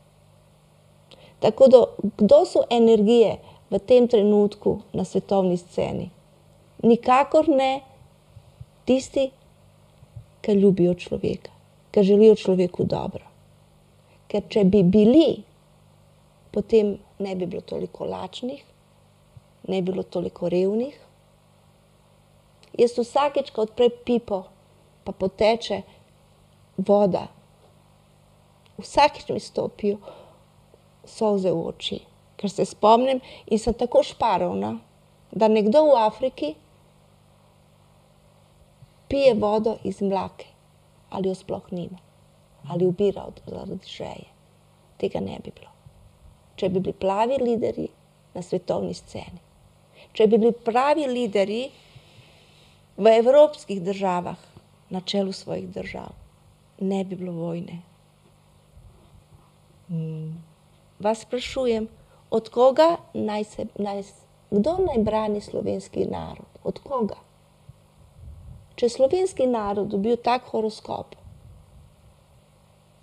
Tako 1.40 1.68
da, 1.68 1.84
kdo 2.16 2.44
so 2.44 2.64
energije 2.70 3.36
v 3.70 3.78
tem 3.78 4.08
trenutku 4.08 4.80
na 4.92 5.04
svetovni 5.04 5.56
sceni? 5.56 6.10
Nikakor 6.82 7.48
ne 7.48 7.80
tisti, 8.84 9.30
ki 10.40 10.52
ljubijo 10.52 10.94
človeka, 10.94 11.52
ki 11.90 12.02
želijo 12.02 12.34
človeku 12.34 12.84
dobro. 12.84 13.24
Ker 14.28 14.42
če 14.48 14.64
bi 14.64 14.82
bili, 14.82 15.42
potem 16.52 16.98
ne 17.18 17.34
bi 17.36 17.46
bilo 17.46 17.62
toliko 17.62 18.04
lačnih, 18.04 18.64
ne 19.68 19.82
bi 19.82 19.92
bilo 19.92 20.02
toliko 20.02 20.48
revnih. 20.48 20.98
Jaz 22.78 22.96
vsakeč, 22.98 23.50
ko 23.50 23.66
odprem 23.66 23.90
pipo, 24.04 24.44
pa 25.04 25.12
poteče 25.12 25.82
voda, 26.76 27.26
vsakeč 28.78 29.28
mi 29.28 29.40
stopijo 29.40 29.98
solze 31.04 31.50
v 31.50 31.66
oči, 31.66 32.00
ker 32.36 32.50
se 32.50 32.64
spomnim 32.64 33.20
in 33.46 33.58
sem 33.58 33.74
tako 33.74 34.02
šparovna, 34.06 34.76
da 35.32 35.48
nekdo 35.48 35.84
v 35.90 35.98
Afriki 36.02 36.54
pije 39.10 39.34
vodo 39.34 39.76
iz 39.84 40.02
mlake 40.02 40.46
ali 41.10 41.28
jo 41.28 41.34
sploh 41.34 41.72
nima, 41.72 41.98
ali 42.68 42.86
ubira 42.86 43.24
od, 43.26 43.40
žeje. 43.86 44.30
Tega 44.96 45.20
ne 45.20 45.38
bi 45.44 45.50
bilo. 45.50 45.79
Če 46.60 46.68
bi 46.68 46.80
bili 46.80 46.92
pravi 46.92 47.38
lideri 47.40 47.86
na 48.34 48.42
svetovni 48.44 48.92
sceni, 48.94 49.40
če 50.12 50.26
bi 50.28 50.36
bili 50.36 50.52
pravi 50.52 51.06
lideri 51.08 51.62
v 53.00 53.12
evropskih 53.20 53.80
državah 53.82 54.42
na 54.92 55.00
čelu 55.00 55.32
svojih 55.32 55.70
držav, 55.72 56.12
ne 56.84 57.00
bi 57.04 57.16
bilo 57.16 57.32
vojne. 57.32 57.78
Vas 61.00 61.24
sprašujem, 61.24 61.88
od 62.30 62.50
koga 62.52 62.90
naj 63.14 63.46
se, 63.54 63.66
naj, 63.80 64.04
kdo 64.50 64.76
naj 64.84 65.00
brani 65.06 65.40
slovenski 65.40 66.04
narod? 66.10 66.60
Od 66.62 66.82
koga? 66.84 67.16
Če 68.76 68.92
slovenski 68.92 69.48
narod 69.48 69.88
dobil 69.88 70.20
tak 70.20 70.52
horoskop, 70.52 71.16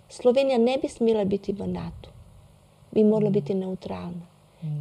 Slovenija 0.08 0.58
ne 0.58 0.78
bi 0.78 0.88
smela 0.88 1.24
biti 1.24 1.52
v 1.52 1.66
NATO, 1.66 2.10
bi 2.90 3.04
morala 3.04 3.30
biti 3.30 3.54
neutralna. 3.54 4.26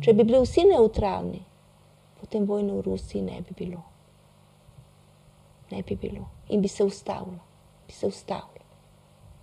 Če 0.01 0.13
bi 0.13 0.23
bili 0.23 0.39
vsi 0.41 0.63
neutralni, 0.65 1.43
potem 2.19 2.45
vojne 2.49 2.79
v 2.79 2.81
Rusiji 2.81 3.21
ne 3.21 3.41
bi 3.45 3.53
bilo. 3.57 3.83
Ne 5.71 5.83
bi 5.83 5.95
bilo 5.95 6.25
in 6.49 6.61
bi 6.61 6.67
se 6.67 6.83
ustavilo. 6.83 7.39
Bi 7.87 7.93
se 7.93 8.07
ustavilo. 8.07 8.65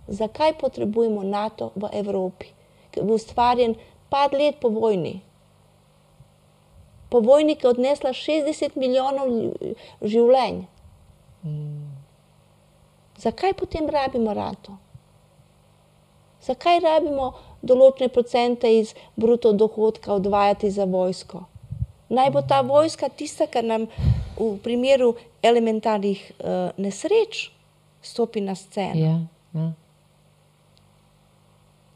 Zakaj 0.07 0.57
potrebujemo 0.59 1.23
NATO 1.23 1.71
v 1.75 1.89
Evropi, 1.93 2.51
ki 2.91 2.99
je 2.99 3.05
bil 3.05 3.15
ustvarjen 3.15 3.75
par 4.09 4.33
let 4.33 4.59
po 4.61 4.69
vojni? 4.69 5.21
Po 7.09 7.21
vojni, 7.21 7.55
ki 7.55 7.65
je 7.65 7.69
odnesla 7.69 8.13
60 8.13 8.75
milijonov 8.75 9.31
življenj. 10.01 10.65
Zakaj 13.17 13.53
potem 13.53 13.89
rabimo 13.89 14.33
NATO? 14.33 14.77
Zakaj 16.41 16.79
rabimo 16.79 17.31
določene 17.65 18.11
procente 18.13 18.69
iz 18.69 18.93
bruto 19.15 19.51
dohodka 19.53 20.13
odvajati 20.13 20.71
za 20.71 20.85
vojsko? 20.85 21.45
Naj 22.09 22.29
bo 22.31 22.41
ta 22.45 22.61
vojska 22.61 23.09
tista, 23.09 23.47
kar 23.49 23.65
nam 23.65 23.87
v 24.37 24.51
primeru 24.61 25.15
elementarnih 25.41 26.21
uh, 26.37 26.69
nesreč 26.77 27.49
stopi 28.05 28.41
na 28.45 28.55
sceno. 28.55 29.01
Ja, 29.01 29.15
ja. 29.57 29.71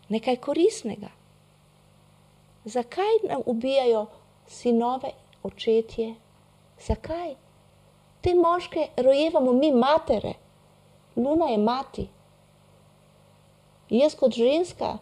Nekaj 0.09 0.39
koristnega. 0.41 1.11
Zakaj 2.65 3.21
nam 3.29 3.45
ubijajo 3.45 4.07
sinove, 4.47 5.11
očetje? 5.43 6.15
Zakaj? 6.87 7.35
Te 8.21 8.33
moške 8.35 8.87
rojevamo 8.97 9.53
mi 9.53 9.71
matere, 9.71 10.33
Luna 11.15 11.45
je 11.45 11.57
mati. 11.57 12.07
Jaz 13.89 14.15
kot 14.15 14.33
ženska, 14.33 14.97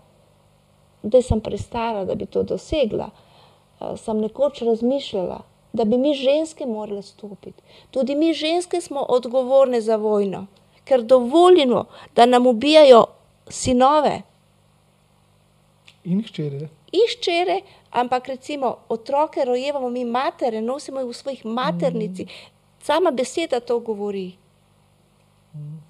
da 1.10 1.22
sem 1.22 1.41
prestara, 1.41 2.05
da 2.05 2.16
bi 2.16 2.26
to 2.26 2.43
dosegla, 2.43 3.10
eh, 3.80 3.97
sem 3.97 4.20
nekoč 4.20 4.62
razmišljala, 4.62 5.41
da 5.74 5.86
bi 5.86 5.97
mi 5.97 6.14
ženske 6.14 6.66
morale 6.66 7.01
stopiti. 7.01 7.64
Tudi 7.91 8.16
mi 8.16 8.34
ženske 8.34 8.82
smo 8.82 9.05
odgovorne 9.10 9.82
za 9.82 9.95
vojno, 9.95 10.45
ker 10.84 11.01
dovolimo, 11.01 11.86
da 12.16 12.26
nam 12.26 12.47
ubijajo 12.47 13.05
sinove 13.49 14.22
In 16.03 16.24
hčere. 16.24 16.70
in 16.91 17.08
ščere, 17.12 17.62
ampak 17.91 18.28
recimo 18.28 18.78
otroke 18.89 19.45
rojevamo 19.45 19.89
mi 19.89 20.05
matere, 20.05 20.62
nosimo 20.62 20.99
jih 20.99 21.10
v 21.10 21.14
svojih 21.14 21.45
maternici. 21.45 22.28
Sama 22.84 23.12
beseda 23.12 23.60
to 23.60 23.80
govori. 23.80 24.38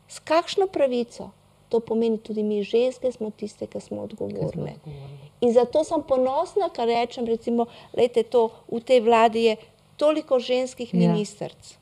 S 0.07 0.20
kakšno 0.20 0.68
pravico? 0.68 1.30
To 1.70 1.80
pomeni 1.80 2.18
tudi 2.18 2.43
mi 2.43 2.63
ženske 2.63 3.11
smo 3.11 3.32
tiste, 3.32 3.68
ki 3.68 3.80
smo 3.80 4.01
odgovorne. 4.01 4.76
In 5.41 5.53
zato 5.53 5.84
sem 5.84 6.03
ponosna, 6.03 6.70
ker 6.70 6.88
rečem, 6.88 7.26
recimo, 7.28 7.65
lejte, 7.93 8.24
to 8.24 8.49
v 8.72 8.80
tej 8.80 9.01
vladi 9.01 9.43
je 9.43 9.55
toliko 9.97 10.39
ženskih 10.39 10.93
Ja. 10.93 10.99
ministric. 10.99 11.78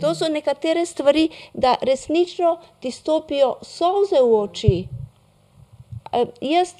To 0.00 0.14
so 0.14 0.28
nekatere 0.28 0.86
stvari, 0.86 1.28
da 1.54 1.74
resnično 1.82 2.56
ti 2.80 2.90
stopijo 2.90 3.56
solze 3.62 4.20
v 4.20 4.34
oči. 4.34 4.88
Eh, 6.12 6.26
jaz 6.40 6.74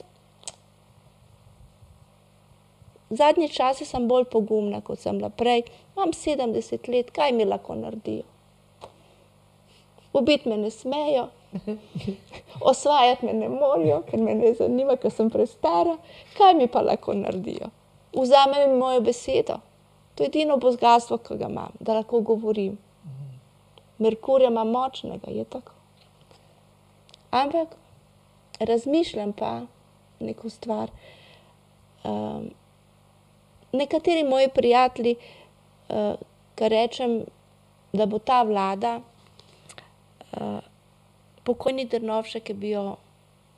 zadnje 3.11 3.49
čase 3.49 3.85
sem 3.85 4.09
bolj 4.09 4.25
pogumna, 4.25 4.81
kot 4.81 4.99
sem 4.99 5.19
bila 5.19 5.31
prej. 5.31 5.63
Imam 5.97 6.13
70 6.13 6.89
let, 6.89 7.11
kaj 7.11 7.33
mi 7.33 7.45
lahko 7.45 7.75
naredijo? 7.75 8.23
ubiti 10.13 10.49
me 10.49 10.57
ne 10.57 10.71
smejo, 10.71 11.29
osvajati 12.71 13.27
me 13.27 13.33
ne 13.33 13.49
morajo, 13.49 14.03
ker 14.11 14.21
me 14.21 14.35
ne 14.35 14.55
zanima, 14.55 14.97
ker 14.97 15.13
sem 15.13 15.31
prestara. 15.31 15.97
Kaj 16.39 16.55
mi 16.55 16.69
pa 16.69 16.83
lahko 16.83 17.15
naredijo? 17.15 17.69
Vzamejo 18.17 18.69
mi 18.69 18.79
mojo 18.79 19.01
besedo. 19.01 19.59
To 20.15 20.25
je 20.25 20.29
edino 20.29 20.57
bogatstvo, 20.57 21.19
ki 21.19 21.37
ga 21.41 21.49
imam, 21.49 21.73
da 21.81 21.95
lahko 21.95 22.21
govorim. 22.21 22.79
Merkurja 23.99 24.49
ima 24.51 24.65
močnega, 24.65 25.31
je 25.31 25.45
tako. 25.45 25.73
Ampak 27.31 27.77
razmišljam 28.61 29.33
pa 29.33 29.61
neko 30.21 30.51
stvar. 30.51 30.91
Um, 32.05 32.51
nekateri 33.73 34.25
moji 34.25 34.49
prijatelji, 34.49 35.17
uh, 35.89 36.15
ki 36.55 36.69
rečem, 36.69 37.23
da 37.93 38.07
bo 38.07 38.19
ta 38.19 38.43
vlada, 38.43 39.01
uh, 40.33 40.59
pokojni 41.45 41.85
Drnovšek 41.85 42.49
je 42.49 42.55
bil 42.55 42.93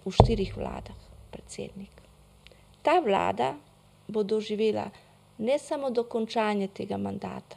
v 0.05 0.12
štirih 0.12 0.57
vladah 0.57 0.97
predsednik. 1.30 1.91
Ta 2.82 3.01
vlada 3.01 3.55
bo 4.09 4.22
doživela 4.22 4.91
ne 5.39 5.59
samo 5.59 5.91
dokončanje 5.91 6.68
tega 6.68 6.97
mandata, 6.97 7.57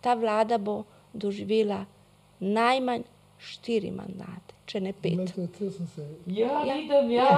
ta 0.00 0.14
vlada 0.14 0.58
bo 0.58 0.84
doživela 1.12 1.84
najmanj 2.40 3.02
štiri 3.38 3.90
mandate, 3.90 4.54
če 4.66 4.80
ne 4.80 4.92
pet. 4.92 5.32
Ja, 6.26 6.64
Ja. 6.64 6.74
vidim, 6.74 7.10
ja. 7.10 7.28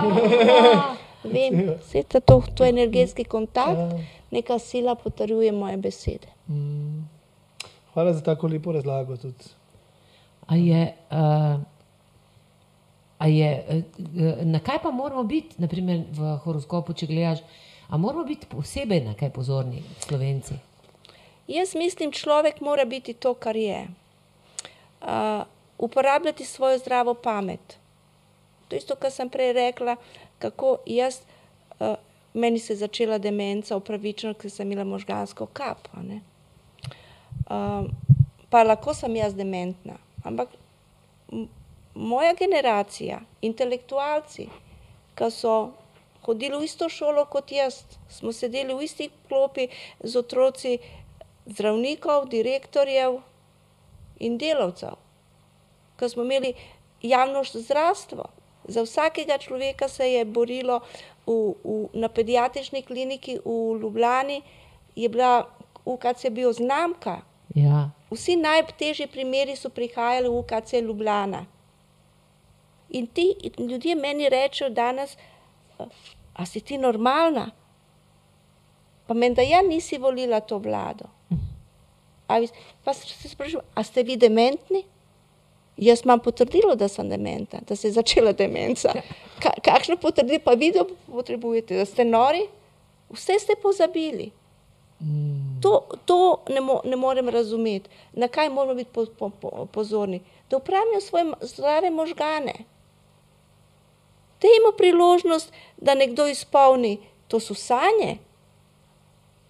Vem, 1.25 1.75
vse 1.81 2.03
to, 2.05 2.21
to, 2.21 2.43
to 2.55 2.65
je 2.65 2.71
energetski 2.71 3.25
kontakt, 3.25 3.79
Ja. 3.79 3.99
neka 4.31 4.59
sila 4.59 4.95
potrjuje 4.95 5.53
moje 5.53 5.77
besede. 5.77 6.29
Mm. 6.49 7.03
Hvala 7.93 8.13
za 8.13 8.23
tako 8.23 8.47
lepo 8.47 8.73
razlago. 8.73 9.17
Tudi. 9.17 9.45
A 10.47 10.57
je, 10.57 10.83
uh, 11.11 11.61
je, 13.27 13.65
uh, 13.99 14.47
na 14.47 14.61
kaj 14.61 14.83
pa 14.83 14.91
moramo 14.91 15.25
biti, 15.25 15.57
naprimer 15.59 16.05
v 16.15 16.37
horoskopu, 16.45 16.95
če 16.95 17.07
gledaš, 17.11 17.43
a 17.89 17.97
moramo 17.97 18.25
biti 18.25 18.47
posebej 18.47 19.03
na 19.05 19.15
kaj 19.19 19.33
pozorni, 19.35 19.83
slovenci? 20.05 20.55
Jaz 21.49 21.75
mislim, 21.75 22.13
človek 22.13 22.61
mora 22.61 22.85
biti 22.85 23.15
to, 23.15 23.35
kar 23.35 23.57
je. 23.57 23.87
Uh, 25.01 25.43
uporabljati 25.79 26.45
svojo 26.45 26.79
zdravo 26.79 27.15
pamet. 27.15 27.79
To 28.69 28.77
je 28.77 28.79
isto, 28.79 28.97
kar 28.97 29.11
sem 29.11 29.29
prej 29.29 29.53
rekla, 29.53 29.97
kako 30.39 30.77
jaz, 30.87 31.21
uh, 31.81 31.95
meni 32.35 32.59
se 32.59 32.73
je 32.73 32.77
začela 32.77 33.19
demenca 33.19 33.77
upravičeno, 33.77 34.35
ker 34.35 34.51
sem 34.51 34.67
imela 34.73 34.85
možgansko 34.85 35.47
kap. 35.47 35.89
Um, 37.49 37.89
pa 38.51 38.63
lahko 38.63 38.95
sem 38.95 39.17
jaz 39.17 39.35
dementna, 39.35 39.97
ampak 40.25 40.49
moja 41.99 42.35
generacija, 42.39 43.21
intelektualci, 43.43 44.47
ki 45.19 45.31
so 45.35 45.55
hodili 46.23 46.59
v 46.61 46.65
isto 46.65 46.89
šolo 46.89 47.25
kot 47.27 47.53
jaz, 47.53 47.83
smo 48.09 48.33
sedeli 48.33 48.75
v 48.75 48.87
isti 48.87 49.11
klopi 49.29 49.69
z 50.03 50.17
otroci 50.17 50.79
zdravnikov, 51.47 52.29
direktorjev 52.31 53.19
in 54.21 54.39
delavcev, 54.39 54.95
ki 55.99 56.09
smo 56.09 56.23
imeli 56.23 56.55
javno 57.03 57.43
zdravstvo. 57.45 58.31
Za 58.69 58.83
vsakega 58.85 59.39
človeka 59.39 59.89
se 59.89 60.13
je 60.13 60.25
borilo 60.25 60.81
v, 61.27 61.33
v, 61.65 61.89
na 61.99 62.09
pediatrični 62.09 62.83
kliniki 62.83 63.39
v 63.45 63.79
Ljubljani, 63.81 64.43
je 64.95 65.09
bila 65.09 65.49
UKC 65.85 66.31
bio 66.31 66.53
znamka. 66.53 67.21
Ja. 67.55 67.91
Vsi 68.11 68.37
najtežji 68.37 69.07
primeri 69.07 69.57
so 69.57 69.71
prihajali 69.71 70.29
v 70.29 70.39
UKC 70.39 70.73
Ljubljana. 70.85 71.47
In 72.91 73.07
ti 73.07 73.35
ljudje 73.59 73.95
meni 73.95 74.29
rečejo 74.29 74.71
danes, 74.71 75.17
a 76.35 76.47
si 76.47 76.61
ti 76.61 76.79
normalna? 76.79 77.51
Pa 79.07 79.15
menda 79.15 79.43
ja 79.43 79.63
nisi 79.63 79.99
volila 79.99 80.41
to 80.41 80.59
vlado. 80.59 81.05
A 82.27 82.39
vi, 82.39 82.49
pa 82.85 82.95
se 82.95 83.29
sprašujem, 83.29 83.65
a 83.75 83.83
ste 83.83 84.03
vi 84.03 84.17
dementni? 84.17 84.85
Jaz 85.77 86.03
imam 86.05 86.21
potrdilo, 86.21 86.75
da 86.75 86.89
sem 86.89 87.09
dementna, 87.09 87.61
da 87.69 87.77
se 87.77 87.89
je 87.89 87.93
začela 87.93 88.33
demenca. 88.33 88.93
Ka, 89.43 89.51
kakšno 89.65 89.97
potrdilo 89.97 90.41
pa 90.45 90.53
vi 90.53 90.73
potrebujete, 91.07 91.77
da 91.77 91.85
ste 91.85 92.05
nori? 92.05 92.49
Vse 93.11 93.39
ste 93.39 93.57
pozabili. 93.63 94.31
Mm. 95.01 95.61
To, 95.63 95.87
to 96.05 96.45
ne, 96.49 96.61
mo, 96.61 96.81
ne 96.85 96.97
morem 96.97 97.29
razumeti. 97.29 97.91
Na 98.13 98.29
kaj 98.29 98.51
moramo 98.51 98.75
biti 98.75 98.91
po, 98.93 99.07
po, 99.19 99.31
po, 99.31 99.67
pozorni? 99.73 100.21
Da 100.51 100.57
upravljajo 100.57 101.01
svoje 101.01 101.25
zdrave 101.41 101.91
možgane. 101.91 102.55
Dajmo 104.43 104.73
priložnost, 104.79 105.53
da 105.77 105.95
nekdo 105.95 106.27
izpolni, 106.27 106.99
to 107.29 107.41
so 107.41 107.55
sanje, 107.55 108.19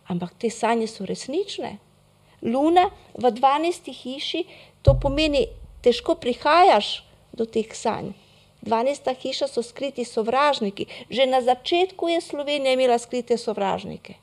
ampak 0.09 0.33
te 0.39 0.51
sanje 0.51 0.87
so 0.87 1.07
resnične. 1.07 1.77
Luna 2.43 2.91
v 3.15 3.31
12. 3.33 3.93
hiši, 3.93 4.45
to 4.83 4.95
pomeni, 5.03 5.47
težko 5.83 6.15
prihajaš 6.15 7.03
do 7.33 7.45
teh 7.45 7.69
sanj. 7.75 8.15
12. 8.63 9.15
hiša 9.23 9.47
so 9.47 9.63
skriti 9.63 10.05
sovražniki. 10.05 10.87
Že 11.11 11.27
na 11.27 11.43
začetku 11.43 12.09
je 12.09 12.21
Slovenija 12.21 12.73
imela 12.73 12.99
skrite 12.99 13.39
sovražnike. 13.39 14.15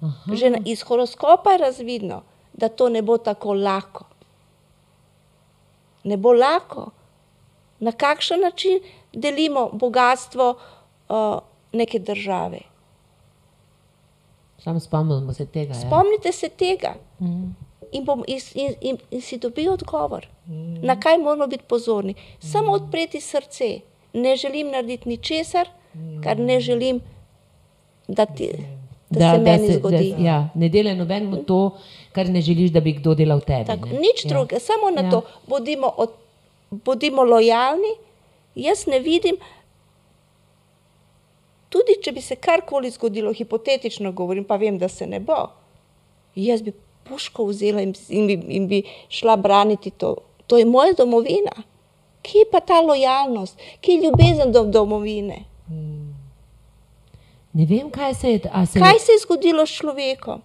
Aha. 0.00 0.34
Že 0.34 0.50
na, 0.50 0.58
iz 0.64 0.82
horoskopa 0.82 1.52
je 1.52 1.58
razvidno, 1.58 2.22
da 2.52 2.68
to 2.68 2.88
ne 2.88 3.02
bo 3.02 3.18
tako 3.18 3.52
lahko. 3.52 4.04
Ne 6.04 6.16
bo 6.16 6.32
lahko. 6.32 6.90
Na 7.80 7.92
kakšen 7.92 8.40
način 8.40 8.80
delimo 9.18 9.70
bogatstvo 9.74 10.54
uh, 11.08 11.16
neke 11.72 11.98
države? 12.00 12.58
Samo 14.58 14.80
spomnimo 14.80 15.32
se 15.32 15.46
tega. 15.46 15.74
ja. 15.74 15.80
Spomnite 15.80 16.32
se 16.32 16.48
tega 16.50 16.94
Mhm. 17.20 17.44
in, 17.92 18.04
bom, 18.04 18.24
in, 18.26 18.40
in, 18.80 18.98
in, 19.10 19.20
si 19.20 19.38
dobi 19.38 19.68
odgovor, 19.68 20.26
na 20.82 20.96
kaj 20.96 21.18
moramo 21.18 21.46
biti 21.46 21.64
pozorni. 21.64 22.14
Samo 22.42 22.72
odpreti 22.72 23.20
srce. 23.22 23.80
Ne 24.14 24.36
želim 24.36 24.66
narediti 24.68 25.08
ničesar, 25.08 25.68
kar 26.24 26.38
ne 26.38 26.60
želim, 26.60 27.00
da, 28.08 28.26
ti, 28.26 28.50
da, 29.10 29.32
se 29.32 29.38
meni 29.40 29.72
zgodi. 29.72 30.14
Da, 30.14 30.24
ja, 30.24 30.48
ne 30.54 30.68
delaj 30.68 30.94
nobenemu 30.96 31.36
to, 31.38 31.78
kar 32.12 32.28
ne 32.28 32.40
želiš, 32.40 32.70
da 32.70 32.80
bi 32.80 32.92
kdo 32.92 33.14
delal 33.14 33.40
tebi. 33.40 33.66
Tako, 33.66 33.86
ne. 33.86 33.92
nič 33.94 34.24
Ja. 34.24 34.28
drugega, 34.28 34.60
samo 34.60 34.90
na 34.92 35.02
Ja. 35.02 35.10
to, 35.10 35.18
bodimo, 35.46 35.92
od, 35.96 36.10
bodimo 36.70 37.22
lojalni. 37.24 37.94
Jaz 38.58 38.86
ne 38.90 38.98
vidim, 38.98 39.38
tudi 41.70 41.98
če 42.02 42.12
bi 42.16 42.22
se 42.24 42.36
karkoli 42.36 42.90
zgodilo, 42.90 43.32
hipotetično 43.32 44.12
govorim, 44.12 44.44
pa 44.44 44.58
vem, 44.58 44.78
da 44.78 44.88
se 44.88 45.06
ne 45.06 45.20
bo. 45.20 45.46
Jaz 46.34 46.62
bi 46.62 46.74
puško 47.08 47.46
vzela 47.48 47.82
in, 47.82 47.94
in, 48.08 48.26
bi, 48.26 48.38
in 48.56 48.68
bi 48.68 48.82
šla 49.08 49.36
braniti 49.36 49.90
to. 49.90 50.16
To 50.46 50.58
je 50.58 50.64
moja 50.64 50.92
domovina. 50.98 51.54
Kje 52.22 52.42
je 52.42 52.50
pa 52.50 52.60
ta 52.60 52.80
lojalnost, 52.80 53.58
kje 53.80 53.94
je 53.94 54.02
ljubezen 54.02 54.52
do 54.52 54.64
domovine? 54.64 55.44
Ne 57.52 57.64
vem, 57.66 57.90
kaj 57.90 58.14
se 58.14 58.30
je. 58.30 58.40
Se, 58.66 58.78
Kaj 58.78 58.98
se 58.98 59.12
je 59.12 59.22
zgodilo 59.22 59.66
s 59.66 59.78
človekom? 59.80 60.42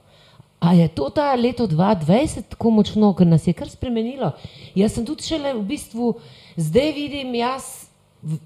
A 0.60 0.74
je 0.74 0.88
to 0.88 1.10
ta 1.10 1.34
leto 1.36 1.68
2020 1.68 2.42
tako 2.50 2.70
močno, 2.70 3.12
ker 3.14 3.28
nas 3.28 3.48
je 3.48 3.54
kar 3.54 3.70
spremenilo? 3.70 4.32
Jaz 4.76 4.96
sem 4.96 5.06
tudi 5.06 5.26
šele 5.28 5.52
v 5.58 5.66
bistvu, 5.68 6.14
zdaj 6.56 6.92
vidim, 6.96 7.36
jaz 7.36 7.83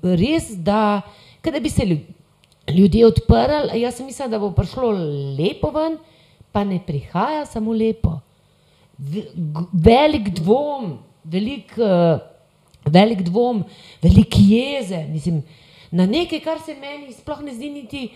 res, 0.04 0.52
da, 0.56 1.02
da 1.44 1.60
bi 1.60 1.70
se 1.70 1.86
ljud- 1.86 2.14
ljudje 2.78 3.06
odprli. 3.08 3.82
Jaz 3.82 3.96
sem 3.96 4.06
mislila, 4.06 4.30
da 4.30 4.40
bo 4.40 4.52
prišlo 4.52 4.92
lepo 5.38 5.72
ven, 5.72 5.98
pa 6.52 6.64
ne 6.64 6.80
prihaja 6.86 7.46
samo 7.46 7.74
lepo. 7.74 8.20
Velik 9.74 10.30
dvom, 10.30 10.98
velik, 11.24 11.74
uh, 11.78 12.20
velik 12.86 13.22
dvom, 13.22 13.64
velik 14.02 14.36
jeze, 14.40 15.04
mislim, 15.08 15.44
na 15.92 16.06
nekaj, 16.06 16.40
kar 16.40 16.60
se 16.66 16.76
meni 16.76 17.14
sploh 17.14 17.42
ne 17.42 17.54
zdi 17.54 17.70
niti 17.70 18.10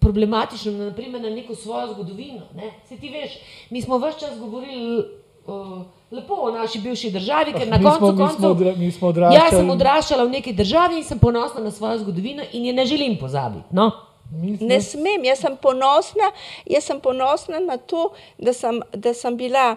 problematično, 0.00 0.72
na, 0.72 0.90
naprimer 0.90 1.20
na 1.20 1.30
neko 1.30 1.54
svojo 1.54 1.92
zgodovino. 1.92 2.42
Ne? 2.54 2.70
Se 2.88 2.96
ti 2.96 3.08
veš, 3.08 3.38
mi 3.70 3.82
smo 3.82 3.98
vse 3.98 4.20
čas 4.20 4.38
govorili 4.38 5.04
uh, 5.48 5.78
lepo 6.10 6.34
o 6.36 6.50
naši 6.52 6.78
bivši 6.80 7.10
državi, 7.10 7.52
ker 7.52 7.68
na 7.68 7.78
Mi 7.78 7.84
koncu 7.84 7.98
smo- 7.98 8.08
mi 8.08 8.16
smo 8.16 8.26
koncev. 8.26 8.50
odra- 8.50 8.74
smo 8.92 9.08
Jaz 9.08 9.10
odraščali- 9.10 9.50
sem 9.52 9.70
odraščala 9.70 10.24
v 10.24 10.30
neki 10.30 10.52
državi 10.54 10.96
in 10.96 11.04
sem 11.04 11.18
ponosna 11.20 11.60
na 11.60 11.70
svojo 11.70 11.98
zgodovino 11.98 12.42
in 12.52 12.64
je 12.64 12.72
ne 12.72 12.86
želim 12.86 13.16
pozabiti. 13.16 13.64
No? 13.70 13.90
Mislim, 14.32 14.68
Ne 14.68 14.80
smem, 14.82 15.24
jaz 15.24 15.38
sem 15.38 15.56
ponosna, 15.58 16.30
jaz 16.66 16.84
sem 16.84 17.00
ponosna 17.00 17.58
na 17.60 17.76
to, 17.78 18.02
da 18.38 18.52
sem, 18.52 18.76
da 18.94 19.14
sem 19.14 19.36
bila 19.36 19.76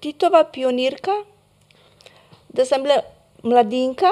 Titova 0.00 0.44
pionirka, 0.46 1.12
da 2.50 2.64
sem 2.64 2.82
bila 2.82 2.96
mladinka, 3.42 4.10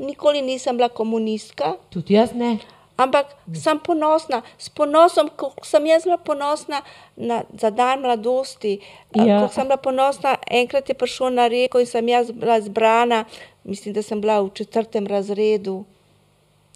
nikoli 0.00 0.42
nisem 0.42 0.76
bila 0.76 0.88
komunistka, 0.90 1.74
Tudi 1.90 2.14
jaz 2.14 2.32
ne. 2.34 2.58
Ampak 3.00 3.32
sem 3.56 3.78
ponosna, 3.80 4.42
s 4.58 4.68
ponosom, 4.68 5.30
kako 5.32 5.64
sem 5.64 5.86
jaz 5.88 6.04
bila 6.04 6.18
ponosna 6.20 6.82
na, 7.16 7.42
za 7.56 7.70
dan 7.70 8.00
mladosti, 8.00 8.80
Ja. 9.16 9.24
ja. 9.24 9.40
kako 9.40 9.54
sem 9.54 9.68
bila 9.68 9.76
ponosna, 9.76 10.36
enkrat 10.46 10.88
je 10.88 10.94
prišel 10.94 11.32
na 11.32 11.48
reko 11.48 11.80
in 11.80 11.86
sem 11.86 12.08
jaz 12.08 12.30
bila 12.30 12.60
zbrana, 12.60 13.24
mislim, 13.64 13.94
da 13.94 14.02
sem 14.02 14.20
bila 14.20 14.40
v 14.40 14.50
četrtem 14.54 15.06
razredu, 15.06 15.84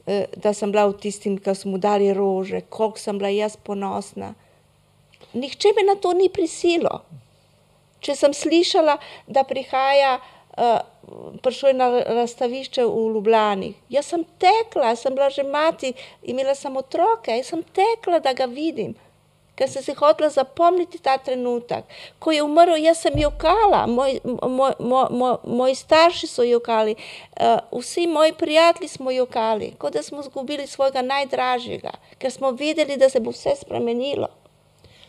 eh, 0.07 0.25
da 0.37 0.55
sem 0.55 0.73
bila 0.73 0.87
v 0.87 0.97
tistim, 0.99 1.37
ki 1.39 1.55
so 1.55 1.69
mu 1.69 1.79
dali 1.79 2.15
rože, 2.15 2.61
koliko 2.61 2.99
sem 2.99 3.19
bila 3.19 3.29
jaz 3.29 3.57
ponosna. 3.57 4.35
Nihče 5.35 5.77
me 5.77 5.83
na 5.85 5.95
to 6.01 6.13
ni 6.13 6.29
prisilo. 6.29 7.03
Če 8.01 8.17
sem 8.17 8.33
slišala, 8.33 8.97
da 9.27 9.45
prihaja, 9.45 10.17
uh, 10.17 10.34
prišel 11.43 11.69
je 11.69 11.75
na 11.75 11.89
razstavišče 12.01 12.85
v 12.85 13.09
Ljubljani, 13.15 13.75
jaz 13.89 14.07
sem 14.07 14.25
tekla, 14.39 14.97
sem 14.97 15.15
bila 15.15 15.31
že 15.31 15.43
mati, 15.43 15.93
imela 16.23 16.55
sem 16.55 16.77
otroke, 16.77 17.37
jaz 17.37 17.47
sem 17.47 17.63
tekla, 17.63 18.19
da 18.19 18.33
ga 18.33 18.45
vidim. 18.45 18.95
Ker 19.55 19.69
sem 19.71 19.83
si 19.83 19.93
hotela 19.95 20.29
zapomniti 20.35 20.99
ta 20.99 21.15
trenutek. 21.19 21.85
Ko 22.19 22.33
je 22.35 22.43
umrl, 22.43 22.75
jaz 22.75 23.05
sem 23.05 23.15
jokala, 23.19 23.85
moj, 23.87 24.19
moj, 24.25 24.75
moj, 24.81 25.07
moj, 25.11 25.37
moji 25.47 25.75
starši 25.79 26.27
so 26.27 26.43
jokali, 26.43 26.97
uh, 27.39 27.61
vsi 27.79 28.07
moji 28.07 28.33
prijatelji 28.33 28.89
smo 28.89 29.11
jokali, 29.11 29.75
kot 29.79 29.93
da 29.93 30.03
smo 30.03 30.21
izgubili 30.21 30.67
svojega 30.67 31.03
najdražjega, 31.03 31.93
ker 32.19 32.33
smo 32.33 32.51
vedeli, 32.51 32.97
da 32.97 33.09
se 33.09 33.21
bo 33.21 33.31
vse 33.31 33.55
spremenilo. 33.61 34.29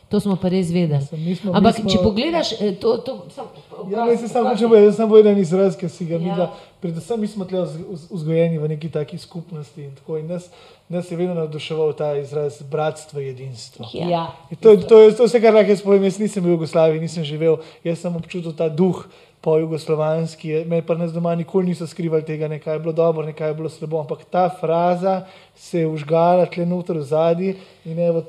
To 0.10 0.20
smo 0.20 0.36
pa 0.36 0.49
res 0.49 0.70
vedeli. 0.70 1.01
Mi 1.14 1.36
smo- 1.36 1.51
Ampak, 1.51 1.76
smo- 1.76 1.89
če 1.89 1.97
pogledaš, 1.97 2.51
eh, 2.53 2.72
to, 2.74 2.97
to, 2.97 3.26
sam, 3.30 3.45
Ja, 3.88 4.06
ne, 4.06 4.18
se 4.18 4.28
samo 4.28 4.49
hočem 4.49 4.70
povedati, 4.70 4.93
samo 4.93 5.18
en 5.20 5.38
izraz, 5.38 5.76
ki 5.76 5.89
si 5.89 6.06
ga 6.06 6.14
Ja. 6.14 6.20
videla. 6.20 6.47
Predvsem 6.80 7.20
mi 7.20 7.28
smo 7.28 7.45
tle 7.45 7.60
vzg- 7.60 7.86
vz- 7.88 8.08
vzgojeni 8.12 8.58
v 8.58 8.68
neki 8.68 8.89
taki 8.89 9.18
skupnosti 9.18 9.82
in 9.82 9.91
tako. 9.91 10.18
In 10.18 10.28
nas, 10.28 10.49
nas 10.88 11.12
je 11.12 11.18
vedno 11.18 11.34
navduševal 11.36 11.93
ta 11.93 12.16
izraz 12.16 12.62
bratstvo, 12.62 13.20
jedinstvo. 13.20 13.86
Ja. 13.93 14.08
Ja. 14.08 14.24
In 14.47 14.58
To, 14.58 14.70
je- 14.70 14.78
to 14.80 14.99
je 14.99 15.12
to 15.12 15.24
je 15.24 15.28
vse, 15.28 15.41
kar 15.41 15.53
lahko 15.53 15.72
jaz 15.72 15.82
povem. 15.82 16.03
Jaz 16.03 16.20
nisem 16.20 16.43
bil 16.43 16.51
v 16.51 16.60
Jugoslaviji, 16.60 17.01
nisem 17.01 17.24
živel, 17.24 17.58
jaz 17.84 17.99
sem 17.99 18.16
občutil 18.16 18.53
ta 18.53 18.70
duh 18.70 19.10
po 19.41 19.58
jugoslovanski. 19.58 20.66
Me 20.66 20.82
pa 20.82 20.95
nas 20.95 21.12
doma 21.12 21.36
nikoli 21.36 21.66
niso 21.68 21.86
skrivali 21.86 22.24
tega, 22.24 22.47
nekaj 22.47 22.74
je 22.74 22.80
bilo 22.80 22.93
dobro, 22.93 23.22
nekaj 23.24 23.47
je 23.47 23.53
bilo 23.56 23.70
slabo. 23.70 23.99
Ampak 23.99 24.26
ta 24.26 24.49
fraza 24.51 25.26
se 25.56 25.80
je 25.80 25.88
užgala 25.88 26.45
tle 26.45 26.66
noter 26.66 26.95
v 26.95 27.03
zadnji 27.03 27.56
in 27.84 27.99
evo, 27.99 28.22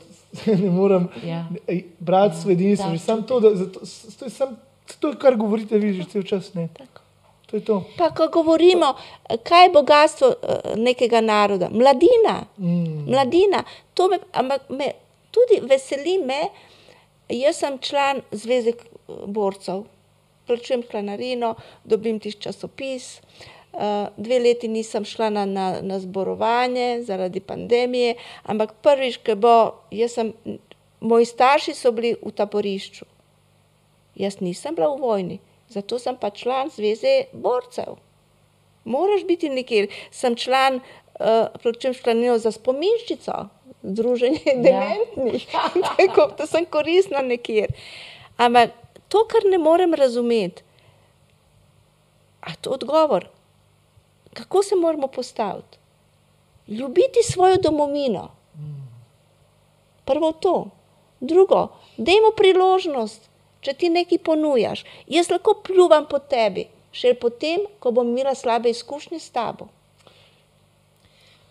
ne 0.64 0.70
morem. 0.70 1.09
Ja. 1.24 1.49
Jedinstvo, 1.68 2.91
Ta 2.91 2.97
že 2.97 2.99
samo 2.99 3.22
to, 3.22 3.41
da, 3.41 3.55
zato, 3.55 3.80
to, 4.18 4.30
sam, 4.30 4.57
to, 5.01 5.09
je, 5.09 5.16
kar 5.16 5.37
govorite 5.37 5.78
vi 5.78 5.93
že 5.93 6.05
cel 6.05 6.22
čas. 6.22 6.55
Ne. 6.55 6.68
Tako. 6.74 7.01
To 7.47 7.61
to. 7.61 7.84
Pa 7.99 8.11
ko 8.11 8.26
govorimo, 8.28 8.95
kaj 9.43 9.64
je 9.64 9.70
bogatstvo 9.70 10.28
eh, 10.28 10.74
nekega 10.76 11.20
naroda, 11.20 11.68
mladina, 11.70 12.47
Mm. 12.59 13.07
mladina, 13.11 13.62
to 13.95 14.09
me, 14.09 14.18
ampak 14.32 14.68
me 14.68 14.91
tudi 15.30 15.61
veseli 15.62 16.18
me, 16.18 16.49
jaz 17.28 17.57
sem 17.57 17.78
član 17.78 18.22
Zveze 18.32 18.72
borcev, 19.26 19.84
plačujem 20.47 20.82
članarino, 20.91 21.55
dobim 21.84 22.18
tisti 22.20 22.43
časopis. 22.43 23.20
Uh, 23.20 23.56
dve 24.16 24.39
leti 24.39 24.68
nisem 24.68 25.05
šla 25.05 25.31
na, 25.31 25.45
na, 25.45 25.66
na 25.83 25.99
zborovanje 26.01 27.03
zaradi 27.03 27.41
pandemije, 27.41 28.14
ampak 28.43 28.72
prvič, 28.83 29.18
ko 29.27 29.37
bo, 29.37 29.57
jaz 29.91 30.16
sem, 30.16 30.33
moji 31.01 31.29
starši 31.29 31.74
so 31.74 31.93
bili 31.93 32.14
v 32.22 32.33
taborišču. 32.33 33.05
Jaz 34.16 34.41
nisem 34.41 34.74
bila 34.74 34.95
v 34.95 35.01
vojni, 35.01 35.39
zato 35.68 35.99
sem 35.99 36.16
pa 36.16 36.31
član 36.31 36.70
Zveze 36.72 37.29
borcev. 37.33 37.99
Moraš 38.85 39.27
biti 39.27 39.49
nekje. 39.49 39.89
Sem 40.11 40.37
član, 40.37 40.81
uh, 40.81 41.53
plačujem 41.62 41.95
članino 41.95 42.39
za 42.39 42.53
spominščico, 42.53 43.49
Združenje 43.83 44.41
Ja. 44.47 44.62
dementnih, 44.62 45.47
tako 45.99 46.31
da 46.39 46.47
sem 46.47 46.64
koristna 46.64 47.22
nekje. 47.22 47.66
Ampak 48.37 48.70
to, 49.09 49.27
kar 49.29 49.45
ne 49.51 49.59
morem 49.59 49.95
razumeti, 49.95 50.62
a 52.41 52.55
to 52.61 52.70
odgovor, 52.70 53.29
kako 54.37 54.62
se 54.62 54.76
moramo 54.76 55.09
postaviti? 55.09 55.78
Ljubiti 56.68 57.22
svojo 57.22 57.57
domovino. 57.62 58.28
Prvo 60.05 60.32
to. 60.32 60.70
Drugo, 61.20 61.68
dajmo 61.97 62.30
priložnost, 62.37 63.30
če 63.61 63.72
ti 63.72 63.89
nekaj 63.89 64.18
ponujaš. 64.18 64.84
Jaz 65.09 65.30
lahko 65.32 65.57
pljuvam 65.64 66.05
po 66.11 66.18
tebi, 66.18 66.66
še 66.93 67.14
potem, 67.20 67.64
ko 67.80 67.91
bom 67.97 68.11
imela 68.12 68.34
slabe 68.37 68.70
izkušnje 68.70 69.20
s 69.20 69.32
tabo. 69.32 69.70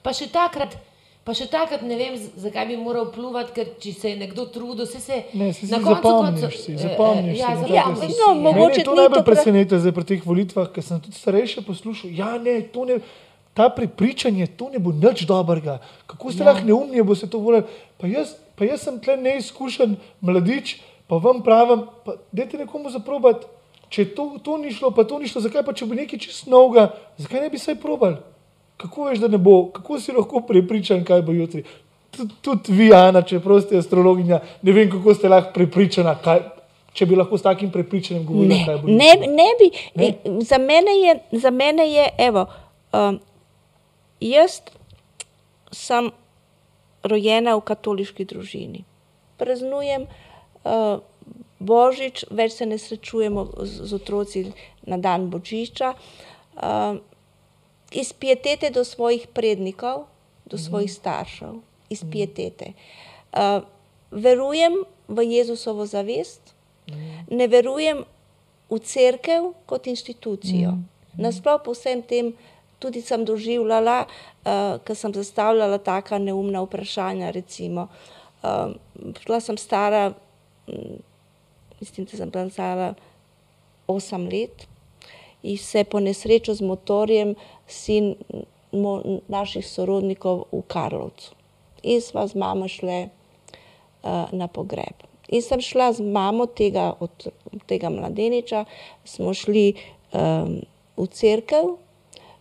Pa 0.06 0.14
še 0.14 0.30
takrat, 0.30 0.78
pa 1.26 1.34
še 1.34 1.48
takrat 1.48 1.82
ne 1.82 1.96
vem, 1.96 2.14
zakaj 2.38 2.68
bi 2.68 2.78
moral 2.78 3.08
pluvati, 3.10 3.50
ker 3.52 3.66
če 3.76 3.94
se 3.94 4.10
je 4.10 4.18
nekdo 4.18 4.46
trudil, 4.48 4.86
se 4.86 5.00
se 5.00 5.24
Ne, 5.34 5.48
si 5.52 5.66
na 5.66 5.80
koncu 5.80 6.06
koncev- 6.06 6.54
si, 6.54 6.72
eh, 6.72 6.78
zapomniš 6.80 7.34
Ja, 7.36 7.56
zapomniš 7.58 7.72
take 7.98 8.08
si. 8.08 8.20
no, 8.20 8.28
ja. 8.28 8.42
mogoče 8.44 8.78
je 8.78 8.84
to 8.84 8.96
najbolj 8.96 9.20
pre- 9.20 9.26
preseneča 9.26 9.80
zdaj 9.80 9.92
pri 9.92 10.06
teh 10.06 10.22
volitvah, 10.24 10.68
ker 10.70 10.84
sem 10.84 11.00
tudi 11.00 11.16
starejše 11.16 11.62
poslušal. 11.64 12.10
Ja, 12.12 12.38
ne, 12.38 12.62
to 12.64 12.86
ne, 12.86 13.00
ta 13.54 13.70
prepričanje, 13.70 14.48
to 14.50 14.70
ne 14.70 14.78
bo 14.78 14.94
nič 14.94 15.26
dobrega. 15.26 15.80
Kako 16.06 16.30
ste 16.30 16.40
Ja. 16.40 16.46
ja. 16.46 16.52
lahko 16.52 16.64
neumni, 16.64 17.02
bo 17.02 17.16
se 17.16 17.26
to 17.26 17.40
volili. 17.40 17.66
Pa 17.98 18.06
jaz, 18.06 18.28
pa 18.54 18.64
jaz 18.64 18.82
sem 18.82 18.96
tle 18.96 19.18
neizkušen 19.18 19.96
mladič, 20.22 20.78
pa 21.04 21.18
vam 21.18 21.42
pravim, 21.42 21.90
pa 22.04 22.16
dajte 22.32 22.58
nekomu 22.58 22.90
zaprobati. 22.90 23.48
Če 23.88 24.06
to, 24.08 24.38
to 24.40 24.58
ni 24.58 24.70
šlo, 24.70 24.90
pa 24.90 25.04
to 25.04 25.18
ni 25.18 25.26
šlo, 25.26 25.42
zakaj 25.42 25.62
pa 25.62 25.72
če 25.72 25.86
bo 25.86 25.94
nekaj 25.94 26.20
čist 26.20 26.46
novega, 26.46 26.90
zakaj 27.18 27.40
ne 27.40 27.50
bi 27.50 27.58
saj 27.58 27.76
probal? 27.76 28.18
Kako 28.78 29.06
veš, 29.06 29.20
da 29.20 29.28
ne 29.28 29.38
bo, 29.38 29.70
kako 29.70 30.00
si 30.00 30.12
lahko 30.12 30.42
prepričan, 30.42 31.04
kaj 31.04 31.22
bo 31.22 31.32
jutri? 31.32 31.64
Tud- 32.12 32.34
Tudi 32.42 32.74
vi, 32.74 32.94
Ana, 32.94 33.22
čeprav 33.22 33.62
ste 33.62 33.78
astrologinja, 33.78 34.40
ne 34.62 34.72
vem, 34.72 34.92
kako 34.92 35.14
ste 35.14 35.30
lahko 35.30 35.54
prepričana, 35.54 36.16
kaj, 36.18 36.42
če 36.94 37.06
bi 37.06 37.16
lahko 37.16 37.38
s 37.38 37.44
takim 37.44 37.72
prepričanjem 37.72 38.26
govorili, 38.26 38.54
Ne, 38.54 38.66
kaj 38.66 38.78
bo 38.78 38.88
ne, 38.90 39.08
jutri. 39.08 39.28
ne 39.30 39.50
bi. 39.60 39.70
Ne? 39.96 40.10
Ne? 40.26 40.42
Za, 40.42 40.58
mene 40.60 40.92
je, 40.98 41.16
za 41.34 41.52
mene 41.52 41.88
je, 41.88 42.06
evo, 42.20 42.46
um, 42.94 43.20
jaz 44.22 44.60
sem 45.72 46.12
rojena 47.04 47.56
v 47.56 47.62
katoliški 47.62 48.26
družini. 48.26 48.84
Praznujem 49.38 50.08
uh, 50.64 51.00
Božič, 51.60 52.26
več 52.32 52.52
se 52.54 52.66
ne 52.66 52.78
srečujemo 52.78 53.44
z, 53.60 53.88
z 53.88 53.94
otroci 53.94 54.46
na 54.84 54.98
dan 54.98 55.30
Božiča. 55.30 55.94
Uh, 56.56 57.00
iz 57.92 58.14
pietete 58.14 58.70
do 58.70 58.84
svojih 58.84 59.28
prednikov, 59.28 60.06
do 60.46 60.58
svojih 60.58 60.92
staršev, 60.94 61.60
iz 61.90 62.04
pietete. 62.12 62.74
Uh, 63.34 63.64
verujem 64.12 64.86
v 65.08 65.24
Jezusovo 65.24 65.86
zavest, 65.86 66.42
ne 67.30 67.48
verujem 67.48 68.06
v 68.70 68.80
cerkev 68.80 69.54
kot 69.66 69.88
institucijo. 69.88 70.78
Nasploh 71.18 71.62
po 71.64 71.74
vsem 71.74 72.02
tem 72.02 72.34
tudi 72.80 73.02
sem 73.02 73.26
doživljala, 73.26 74.06
uh, 74.06 74.78
ker 74.84 74.96
sem 74.96 75.14
zastavljala 75.14 75.78
taka 75.78 76.20
neumna 76.20 76.62
vprašanja. 76.66 77.32
Recimo, 77.32 77.88
uh, 78.44 78.76
bila 79.26 79.40
sem 79.40 79.58
stara, 79.58 80.14
mm, 80.68 81.02
mislim, 81.80 82.06
da 82.06 82.18
sem 82.18 82.30
bila 82.30 82.50
stara 82.50 82.94
8 83.88 84.32
let 84.32 84.68
se 85.58 85.84
po 85.84 86.00
nesrečo 86.02 86.56
z 86.58 86.66
motorjem 86.66 87.36
sin 87.68 88.16
mo, 88.74 89.22
naših 89.28 89.66
sorodnikov 89.68 90.50
v 90.52 90.62
Karlovcu. 90.68 91.38
In 91.86 92.02
sva 92.02 92.26
z 92.28 92.34
mamo 92.34 92.68
šle 92.68 93.08
uh, 93.08 94.34
na 94.34 94.50
pogreb. 94.50 95.06
In 95.30 95.42
sem 95.42 95.62
šla 95.62 95.94
z 95.94 96.02
mamo 96.02 96.46
tega, 96.46 96.94
od, 97.00 97.30
tega 97.70 97.90
mladeniča, 97.90 98.66
smo 99.06 99.34
šli 99.34 99.74
um, 100.14 100.62
v 100.98 101.06
cerkev. 101.10 101.78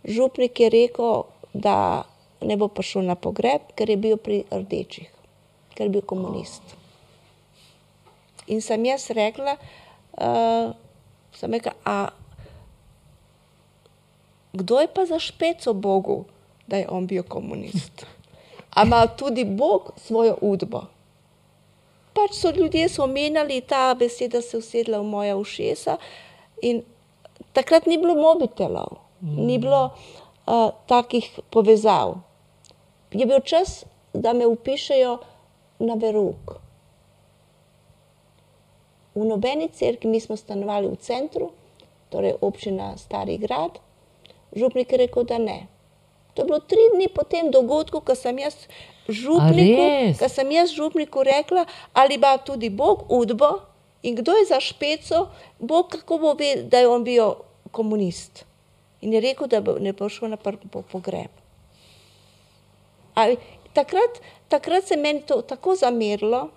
Župnik 0.04 0.60
je 0.60 0.68
rekel, 0.72 1.24
da 1.52 2.04
ne 2.44 2.56
bo 2.60 2.68
prišel 2.68 3.04
na 3.08 3.16
pogreb, 3.16 3.72
ker 3.76 3.88
je 3.88 3.96
bil 3.96 4.16
pri 4.20 4.44
rdečih, 4.52 5.08
ker 5.76 5.88
je 5.88 5.94
bil 5.96 6.04
komunist. 6.04 6.64
In 8.52 8.60
sem 8.60 8.84
jaz 8.84 9.08
rekla, 9.16 9.56
uh, 10.20 10.76
sem 11.32 11.56
rekla, 11.56 11.72
a 11.88 12.12
kdo 14.54 14.80
je 14.80 14.88
pa 14.94 15.04
za 15.06 15.18
špeco 15.18 15.72
Bogu, 15.72 16.24
da 16.66 16.76
je 16.76 16.88
on 16.90 17.06
bil 17.06 17.22
komunist? 17.22 18.06
A 18.74 18.82
ima 18.82 19.06
tudi 19.06 19.44
Bog 19.44 19.92
svojo 19.96 20.36
udbo? 20.40 20.80
Pač 22.14 22.38
so 22.38 22.50
ljudje 22.50 22.88
so 22.88 23.02
omenjali, 23.04 23.60
ta 23.60 23.94
beseda 23.98 24.42
se 24.42 24.58
usedla 24.58 24.98
v 24.98 25.04
moja 25.04 25.36
ušesa 25.36 25.96
in 26.62 26.82
takrat 27.52 27.86
ni 27.86 27.98
bilo 27.98 28.14
mobitelov, 28.14 28.98
ni 29.20 29.58
bilo 29.58 29.90
uh, 29.90 30.70
takih 30.86 31.40
povezav. 31.50 32.14
Je 33.10 33.26
bil 33.26 33.40
čas, 33.40 33.84
da 34.12 34.32
me 34.32 34.46
upišejo 34.46 35.18
na 35.78 35.94
verug. 35.94 36.54
V 39.14 39.26
nobeni 39.26 39.68
cerkvi, 39.68 40.10
mi 40.10 40.20
smo 40.20 40.36
stanovali 40.36 40.86
v 40.90 40.96
centru, 40.96 41.50
torej 42.10 42.38
občina 42.40 42.94
Stari 42.98 43.38
grad, 43.38 43.78
župnik 44.56 44.92
je 44.92 44.98
rekel, 44.98 45.24
da 45.24 45.38
ne. 45.38 45.66
To 46.34 46.42
je 46.42 46.46
bilo 46.46 46.58
tri 46.58 46.82
dni 46.94 47.08
po 47.14 47.22
tem 47.22 47.50
dogodku, 47.50 48.00
ko 48.00 48.14
sem 48.14 48.38
jaz 48.38 48.56
župniku, 49.08 50.14
ko 50.18 50.28
sem 50.28 50.50
jaz 50.50 50.72
župniku 50.74 51.22
rekla, 51.22 51.66
ali 51.92 52.14
ima 52.14 52.38
tudi 52.38 52.70
Bog 52.70 53.06
udbo 53.08 53.60
in 54.02 54.16
kdo 54.16 54.32
je 54.32 54.44
za 54.44 54.60
špeco, 54.60 55.28
Bog 55.58 55.88
kako 55.88 56.18
bo 56.18 56.34
vedel, 56.34 56.66
da 56.68 56.78
je 56.78 56.88
on 56.88 57.04
bil 57.04 57.34
komunist. 57.70 58.44
In 59.00 59.12
je 59.12 59.20
rekel, 59.20 59.46
da 59.46 59.60
ne 59.80 59.92
bo 59.92 60.08
šel 60.08 60.28
na 60.28 60.36
pr- 60.36 60.58
po 60.70 60.82
pogreb. 60.82 61.30
Ali, 63.14 63.36
takrat, 63.72 64.18
takrat 64.48 64.84
se 64.84 64.96
meni 64.96 65.22
to 65.22 65.42
tako 65.42 65.74
zamerilo, 65.74 66.48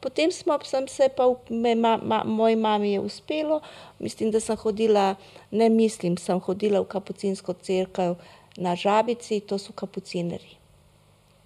potem 0.00 0.32
smo, 0.32 0.58
sem 0.64 0.88
se 0.88 1.08
pa, 1.08 1.26
me, 1.50 1.74
ma, 1.74 1.98
ma, 2.02 2.24
moji 2.24 2.56
mami 2.56 2.92
je 2.92 3.00
uspelo, 3.00 3.60
mislim, 3.98 4.30
da 4.30 4.40
sem 4.40 4.56
hodila, 4.56 5.14
ne 5.50 5.68
mislim, 5.68 6.16
sem 6.16 6.40
hodila 6.40 6.80
v 6.80 6.84
kapucinsko 6.84 7.52
cerkev 7.52 8.16
na 8.56 8.74
Žabici, 8.76 9.40
to 9.40 9.58
so 9.58 9.72
kapucinerji. 9.72 10.56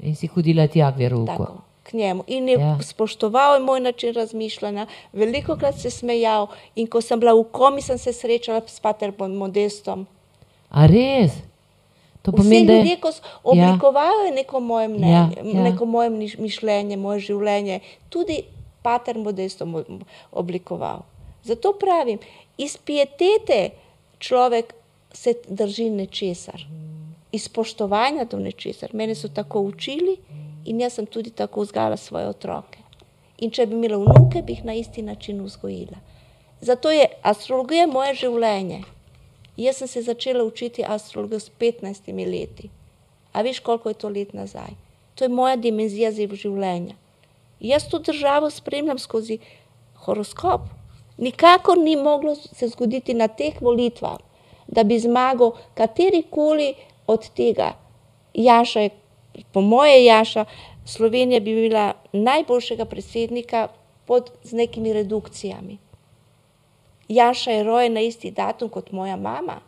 In 0.03 0.17
si 0.17 0.27
hodila 0.27 0.67
tja 0.67 0.93
k 0.93 0.99
verouku. 0.99 1.27
Tako, 1.27 1.61
k 1.83 1.93
njemu. 1.93 2.25
In 2.27 2.49
je 2.49 2.59
Ja. 2.59 2.79
spoštoval 2.83 3.61
moj 3.63 3.81
način 3.81 4.15
razmišljanja, 4.15 4.87
veliko 5.13 5.57
krat 5.57 5.79
se 5.79 5.91
smejal. 5.91 6.47
In 6.77 6.87
ko 6.87 7.01
sem 7.01 7.21
bila 7.21 7.33
v 7.35 7.45
komi, 7.53 7.83
sem 7.83 7.99
se 7.99 8.13
srečala 8.13 8.63
s 8.67 8.81
Paterom 8.81 9.37
Modestom. 9.37 10.07
A 10.71 10.87
res? 10.87 11.33
To 12.23 12.31
Vsi 12.31 12.37
pomeni, 12.39 12.67
da 12.67 12.73
ljudje, 12.73 12.91
je... 12.91 13.01
ko 13.01 13.09
s- 13.09 13.23
oblikovajo 13.45 14.31
neko 14.35 14.61
moje 14.61 14.89
mnenje, 14.89 15.13
Ja, 15.13 15.31
ja, 15.37 15.43
ja. 15.45 15.53
ja. 15.55 15.63
neko 15.63 15.85
moje 15.87 16.11
miš- 16.11 16.39
mišljenje, 16.39 16.97
moje 16.97 17.21
življenje, 17.21 17.81
tudi 18.09 18.43
Pater 18.83 19.17
mo- 19.17 19.33
mo- 19.61 20.01
oblikoval. 20.33 21.03
Zato 21.45 21.73
pravim, 21.73 22.19
iz 22.59 22.77
pietete 22.77 23.71
človek 24.19 24.75
se 25.13 25.35
drži 25.49 25.91
nečesar, 25.91 26.63
iz 27.33 27.45
spoštovanja 27.45 28.25
do 28.25 28.39
nečesar. 28.39 28.91
Mene 28.93 29.15
so 29.15 29.29
tako 29.29 29.61
učili 29.63 30.17
in 30.65 30.81
jaz 30.81 30.93
sem 30.93 31.07
tudi 31.07 31.31
tako 31.31 31.61
vzgajala 31.61 31.97
svoje 31.97 32.27
otroke. 32.27 32.79
In 33.39 33.51
če 33.51 33.67
bi 33.67 33.75
imela 33.75 33.97
vnuke, 33.99 34.43
bi 34.43 34.53
jih 34.53 34.65
na 34.65 34.75
isti 34.75 35.03
način 35.03 35.41
vzgojila. 35.43 35.99
Zato 36.61 36.91
je 36.91 37.07
astrologija 37.23 37.87
moje 37.87 38.15
življenje. 38.15 38.83
Jaz 39.57 39.77
sem 39.77 39.89
se 39.89 40.03
začela 40.03 40.45
učiti 40.45 40.85
astrologijo 40.87 41.41
s 41.41 41.51
15 41.61 42.31
leti. 42.31 42.71
A 43.33 43.43
veš, 43.43 43.61
koliko 43.61 43.89
je 43.89 43.95
to 43.95 44.09
let 44.09 44.33
nazaj? 44.33 44.73
To 45.15 45.25
je 45.25 45.29
moja 45.29 45.57
dimenzija 45.57 46.11
življenja. 46.13 46.95
Jaz 47.61 47.89
to 47.89 47.99
državo 47.99 48.51
spremljam 48.51 48.99
skozi 48.99 49.39
horoskop. 49.95 50.61
Nikakor 51.19 51.79
ni 51.79 51.97
moglo 51.97 52.35
se 52.35 52.69
zgoditi 52.69 53.15
na 53.15 53.29
teh 53.29 53.61
volitvah, 53.61 54.17
da 54.67 54.85
bi 54.85 54.99
zmagal 54.99 55.53
katerikoli 55.75 56.75
od 57.07 57.29
tega. 57.37 57.75
Jaša 58.35 58.81
je, 58.81 58.91
po 59.53 59.61
moje 59.61 60.05
Jaša, 60.05 60.45
Slovenija 60.85 61.41
bi 61.41 61.55
bila 61.55 61.93
najboljšega 62.13 62.85
predsednika 62.85 63.69
pod 64.07 64.31
z 64.43 64.53
nekimi 64.53 64.93
redukcijami. 64.93 65.79
Jaša 67.13 67.51
je 67.51 67.63
rojen 67.65 67.93
na 67.93 68.01
isti 68.03 68.31
datum 68.33 68.69
kot 68.69 68.91
moja 68.93 69.17
mama. 69.19 69.61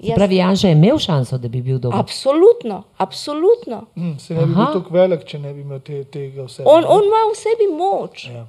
Se 0.00 0.12
pravi, 0.14 0.36
Janša 0.36 0.68
je 0.68 0.72
imel 0.72 0.98
šanso, 0.98 1.38
da 1.38 1.48
bi 1.48 1.60
bil 1.62 1.78
dober. 1.78 1.98
Absolutno, 1.98 2.82
absolutno. 2.98 3.84
Hm, 3.94 4.16
se 4.18 4.34
ne 4.34 4.40
bi 4.40 4.46
bil 4.48 4.62
Aha. 4.62 4.72
tako 4.72 4.90
velik, 4.90 5.24
če 5.24 5.38
ne 5.38 5.52
bi 5.54 5.60
imel 5.60 5.80
te, 5.80 6.04
tega 6.06 6.44
vsega. 6.44 6.68
On, 6.68 6.84
on 6.86 7.04
ima 7.04 7.22
v 7.24 7.36
sebi 7.36 7.68
moč. 7.72 8.24
Ja. 8.26 8.42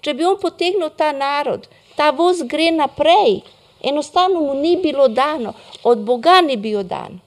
Če 0.00 0.14
bi 0.14 0.24
on 0.24 0.38
potegnil 0.38 0.90
ta 0.90 1.12
narod, 1.12 1.66
ta 1.96 2.10
voz 2.10 2.42
gre 2.44 2.70
naprej. 2.72 3.40
Enostavno 3.82 4.40
mu 4.40 4.54
ni 4.54 4.76
bilo 4.78 5.08
dano, 5.10 5.52
od 5.84 5.98
Boga 6.00 6.40
ni 6.40 6.56
bil 6.56 6.82
dan. 6.84 7.18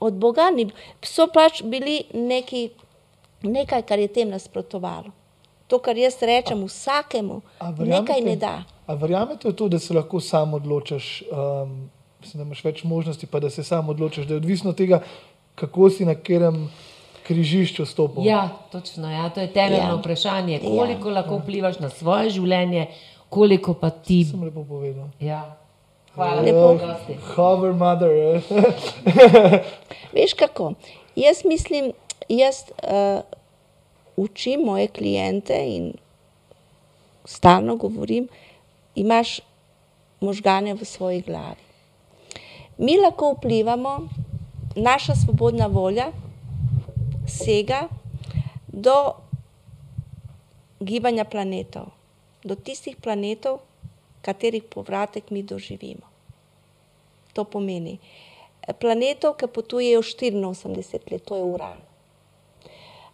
Od 0.00 0.14
Boga 0.14 0.50
ni 0.50 0.64
so 1.02 1.26
pač 1.26 1.60
bili 1.62 1.98
neki, 2.14 2.70
nekaj, 3.42 3.82
kar 3.82 3.98
je 3.98 4.08
tem 4.08 4.30
nasprotovalo. 4.30 5.12
To, 5.66 5.78
kar 5.78 5.96
jaz 5.96 6.16
rečem 6.22 6.64
vsakemu, 6.64 7.40
A 7.58 7.68
nekaj 7.70 7.76
verjamete- 7.76 8.24
ne 8.24 8.36
da. 8.36 8.54
A 8.90 8.94
verjamete 8.94 9.46
v 9.46 9.54
to, 9.54 9.68
da 9.68 9.78
se 9.78 9.94
lahko 9.94 10.18
sam 10.20 10.54
odločiš, 10.54 11.22
um, 11.24 11.90
mislim, 12.20 12.40
da 12.40 12.46
imaš 12.48 12.64
več 12.64 12.80
možnosti, 12.84 13.26
pa 13.26 13.38
da 13.40 13.50
se 13.50 13.62
sam 13.62 13.88
odločiš, 13.88 14.26
da 14.26 14.34
je 14.34 14.40
odvisno 14.40 14.70
od 14.70 14.76
tega, 14.76 14.98
kako 15.54 15.90
si 15.90 16.04
na 16.04 16.14
katerem 16.14 16.64
križišču 17.22 17.86
stopil. 17.86 18.26
Ja, 18.26 18.40
točno. 18.72 19.06
Ja. 19.06 19.28
To 19.30 19.40
je 19.40 19.52
temeljno 19.52 19.86
Ja. 19.88 19.94
vprašanje. 19.94 20.54
Ja. 20.54 20.60
Koliko 20.66 21.10
lahko 21.10 21.38
vplivaš 21.38 21.78
na 21.78 21.88
svoje 21.88 22.30
življenje, 22.30 22.88
koliko 23.28 23.74
pa 23.74 23.90
ti. 23.92 24.24
Sem 24.24 24.42
lepo 24.42 24.64
povedal. 24.64 25.06
Ja. 25.20 25.44
Hvala 26.14 26.42
Lepo. 26.42 26.66
lepo, 26.68 26.86
gosti. 26.86 27.14
Hover 27.36 27.72
mother. 27.72 28.10
eh. 28.10 28.42
Veš 30.16 30.34
kako? 30.34 30.72
Jaz 31.16 31.44
mislim, 31.44 31.92
jaz 32.28 32.54
uh, 32.82 33.22
učim 34.16 34.60
moje 34.60 34.88
klijente 34.88 35.54
in 35.66 35.92
stalno 37.24 37.76
govorim, 37.76 38.26
imaš 39.00 39.40
možgane 40.20 40.74
v 40.74 40.84
svoji 40.84 41.22
glavi. 41.24 41.64
Mi 42.78 42.98
lahko 43.00 43.32
vplivamo, 43.32 44.08
naša 44.76 45.14
svobodna 45.14 45.66
volja 45.66 46.12
sega 47.28 47.88
do 48.68 49.12
gibanja 50.80 51.24
planetov, 51.24 51.90
do 52.44 52.54
tistih 52.54 52.96
planetov, 52.96 53.60
katerih 54.22 54.64
povratek 54.64 55.30
mi 55.30 55.42
doživimo. 55.42 56.08
To 57.32 57.44
pomeni 57.44 57.98
planetov, 58.80 59.36
ki 59.40 59.48
potujejo 59.48 60.02
84 60.02 61.12
let, 61.12 61.24
to 61.24 61.36
je 61.36 61.42
Uran. 61.42 61.78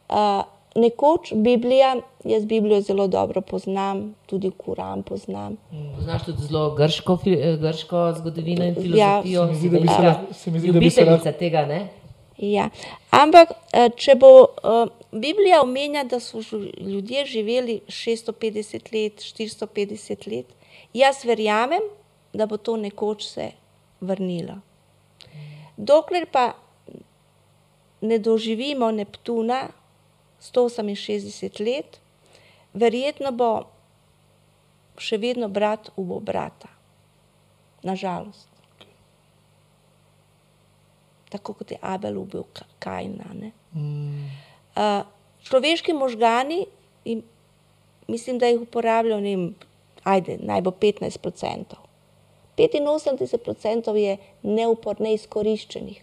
Uh, 0.06 0.42
nekoč 0.76 1.32
Biblija, 1.34 1.96
jaz 2.24 2.44
Biblijo 2.44 2.80
zelo 2.80 3.06
dobro 3.08 3.40
poznam, 3.40 4.14
tudi 4.26 4.50
Kuran 4.50 5.02
poznam. 5.02 5.56
Poznaš 5.96 6.24
tudi 6.24 6.42
zelo 6.42 6.70
grško, 6.70 7.18
eh, 7.26 7.56
grško 7.56 8.12
zgodovino 8.12 8.64
in 8.64 8.74
Ja. 8.94 9.22
filozofijo. 9.22 9.46
Se 9.46 9.50
mi 9.50 9.58
zdi, 9.58 9.68
da 9.70 9.80
bi 9.80 9.88
se 9.88 10.02
lahko- 10.02 10.34
se 10.34 10.50
mi 10.50 10.60
zdi, 10.60 10.72
da 10.72 10.78
bi 10.78 10.90
se 10.90 11.00
ljubiteljica 11.00 11.32
tega, 11.32 11.66
ne? 11.66 11.88
Ja. 12.38 12.68
Ampak, 13.12 13.48
eh, 13.72 13.88
če 13.96 14.14
bo 14.14 14.26
eh, 14.54 14.86
Biblija 15.12 15.62
omenja, 15.62 16.04
da 16.04 16.20
so 16.20 16.38
ljudje 16.78 17.26
živeli 17.26 17.80
650 17.88 18.92
let, 18.92 19.12
450 19.18 20.26
let, 20.28 20.46
jaz 20.94 21.24
verjamem, 21.24 21.80
da 22.32 22.46
bo 22.46 22.56
to 22.56 22.76
nekoč 22.76 23.24
se 23.24 23.50
vrnilo. 24.00 24.54
Dokler 25.78 26.26
pa 26.26 26.52
ne 28.00 28.18
doživimo 28.18 28.90
Neptuna 28.90 29.68
168 30.54 31.60
let, 31.60 32.00
verjetno 32.74 33.32
bo 33.32 33.50
še 34.98 35.18
vedno 35.20 35.48
brat 35.48 35.90
ubo 35.96 36.20
brata. 36.20 36.68
Nažalost. 37.82 38.48
Tako 41.30 41.52
kot 41.52 41.70
je 41.70 41.78
Abel 41.82 42.18
ubil 42.18 42.44
Ka- 42.52 42.68
Kaina. 42.78 43.32
Ne? 43.34 43.52
Mm, 43.74 44.30
Uh, 44.76 45.08
človeški 45.42 45.92
možgani, 45.96 46.66
in 47.04 47.22
mislim, 48.08 48.38
da 48.38 48.46
jih 48.46 48.60
uporabljajo, 48.60 49.20
ne 49.20 49.30
vem, 49.36 49.54
ajde, 50.04 50.36
naj 50.42 50.60
bo 50.60 50.70
15 50.70 51.26
odstotkov. 51.26 51.78
85 52.58 53.48
odstotkov 53.48 53.96
je 53.96 54.18
neupor, 54.42 55.00
neizkoriščenih. 55.00 56.02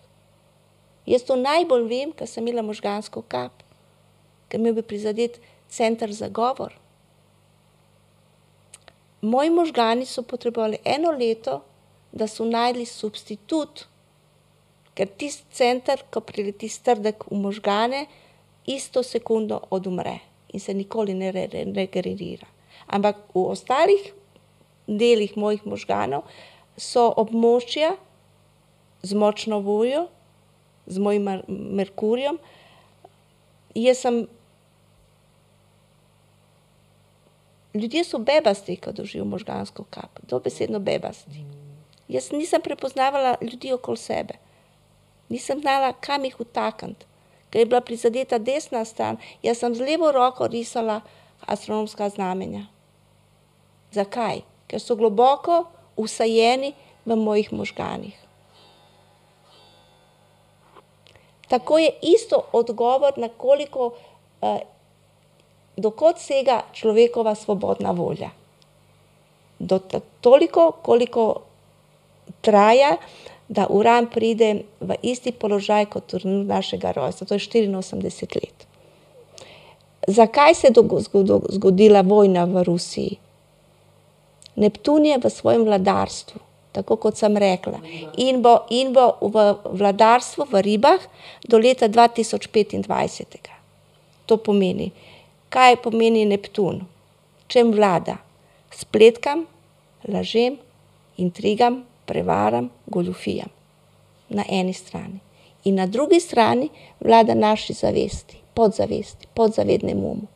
Jaz 1.05 1.23
to 1.27 1.35
najbolj 1.35 1.85
vem, 1.89 2.11
ker 2.11 2.27
sem 2.27 2.47
imela 2.47 2.63
možgansko 2.65 3.21
kap, 3.27 3.62
ker 4.53 4.61
mi 4.61 4.69
je 4.69 4.73
bil 4.77 4.85
prizadet 4.85 5.39
center 5.65 6.11
za 6.13 6.27
govor. 6.29 6.75
Moji 9.21 9.49
možgani 9.49 10.05
so 10.05 10.21
potrebovali 10.21 10.77
eno 10.85 11.09
leto, 11.11 11.63
da 12.11 12.27
so 12.29 12.45
najdli 12.45 12.85
substitut, 12.85 13.87
ker 14.93 15.09
tisti 15.17 15.47
center, 15.57 16.03
ko 16.13 16.21
prileti 16.21 16.69
strdek 16.69 17.25
v 17.31 17.39
možgane, 17.41 18.03
isto 18.69 19.01
sekundo 19.03 19.57
odumre 19.73 20.19
in 20.53 20.61
se 20.61 20.73
nikoli 20.73 21.15
ne 21.17 21.31
re- 21.31 21.47
re- 21.49 21.65
regenerira. 21.73 22.45
Ampak 22.85 23.23
v 23.33 23.47
ostalih 23.55 24.05
delih 24.85 25.33
mojih 25.33 25.65
možganov 25.65 26.29
so 26.77 27.07
območja 27.09 27.95
z 29.01 29.17
močno 29.17 29.63
voljo, 29.65 30.05
z 30.85 31.01
mojim 31.01 31.25
Mer- 31.25 31.43
Merkurjem. 31.49 32.37
Jaz 33.73 34.05
sem 34.05 34.27
Ljudje 37.73 38.03
so 38.03 38.17
bebasti, 38.17 38.77
ko 38.77 38.91
doživijo 38.91 39.25
možgansko 39.25 39.83
kap, 39.89 40.19
dobesedno 40.29 40.79
bebasti. 40.79 41.45
Jaz 42.07 42.31
nisem 42.31 42.61
prepoznavala 42.61 43.35
ljudi 43.41 43.73
okoli 43.73 43.97
sebe, 43.97 44.33
nisem 45.29 45.59
znala, 45.59 45.93
kam 45.93 46.25
jih 46.25 46.39
utakniti. 46.39 47.05
Ker 47.49 47.61
je 47.61 47.65
bila 47.65 47.81
prizadeta 47.81 48.37
desna 48.37 48.85
stran, 48.85 49.17
jaz 49.43 49.59
sem 49.61 49.75
z 49.75 49.81
levo 49.85 50.11
roko 50.11 50.47
risala 50.47 51.01
astronomska 51.45 52.09
znamenja. 52.09 52.65
Zakaj? 53.91 54.41
Ker 54.67 54.81
so 54.81 54.95
globoko 54.95 55.65
usajeni 55.95 56.73
v 57.05 57.15
mojih 57.15 57.53
možganih. 57.53 58.17
Tako 61.47 61.77
je 61.77 61.91
isto 62.01 62.41
odgovor 62.51 63.13
na 63.17 63.29
koliko, 63.29 63.93
uh, 64.41 64.57
dokot 65.77 66.19
sega 66.19 66.61
človekova 66.73 67.35
svobodna 67.35 67.91
volja. 67.91 68.29
Do 69.59 69.79
toliko, 70.21 70.71
koliko 70.81 71.41
traja, 72.41 72.97
da 73.47 73.67
uran 73.69 74.07
pride 74.09 74.63
v 74.79 74.95
isti 75.01 75.31
položaj 75.31 75.85
kot 75.85 76.07
trenutno 76.07 76.53
našega 76.53 76.91
rojstva, 76.91 77.27
to 77.27 77.33
je 77.33 77.39
84 77.39 78.35
let. 78.35 78.67
Zakaj 80.07 80.53
se 80.53 80.67
je 80.67 80.73
zgodila 81.49 82.01
vojna 82.01 82.43
v 82.45 82.63
Rusiji? 82.63 83.17
Neptun 84.55 85.05
je 85.05 85.17
v 85.17 85.29
svojem 85.29 85.63
vladarstvu, 85.63 86.39
tako 86.71 86.95
kot 86.95 87.17
sem 87.17 87.37
rekla, 87.37 87.79
in 88.17 88.41
bo, 88.41 88.65
in 88.69 88.93
bo 88.93 89.17
v 89.21 89.55
vladarstvu 89.65 90.45
v 90.51 90.61
ribah 90.61 91.01
do 91.47 91.57
leta 91.57 91.87
2025. 91.87 93.49
To 94.25 94.37
pomeni, 94.37 94.91
kaj 95.53 95.75
pomeni 95.85 96.25
Neptun, 96.25 96.79
čem 97.47 97.71
vlada? 97.71 98.15
Spletkam, 98.73 99.45
lažem, 100.09 100.57
intrigam, 101.17 101.83
prevaram, 102.09 102.71
goljufijam. 102.87 103.51
Na 104.29 104.43
eni 104.49 104.73
strani. 104.73 105.19
In 105.63 105.75
na 105.75 105.85
drugi 105.85 106.19
strani 106.19 106.69
vlada 106.99 107.35
naši 107.37 107.73
zavesti, 107.73 108.37
podzavesti, 108.53 109.27
podzavednemu 109.33 110.07
umu, 110.11 110.27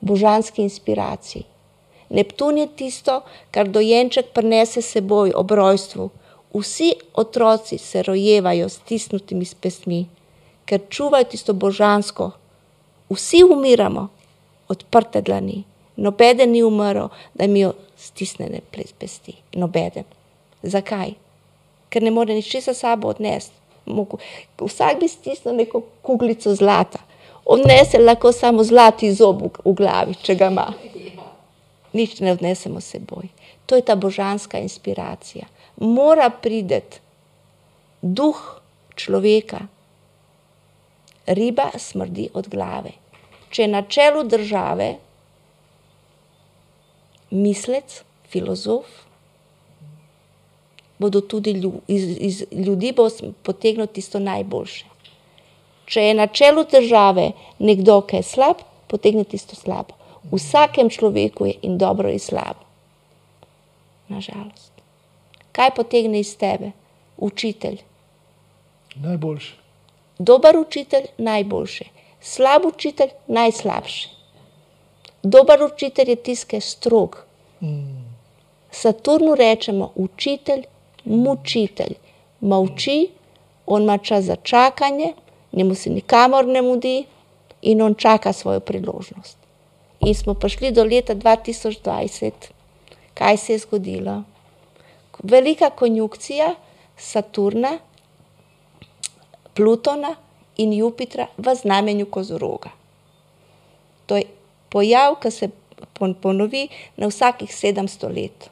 božanski 0.00 0.62
inspiraciji. 0.62 1.44
Neptun 2.08 2.58
je 2.58 2.66
tisto, 2.76 3.20
kar 3.50 3.68
dojenček 3.68 4.32
prinese 4.32 4.82
seboj 4.82 5.32
ob 5.36 5.50
rojstvu. 5.50 6.08
Vsi 6.54 6.94
otroci 7.14 7.78
se 7.78 8.02
rojevajo 8.02 8.68
s 8.68 8.80
stisnutimi 8.80 9.46
pestmi, 9.60 10.06
ker 10.64 10.80
čuvajo 10.88 11.24
tisto 11.24 11.52
božansko. 11.52 12.30
Vsi 13.14 13.42
umiramo, 13.44 14.08
odprte 14.68 15.22
dlani. 15.22 15.62
Nobeden 15.96 16.50
ni 16.50 16.62
umrl, 16.62 17.08
da 17.34 17.44
imajo 17.44 17.72
stisnjene 17.96 18.60
pesti. 18.98 19.36
Nobeden. 19.52 20.04
Zakaj? 20.62 21.14
Ker 21.88 22.02
ne 22.02 22.10
more 22.10 22.34
ničesar 22.34 22.74
sabo 22.74 23.08
odnesti. 23.08 23.54
Vsak 24.58 25.00
bi 25.00 25.08
stisnil 25.08 25.54
neko 25.54 25.82
kuglico 26.02 26.54
zlata. 26.54 26.98
Odnese 27.44 27.98
lahko 27.98 28.32
samo 28.32 28.64
zlati 28.64 29.12
zob 29.14 29.42
v 29.64 29.74
glavi, 29.76 30.14
če 30.14 30.34
ga 30.34 30.48
ima. 30.48 30.72
Nič 31.92 32.20
ne 32.24 32.32
odnesemo 32.32 32.80
s 32.80 32.96
seboj. 32.96 33.28
To 33.66 33.76
je 33.76 33.84
ta 33.84 33.94
božanska 33.94 34.58
inspiracija. 34.58 35.46
Mora 35.76 36.30
priti 36.30 36.80
duh 38.02 38.40
človeka. 38.96 39.60
Riba 41.26 41.70
smrdi 41.78 42.28
od 42.34 42.48
glave. 42.48 43.03
Če 43.54 43.62
je 43.62 43.70
na 43.70 43.84
čelu 43.86 44.24
države 44.26 44.96
mislec, 47.30 48.00
filozof, 48.30 48.88
bodo 50.98 51.20
tudi 51.20 51.54
iz, 51.86 52.04
iz 52.18 52.42
ljudi 52.50 52.92
bo 52.96 53.06
potegnil 53.46 53.86
tisto 53.86 54.18
najboljše. 54.18 54.90
Če 55.86 56.02
je 56.08 56.14
na 56.18 56.26
čelu 56.26 56.64
države 56.70 57.30
nekdo, 57.58 58.00
ki 58.08 58.22
je 58.22 58.26
slab, 58.26 58.62
potegne 58.88 59.24
tisto 59.24 59.56
slabo. 59.56 59.94
V 60.24 60.40
vsakem 60.40 60.88
človeku 60.90 61.46
je 61.46 61.58
in 61.62 61.78
dobro 61.78 62.10
in 62.10 62.18
slabo. 62.18 62.64
Nažalost. 64.08 64.72
Kaj 65.52 65.74
potegne 65.76 66.20
iz 66.20 66.32
tebe? 66.36 66.72
Učitelj. 67.16 67.82
Najboljši. 68.96 69.52
Dober 70.18 70.56
učitelj, 70.58 71.10
najboljši. 71.18 71.93
Slab 72.24 72.64
učitelj, 72.64 73.10
najslabši. 73.26 74.08
Dober 75.22 75.62
učitelj 75.62 76.10
je 76.10 76.16
tisti, 76.16 76.46
ki 76.46 76.56
je 76.56 76.60
strog. 76.60 77.18
Saturnu 78.70 79.34
rečemo 79.34 79.90
učitelj, 79.94 80.62
mučitelj. 81.04 81.94
Molči, 82.40 83.10
on 83.66 83.82
ima 83.82 83.98
čas 83.98 84.24
za 84.24 84.36
čakanje, 84.36 85.12
njemu 85.52 85.74
se 85.74 85.90
nikamor 85.90 86.46
ne 86.46 86.62
mudi 86.62 87.04
in 87.62 87.82
on 87.82 87.94
čaka 87.94 88.32
svojo 88.32 88.60
priložnost. 88.60 89.36
In 90.00 90.14
smo 90.14 90.34
prišli 90.34 90.72
do 90.72 90.84
leta 90.84 91.14
2020. 91.14 92.30
Kaj 93.14 93.36
se 93.36 93.52
je 93.52 93.58
zgodilo? 93.58 94.22
Velika 95.22 95.70
konjunkcija 95.70 96.54
Saturna, 96.96 97.78
Plutona 99.54 100.16
in 100.56 100.72
Jupitra 100.72 101.26
v 101.36 101.54
znamenju 101.54 102.06
kozoroga. 102.06 102.70
To 104.06 104.16
je 104.16 104.24
pojav, 104.68 105.16
ki 105.22 105.30
se 105.30 105.50
ponovi 106.20 106.68
na 106.96 107.06
vsakih 107.06 107.50
700 107.50 108.14
let. 108.14 108.50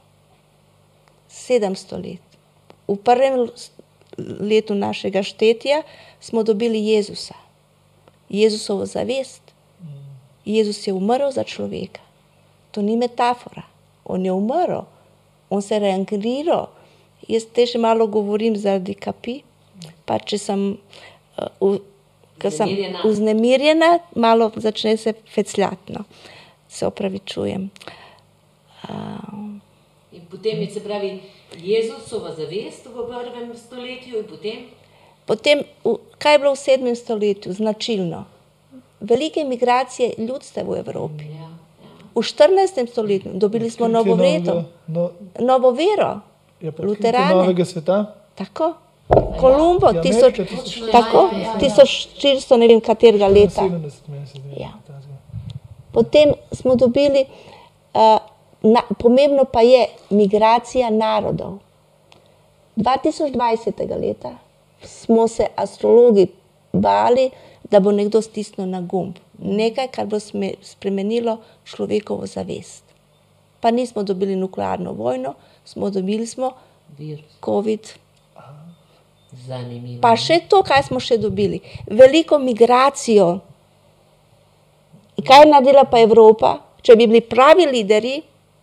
700 1.31 2.03
let. 2.05 2.21
V 2.89 2.97
prvem 2.97 3.49
letu 4.41 4.75
našega 4.75 5.23
štetja 5.23 5.83
smo 6.21 6.43
dobili 6.43 6.87
Jezusa, 6.87 7.35
Jezusovo 8.29 8.87
zavest. 8.87 9.43
Jezus 10.45 10.87
je 10.87 10.93
umrl 10.93 11.31
za 11.31 11.45
človeka. 11.45 12.01
To 12.71 12.83
ni 12.83 12.97
metafora. 12.97 13.63
On 14.05 14.25
je 14.25 14.33
umrl, 14.33 14.85
on 15.51 15.63
se 15.63 15.75
je 15.75 15.81
reangriral. 15.81 16.67
Jaz 17.29 17.47
te 17.55 17.67
še 17.67 17.79
malo 17.79 18.07
govorim 18.11 18.57
zaradi 18.59 18.97
kapi, 18.99 19.43
pa 20.05 20.19
če 20.19 20.39
sem, 20.39 20.63
uh, 21.61 21.77
sem 22.51 22.69
uznemirjena, 23.05 23.99
malo 24.15 24.51
začne 24.57 24.97
se 24.97 25.13
fecljati. 25.35 25.93
No. 25.93 26.05
Se 26.69 26.87
opravičujem. 26.87 27.71
Uh, 28.83 28.91
in 30.13 30.23
potem 30.31 30.61
je 30.61 30.71
se 30.71 30.81
pravi 30.81 31.21
Jezusova 31.59 32.35
zavest 32.35 32.87
v 32.87 33.07
prvem 33.07 33.57
stoletju 33.57 34.19
in 34.19 34.25
potem? 34.25 34.59
Potem, 35.27 35.63
kaj 36.19 36.35
je 36.35 36.39
bilo 36.39 36.55
v 36.55 36.59
sedmem 36.59 36.97
stoletju 36.97 37.53
značilno? 37.53 38.25
velike 39.03 39.45
migracije 39.45 40.15
ljudstva 40.19 40.63
v 40.63 40.79
Evropi. 40.79 41.25
Ja, 41.25 41.41
ja. 41.41 41.49
V 42.15 42.21
14. 42.21 42.91
stoletju 42.91 43.31
dobili 43.35 43.71
smo 43.71 43.89
novo 43.89 44.15
vero, 44.15 44.65
no, 44.87 45.11
novo 45.39 45.71
vero, 45.71 46.21
luterane. 46.79 47.35
Novega 47.35 47.65
sveta. 47.65 48.15
Tako. 48.35 48.75
Kolumbo, 49.41 49.87
ja, 49.95 50.03
tisoč, 50.03 50.41
tako, 50.93 51.29
ja, 51.43 51.55
1400, 51.61 52.57
ne 52.57 52.69
vem 52.69 52.81
katerega 52.81 53.29
leta. 53.29 53.65
Ja. 54.57 54.73
Potem 55.93 56.33
smo 56.53 56.77
dobili, 56.77 57.25
uh, 57.95 58.19
na, 58.63 58.83
pomembno 58.99 59.45
pa 59.45 59.61
je 59.61 59.87
migracija 60.11 60.91
narodov. 60.91 61.59
2020. 62.77 64.01
leta 64.01 64.37
smo 64.85 65.29
se 65.29 65.47
astrologi 65.57 66.27
bali, 66.73 67.31
da 67.71 67.81
bo 67.81 67.93
nekdo 67.93 68.23
stisnil 68.23 68.69
na 68.69 68.81
gumb. 68.81 69.17
Nekaj, 69.39 69.89
kar 69.89 70.07
bo 70.07 70.19
spremenilo 70.63 71.39
človekovo 71.65 72.27
zavest. 72.27 72.85
Pa 73.61 73.71
nismo 73.71 74.03
dobili 74.03 74.37
nuklearno 74.37 74.93
vojno, 74.93 75.35
smo 75.65 75.91
dobili 75.91 76.27
smo 76.27 76.53
COVID. 77.45 78.02
Zanimivo. 79.33 80.01
Pa 80.05 80.13
še 80.17 80.43
to, 80.49 80.61
kaj 80.67 80.89
smo 80.91 81.01
še 81.01 81.17
dobili. 81.21 81.63
Veliko 81.89 82.39
migracijo. 82.39 83.29
In 85.17 85.25
kaj 85.25 85.45
je 85.45 85.49
naredila 85.49 85.87
pa 85.89 86.03
Evropa? 86.05 86.59
Če 86.83 86.97
bi 86.99 87.07
bili 87.07 87.23
pravi 87.25 87.67
lideri, 87.71 88.19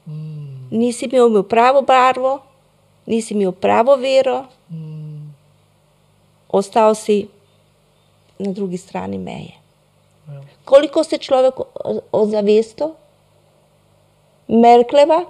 mm. 0.06 0.70
nisi 0.76 1.08
imel 1.08 1.42
pravo 1.50 1.82
barvo, 1.88 2.38
nisi 3.10 3.34
imel 3.34 3.54
pravo 3.56 3.96
vero, 3.98 4.44
mm. 4.70 5.30
ostal 6.54 6.96
si 7.00 7.24
na 8.40 8.52
drugi 8.54 8.78
strani 8.78 9.18
meje. 9.18 9.56
Ja. 10.30 10.42
Koliko 10.66 11.04
se 11.04 11.18
človek 11.18 11.64
ozavesti? 12.12 12.92
Merkleva 14.50 15.24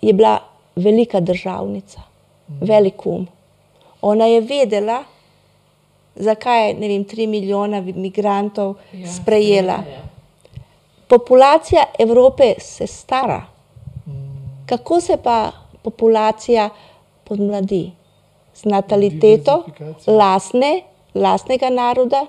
je 0.00 0.12
bila 0.12 0.38
velika 0.76 1.20
državnica, 1.20 2.00
mhm. 2.48 2.66
velik 2.66 3.06
um. 3.06 3.26
Ona 4.02 4.26
je 4.26 4.40
vedela, 4.40 5.04
zakaj 6.14 6.68
je 6.68 6.74
vem, 6.74 7.04
tri 7.04 7.26
milijona 7.26 7.78
imigrantov 7.78 8.74
ja, 8.92 9.12
sprejela. 9.12 9.72
Ja. 9.72 10.02
Populacija 11.08 11.84
Evrope 11.98 12.54
se 12.58 12.86
stara. 12.86 13.42
Mhm. 14.06 14.66
Kako 14.66 15.00
se 15.00 15.16
pa 15.16 15.52
populacija 15.82 16.70
podmladi? 17.24 17.92
Z 18.54 18.64
nataliteto, 18.64 19.64
lasne, 20.06 20.82
lastnega 21.14 21.70
naroda 21.70 22.26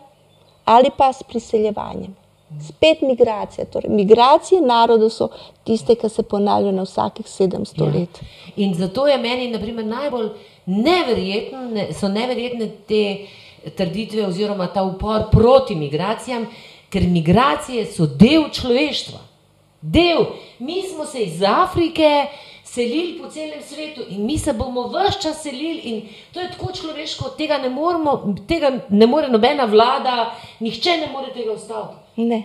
ali 0.65 0.91
pa 0.97 1.13
s 1.13 1.23
priseljevanjem. 1.23 2.15
Spet 2.67 3.01
migracija. 3.01 3.65
Torej, 3.65 3.89
migracije 3.89 4.61
narodov 4.61 5.09
so 5.09 5.27
tiste, 5.63 5.95
ki 5.95 6.09
se 6.09 6.23
ponavljajo 6.23 6.71
na 6.71 6.85
vsakih 6.85 7.25
700 7.25 7.83
ja. 7.83 7.91
let. 7.93 8.21
In 8.55 8.73
zato 8.73 9.07
je 9.07 9.17
meni 9.17 9.51
naprimer, 9.51 9.85
najbolj 9.85 10.29
neverjetne, 10.69 11.89
so 11.97 12.07
neverjetne 12.07 12.69
te 12.87 13.03
trditve 13.77 14.27
oziroma 14.27 14.67
ta 14.73 14.83
upor 14.83 15.29
proti 15.31 15.75
migracijam, 15.75 16.45
ker 16.89 17.03
migracije 17.07 17.85
so 17.85 18.05
del 18.05 18.49
človeštva. 18.53 19.19
Del. 19.81 20.25
Mi 20.59 20.81
smo 20.83 21.05
se 21.05 21.23
iz 21.23 21.41
Afrike 21.43 22.27
selili 22.63 23.19
po 23.21 23.29
celem 23.29 23.61
svetu 23.61 24.01
in 24.09 24.25
mi 24.25 24.37
se 24.37 24.53
bomo 24.53 24.87
vse 24.87 25.21
čas 25.21 25.43
selili 25.43 25.79
in 25.79 26.01
to 26.33 26.39
je 26.39 26.51
tako 26.51 26.73
človeško, 26.73 27.29
tega 27.37 27.57
ne 27.57 27.69
moremo, 27.69 28.35
tega 28.47 28.71
ne 28.89 29.07
more 29.07 29.27
nobena 29.27 29.65
vlada, 29.65 30.35
nihče 30.59 30.97
ne 30.97 31.07
more 31.11 31.33
tega 31.33 31.53
ustaviti. 31.53 31.95
Ne. 32.15 32.43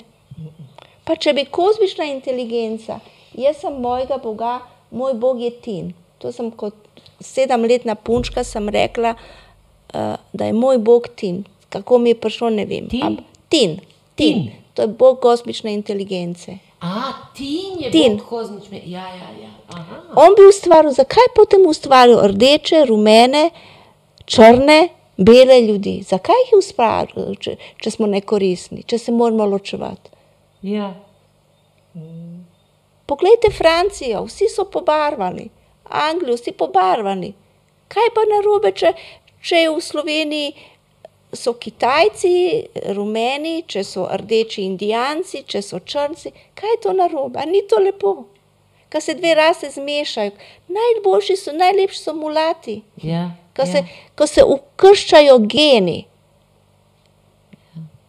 Pa 1.04 1.16
če 1.16 1.32
bi 1.32 1.44
kozmična 1.44 2.04
inteligenca, 2.04 3.00
jaz 3.34 3.60
sem 3.60 3.74
mojega 3.80 4.16
Boga, 4.22 4.60
moj 4.90 5.14
Bog 5.14 5.40
je 5.40 5.50
tin. 5.50 5.92
To 6.18 6.32
sem 6.32 6.50
kot 6.50 6.83
sedemletna 7.24 7.94
punčka 7.94 8.44
sem 8.44 8.68
rekla, 8.68 9.14
uh, 9.14 10.14
da 10.32 10.50
je 10.50 10.52
moj 10.52 10.78
Bog 10.78 11.08
tin. 11.16 11.44
Kako 11.68 11.98
mi 11.98 12.14
je 12.14 12.20
prišlo, 12.20 12.50
ne 12.50 12.66
vem. 12.70 12.88
Tin? 12.88 13.02
Ampak 13.02 13.24
tin, 13.48 13.80
tin. 14.14 14.44
Tin. 14.44 14.52
To 14.74 14.82
je 14.82 14.88
Bog 14.88 15.20
kozmične 15.20 15.74
inteligence. 15.74 16.58
A, 16.80 17.12
tin 17.36 17.78
je 17.80 17.90
Tin. 17.90 18.16
Bog 18.16 18.26
kozmične. 18.28 18.82
Ja, 18.84 19.08
ja, 19.08 19.30
ja. 19.42 19.50
Aha. 19.68 20.00
On 20.16 20.34
bi 20.36 20.46
ustvaril, 20.48 20.92
zakaj 20.92 21.30
potem 21.34 21.66
ustvaril 21.66 22.20
rdeče, 22.34 22.84
rumene, 22.88 23.50
črne, 24.26 24.88
bele 25.16 25.60
ljudi? 25.62 26.02
Zakaj 26.02 26.42
jih 26.44 26.52
je 26.52 26.58
ustvaril, 26.58 27.34
če, 27.40 27.56
če 27.82 27.90
smo 27.90 28.10
nekoristni, 28.10 28.82
če 28.86 28.98
se 28.98 29.14
moramo 29.14 29.46
ločevati? 29.46 30.10
Ja. 30.62 30.92
Poglejte 33.06 33.52
Francijo, 33.54 34.24
vsi 34.26 34.48
so 34.50 34.66
pobarvani, 34.70 35.48
Anglijo, 35.90 36.36
vsi 36.36 36.52
pobarvani. 36.52 37.32
Kaj 37.88 38.08
pa 38.14 38.24
narobe, 38.30 38.72
če, 38.72 38.92
če 39.44 39.64
je 39.64 39.70
v 39.70 39.80
Sloveniji 39.80 40.54
so 41.34 41.52
Kitajci, 41.58 42.30
rumeni, 42.96 43.62
če 43.66 43.82
so 43.84 44.06
rdeči 44.06 44.62
Indijanci, 44.64 45.42
če 45.46 45.62
so 45.62 45.80
črnci, 45.82 46.30
kaj 46.54 46.70
je 46.70 46.80
to 46.86 46.92
narobe? 46.94 47.40
A 47.42 47.44
ni 47.46 47.62
to 47.68 47.80
lepo? 47.82 48.14
Ko 48.92 49.00
se 49.00 49.14
dve 49.18 49.34
rase 49.34 49.70
zmešajo, 49.74 50.30
najboljši 50.70 51.36
so, 51.36 51.52
najlepši 51.52 51.98
so 51.98 52.14
mulati, 52.14 52.82
Ja. 53.02 53.30
ko, 53.56 53.62
ja. 53.62 53.66
se, 53.66 53.84
ko 54.16 54.26
se 54.26 54.44
ukrščajo 54.46 55.38
geni. 55.38 56.04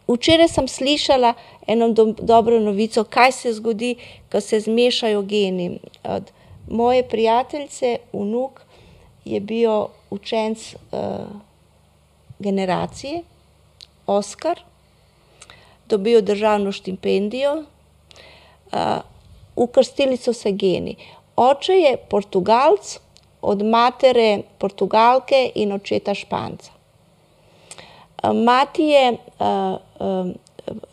Včeraj 0.07 0.47
sem 0.53 0.67
slišala 0.67 1.33
eno 1.67 1.89
do, 1.89 2.05
dobro 2.19 2.59
novico, 2.59 3.03
kaj 3.03 3.31
se 3.31 3.53
zgodi, 3.53 3.95
ko 4.31 4.41
se 4.41 4.59
zmešajo 4.59 5.21
geni. 5.25 5.79
Od 6.03 6.29
moje 6.67 7.07
prijateljice, 7.07 7.97
vnuk 8.13 8.61
je 9.25 9.39
bil 9.39 9.85
učenc 10.09 10.75
uh, 10.75 10.99
generacije, 12.39 13.23
Oskar, 14.07 14.59
dobil 15.89 16.21
državno 16.21 16.71
štipendijo, 16.71 17.53
uh, 17.55 18.79
ukrstili 19.55 20.17
so 20.17 20.33
se 20.33 20.51
geni. 20.51 20.95
Oče 21.35 21.73
je 21.73 21.97
Portugalc, 21.97 22.99
od 23.41 23.61
matere 23.65 24.41
Portugalke 24.57 25.51
in 25.55 25.71
očeta 25.71 26.13
Španca. 26.13 26.71
Uh, 28.23 28.35
Mati 28.35 28.83
je 28.83 29.11
uh, 29.11 29.17
uh, 29.99 30.27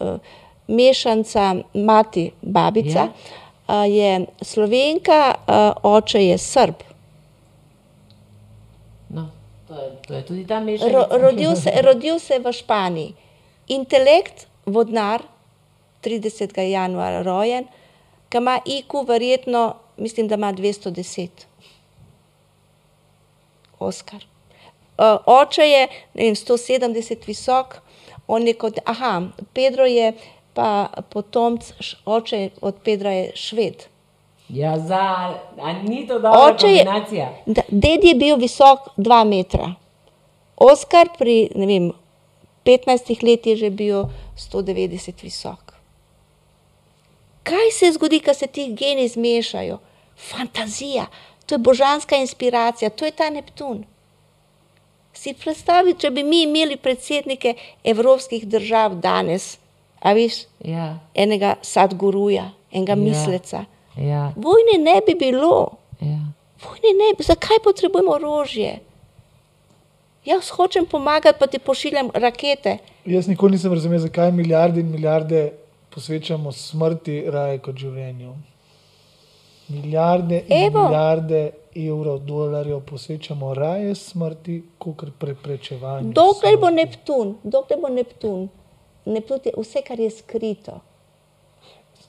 uh, 0.01 0.19
mešanca, 0.67 1.55
mati, 1.75 2.31
babica, 2.43 3.05
uh, 3.05 3.42
je 3.69 4.27
slovenka, 4.43 5.35
oče 5.83 6.25
je 6.27 6.39
srb. 6.39 6.75
No, 9.09 9.31
to 9.69 9.75
je, 9.75 9.91
to 10.07 10.15
je 10.15 10.23
tudi 10.27 10.47
ta 10.47 10.59
Ro, 10.59 10.65
mešanica. 10.65 11.17
rodil, 11.17 11.57
se, 11.57 11.71
rodil 11.83 12.19
se 12.19 12.35
je 12.35 12.41
v 12.41 12.53
Španiji. 12.53 13.15
Intelekt, 13.69 14.47
vodnar, 14.67 15.23
30. 16.03 16.61
januarja 16.61 17.23
rojen, 17.23 17.67
ki 18.29 18.39
ima 18.39 18.59
IQ 18.65 19.07
verjetno, 19.09 19.75
mislim, 19.97 20.29
da 20.29 20.35
ima 20.35 20.53
210. 20.53 21.29
Oskar. 23.79 24.25
Oče 25.27 25.63
je 25.63 25.87
ne 26.15 26.25
vem, 26.25 26.35
170 26.35 27.27
visok, 27.27 27.81
on 28.27 28.47
je 28.47 28.55
kot, 28.55 28.79
aha, 28.85 29.23
Pedro 29.53 29.87
je 29.87 30.13
pa 30.55 30.89
potomc, 31.11 31.73
oče 32.05 32.51
od 32.61 32.75
Pedra 32.85 33.11
je 33.11 33.33
šved. 33.35 33.87
Ja, 34.49 34.79
za, 34.79 35.35
a 35.63 35.73
ni 35.83 36.07
to 36.07 36.15
dobra 36.15 36.31
Oče 36.31 36.67
je, 36.69 36.85
kombinacija? 36.85 37.29
da, 37.47 37.63
ded 37.69 38.05
je 38.05 38.15
bil 38.15 38.37
visok 38.37 38.79
2 38.97 39.25
metra. 39.25 39.75
Oskar 40.57 41.09
pri 41.19 41.49
ne 41.55 41.67
vem, 41.67 41.93
15 42.65 43.25
letih 43.25 43.53
je 43.53 43.57
že 43.57 43.71
bil 43.71 44.05
190 44.37 45.23
visok. 45.23 45.73
Kaj 47.43 47.71
se 47.71 47.93
zgodi, 47.93 48.21
ko 48.21 48.35
se 48.35 48.47
ti 48.47 48.69
geni 48.79 49.09
zmešajo? 49.09 49.79
Fantazija, 50.17 51.07
to 51.47 51.55
je 51.55 51.59
božanska 51.59 52.17
inspiracija, 52.17 52.91
to 52.91 53.05
je 53.05 53.11
ta 53.11 53.31
Neptun. 53.31 53.85
Si 55.13 55.35
predstavljaj, 55.35 55.95
če 55.99 56.11
bi 56.11 56.23
mi 56.23 56.43
imeli 56.43 56.77
predsednike 56.77 57.55
evropskih 57.85 58.47
držav 58.49 58.95
danes, 58.95 59.59
a 60.03 60.13
viš, 60.13 60.35
Ja, 60.61 60.99
enega 61.15 61.55
sadguruja, 61.63 62.45
enega 62.71 62.93
Ja. 62.93 62.97
misleca. 62.99 63.65
ja, 63.97 64.33
Vojne 64.37 64.79
ne 64.81 65.01
bi 65.07 65.15
bilo. 65.17 65.69
ja. 66.01 66.19
Vojne 66.61 66.91
ne, 66.95 67.15
bi- 67.19 67.25
zakaj 67.25 67.57
potrebujemo 67.65 68.13
orožje? 68.13 68.79
Jaz 70.25 70.51
hočem 70.51 70.87
pomagati, 70.87 71.39
pa 71.39 71.47
ti 71.47 71.59
pošiljam 71.59 72.11
rakete. 72.15 72.79
Jaz 73.05 73.27
nikoli 73.27 73.53
nisem 73.53 73.73
razumel, 73.73 73.99
zakaj 73.99 74.33
milijarde 74.33 74.81
in 74.81 74.87
milijarde 74.89 75.53
posvečamo 75.91 76.53
smrti 76.53 77.25
raje 77.29 77.59
kot 77.59 77.77
življenju. 77.77 78.35
Milijarde 79.69 80.45
in 80.49 80.67
Evo. 80.67 80.83
milijarde 80.83 81.51
evrov, 81.77 82.19
dolarjev 82.21 82.81
posvečamo 82.81 83.55
raje 83.55 83.95
smrti, 83.95 84.63
kot 84.79 85.07
preprečevanju. 85.19 86.13
Dokler 86.13 86.57
bo 86.57 86.67
smrti. 86.67 86.75
Neptun, 86.77 87.37
dokler 87.45 87.81
bo 87.81 87.89
Neptun, 87.89 88.49
Neptun 89.05 89.39
je 89.45 89.53
vse, 89.59 89.83
kar 89.87 90.01
je 90.01 90.11
skrito. 90.11 90.81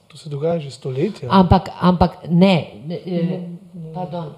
To 0.08 0.18
se 0.18 0.28
dogaja 0.28 0.58
že 0.58 0.70
stoletja. 0.70 1.28
Ampak, 1.30 1.68
ampak 1.80 2.10
ne, 2.30 2.70
ne, 2.86 2.98
eh, 3.06 3.40
pardon. 3.94 4.34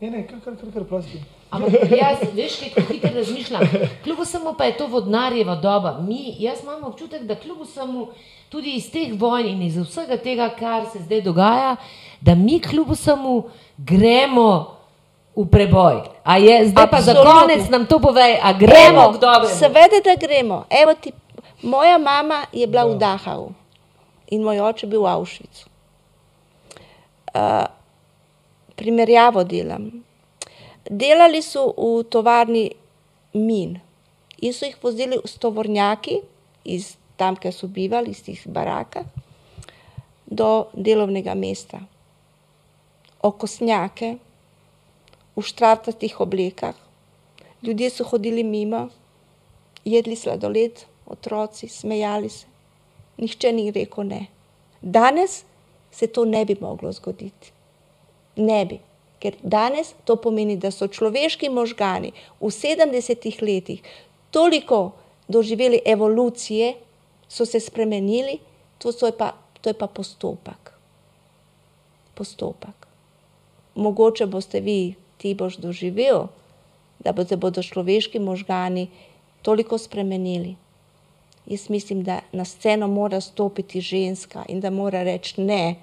Ne, 0.00 0.10
ne, 0.10 0.26
kar, 0.26 0.38
kar, 0.44 0.56
kar, 0.56 0.70
kar 0.74 0.84
prosti. 0.84 1.18
Ampak 1.50 1.72
jaz, 1.90 2.18
veš, 2.34 2.58
kaj 2.60 2.70
tako 2.74 2.92
hitro 2.92 3.10
razmišljam. 3.14 3.62
Kljub 4.04 4.20
vsemu 4.20 4.54
pa 4.58 4.64
je 4.64 4.76
to 4.76 4.86
vodnarjeva 4.86 5.54
doba. 5.56 5.98
Mi, 6.00 6.34
jaz 6.38 6.62
imam 6.62 6.84
občutek, 6.84 7.22
da 7.22 7.34
kljub 7.34 7.62
vsemu, 7.62 8.06
tudi 8.48 8.74
iz 8.74 8.90
teh 8.90 9.14
vojn 9.18 9.46
in 9.46 9.62
iz 9.62 9.76
vsega 9.76 10.16
tega, 10.16 10.50
kar 10.58 10.86
se 10.92 10.98
zdaj 11.02 11.20
dogaja, 11.22 11.76
da 12.20 12.34
mi 12.34 12.60
kljub 12.60 12.90
vsemu 12.90 13.42
gremo 13.78 14.76
v 15.36 15.46
preboj. 15.50 16.02
A 16.24 16.38
je 16.38 16.68
zdaj 16.68 16.90
pa 16.90 17.00
za 17.00 17.10
Absolutno. 17.10 17.40
konec 17.40 17.68
nam 17.70 17.86
to 17.86 17.98
povej, 17.98 18.38
a 18.42 18.52
gremo 18.52 19.12
k 19.12 19.20
dobremu. 19.20 19.58
seveda, 19.58 19.98
da 20.04 20.14
gremo. 20.26 20.64
Evo 20.70 20.94
ti, 20.94 21.12
moja 21.64 21.98
mama 21.98 22.44
je 22.52 22.66
bila 22.66 22.84
v 22.84 22.98
Dachau 23.00 23.52
in 24.28 24.44
moj 24.44 24.60
oče 24.60 24.86
bil 24.86 25.02
v 25.02 25.08
Auschwitzu. 25.08 25.66
Uh, 27.34 27.66
primerjavo 28.76 29.44
delam. 29.44 29.90
Delali 30.84 31.42
so 31.42 31.72
v 31.72 32.04
tovarni 32.04 32.70
min 33.34 33.80
in 34.38 34.52
so 34.52 34.68
jih 34.68 34.76
vozili 34.82 35.18
s 35.24 35.40
tovornjaki 35.40 36.20
iz 36.64 36.94
tam, 37.16 37.36
kjer 37.36 37.54
so 37.54 37.66
bivali, 37.66 38.10
iz 38.10 38.22
tih 38.26 38.40
barakah, 38.46 39.06
do 40.26 40.66
delovnega 40.74 41.34
mesta. 41.34 41.80
Okosnjake, 43.22 44.16
v 45.36 45.42
štratastih 45.42 46.20
oblekah. 46.20 46.74
Ljudje 47.62 47.90
so 47.90 48.04
hodili 48.04 48.44
mimo, 48.44 48.88
jedli 49.84 50.16
sladoled, 50.16 50.84
otroci, 51.06 51.68
smejali 51.68 52.28
se. 52.28 52.46
Nihče 53.18 53.52
ni 53.52 53.70
rekel 53.70 54.04
ne. 54.04 54.26
Danes 54.82 55.44
se 55.92 56.06
to 56.06 56.24
ne 56.24 56.44
bi 56.44 56.56
moglo 56.60 56.92
zgoditi. 56.92 57.52
Ne 58.36 58.64
bi. 58.66 58.80
Ker 59.22 59.36
danes 59.42 59.94
to 60.04 60.16
pomeni, 60.16 60.56
da 60.56 60.70
so 60.70 60.88
človeški 60.88 61.48
možgani 61.48 62.12
v 62.40 62.50
70-ih 62.50 63.42
letih 63.42 63.82
toliko 64.30 64.90
doživeli 65.28 65.80
evolucije, 65.86 66.74
so 67.28 67.46
se 67.46 67.60
spremenili, 67.60 68.38
to, 68.78 68.92
so 68.92 69.10
pa, 69.18 69.32
to 69.60 69.70
je 69.70 69.74
pa 69.74 69.86
postopek. 69.86 70.72
Postopek. 72.14 72.86
Mogoče 73.74 74.26
boste 74.26 74.60
vi, 74.60 74.94
ti 75.18 75.34
boš 75.34 75.56
doživel, 75.56 76.28
da 76.98 77.14
se 77.24 77.36
bodo 77.36 77.62
človeški 77.62 78.18
možgani 78.18 78.88
toliko 79.42 79.78
spremenili. 79.78 80.54
Jaz 81.46 81.70
mislim, 81.70 82.02
da 82.02 82.20
na 82.32 82.44
sceno 82.44 82.88
mora 82.88 83.20
stopiti 83.20 83.80
ženska 83.80 84.44
in 84.48 84.60
da 84.60 84.70
mora 84.70 85.02
reči 85.02 85.40
ne, 85.40 85.74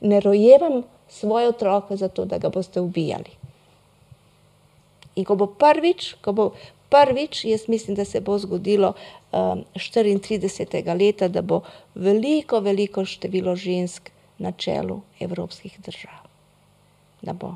ne 0.00 0.20
rojevam 0.20 0.82
svoje 1.08 1.48
otroke 1.48 1.96
zato, 1.96 2.24
da 2.24 2.38
ga 2.38 2.48
boste 2.48 2.80
ubijali. 2.80 3.30
In 5.16 5.24
ko 5.24 5.34
bo 5.34 5.46
prvič, 5.46 6.14
ko 6.22 6.32
bo 6.32 6.50
prvič, 6.88 7.44
jaz 7.44 7.68
mislim, 7.68 7.96
da 7.96 8.04
se 8.04 8.20
bo 8.20 8.38
zgodilo 8.38 8.92
um, 9.32 9.64
34. 9.74 10.98
leta, 10.98 11.28
da 11.28 11.42
bo 11.42 11.60
veliko, 11.94 12.60
veliko 12.60 13.04
število 13.04 13.56
žensk 13.56 14.10
na 14.38 14.52
čelu 14.52 15.00
evropskih 15.20 15.80
držav. 15.80 16.24
Da 17.22 17.32
bo. 17.32 17.54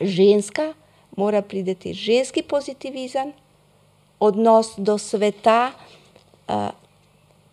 Ženska 0.00 0.74
mora 1.16 1.42
priti 1.42 1.94
ženski 1.94 2.42
pozitivizem, 2.42 3.32
odnos 4.20 4.74
do 4.76 4.98
sveta 4.98 5.72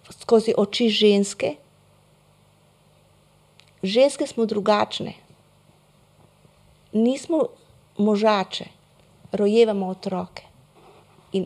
skozi 0.10 0.54
oči 0.58 0.90
ženske. 0.90 1.56
Ženske 3.84 4.28
smo 4.28 4.46
drugačne, 4.46 5.14
nismo 6.94 7.44
možače, 7.98 8.66
rojevamo 9.32 9.88
otroke. 9.88 10.44
In 11.32 11.46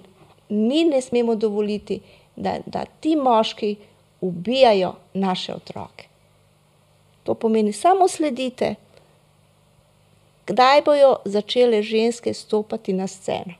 mi 0.49 0.83
ne 0.83 1.01
smemo 1.01 1.35
dovoliti, 1.35 1.99
da, 2.35 2.57
da 2.65 2.85
ti 2.99 3.15
moški 3.15 3.75
ubijajo 4.21 4.93
naše 5.13 5.53
otroke. 5.53 6.07
To 7.23 7.33
pomeni, 7.33 7.73
samo 7.73 8.07
sledite, 8.07 8.75
kdaj 10.47 10.81
bojo 10.81 11.15
začele 11.25 11.83
ženske 11.83 12.33
stopati 12.33 12.93
na 12.93 13.07
sceno. 13.07 13.53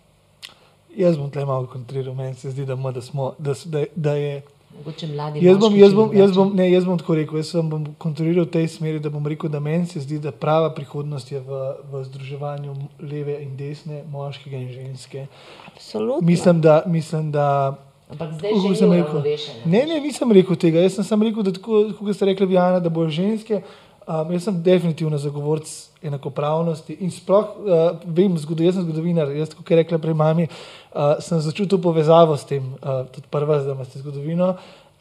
Jaz 0.98 1.18
bom 1.18 1.30
tle 1.32 1.46
malo 1.46 1.68
kontriral, 1.72 2.16
meni 2.16 2.36
se 2.36 2.52
zdi, 2.52 2.66
da, 2.66 2.74
ima, 2.74 2.92
da, 2.92 3.02
smo, 3.02 3.34
da, 3.40 3.54
da, 3.66 3.84
da 3.96 4.16
je. 4.16 4.42
Mogoče 4.78 5.08
mladi 5.08 5.46
Jaz 5.46 5.58
bom, 5.58 5.76
jaz, 5.76 5.94
bom, 5.94 6.14
jaz, 6.16 6.32
bom, 6.36 6.52
ne, 6.56 6.72
jaz 6.72 6.86
bom 6.86 6.98
tako 7.00 7.16
rekel, 7.16 7.38
jaz 7.40 7.52
sem 7.52 7.70
bom 7.70 7.86
kontriral 8.00 8.46
v 8.46 8.52
tej 8.52 8.68
smeri, 8.72 9.00
da 9.04 9.12
bom 9.12 9.28
rekel, 9.28 9.52
da 9.52 9.60
meni 9.60 9.88
se 9.88 10.00
zdi, 10.00 10.20
da 10.20 10.32
prava 10.32 10.72
prihodnost 10.76 11.32
je 11.32 11.40
v, 11.40 11.62
v 11.92 12.04
združevanju 12.08 12.76
leve 13.04 13.38
in 13.44 13.56
desne, 13.60 14.04
moškega 14.12 14.58
in 14.58 14.72
ženske. 14.72 15.28
Absolutno. 15.74 16.28
Mislim, 16.28 16.62
da. 16.62 16.84
Mislim, 16.88 17.32
da 17.32 17.78
Ampak 18.12 18.34
zdaj 18.40 18.52
že 18.52 18.76
sem 18.76 18.92
je 18.92 18.98
rekel? 18.98 19.12
uravnovešeno. 19.12 19.60
Ne, 19.66 19.86
ne, 19.88 20.00
nisem 20.04 20.32
rekel 20.32 20.56
tega. 20.56 20.84
Jaz 20.84 21.00
sem 21.00 21.08
samo 21.08 21.24
rekel, 21.24 21.44
da 21.48 21.56
tako, 21.56 21.86
kot 22.00 22.16
ste 22.16 22.28
rekli, 22.28 22.46
Vijana, 22.46 22.80
da 22.84 22.92
bojo 22.92 23.10
ženske. 23.10 23.62
Um, 24.08 24.32
jaz 24.36 24.44
sem 24.44 24.64
definitivno 24.64 25.18
zagovorc 25.18 25.91
enakopravnosti 26.04 26.98
in 27.00 27.12
sploh 27.14 27.56
uh, 27.62 27.80
vem, 28.06 28.38
zgodov, 28.42 28.66
jaz 28.66 28.78
sem 28.78 28.86
zgodovinar. 28.88 29.32
Jaz, 29.38 29.54
kot 29.58 29.70
je 29.70 29.78
rekla 29.82 30.00
prej 30.02 30.18
mami, 30.18 30.48
uh, 30.48 31.16
sem 31.22 31.42
začutil 31.42 31.82
povezavo 31.82 32.38
s 32.38 32.48
tem, 32.50 32.66
uh, 32.82 33.04
tudi 33.14 33.30
prva, 33.32 33.62
da 33.62 33.76
imate 33.76 34.02
zgodovino. 34.02 34.56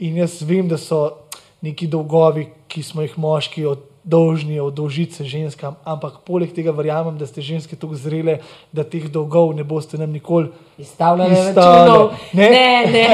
In 0.04 0.20
jaz 0.20 0.40
vem, 0.46 0.68
da 0.68 0.78
so 0.80 1.02
neki 1.64 1.88
dolgovi, 1.90 2.48
ki 2.68 2.82
smo 2.84 3.04
jih 3.04 3.16
moški 3.20 3.66
od, 3.68 3.89
dolžni 4.04 4.60
oddolžiti 4.60 5.14
se 5.14 5.24
ženskam, 5.24 5.76
ampak 5.84 6.20
poleg 6.24 6.54
tega 6.54 6.72
verjamem, 6.72 7.18
da 7.18 7.26
ste 7.26 7.42
ženske 7.44 7.76
tako 7.76 7.94
zrele, 7.94 8.38
da 8.72 8.84
teh 8.84 9.04
dolgov 9.12 9.52
ne 9.56 9.64
boste 9.64 9.98
nam 9.98 10.10
nikoli 10.10 10.48
Izstavljanje 10.78 11.36
Izstavlja. 11.48 11.84
računov. 11.84 12.12
Ne. 12.32 12.50
Ne, 12.50 12.86
ne, 12.86 13.04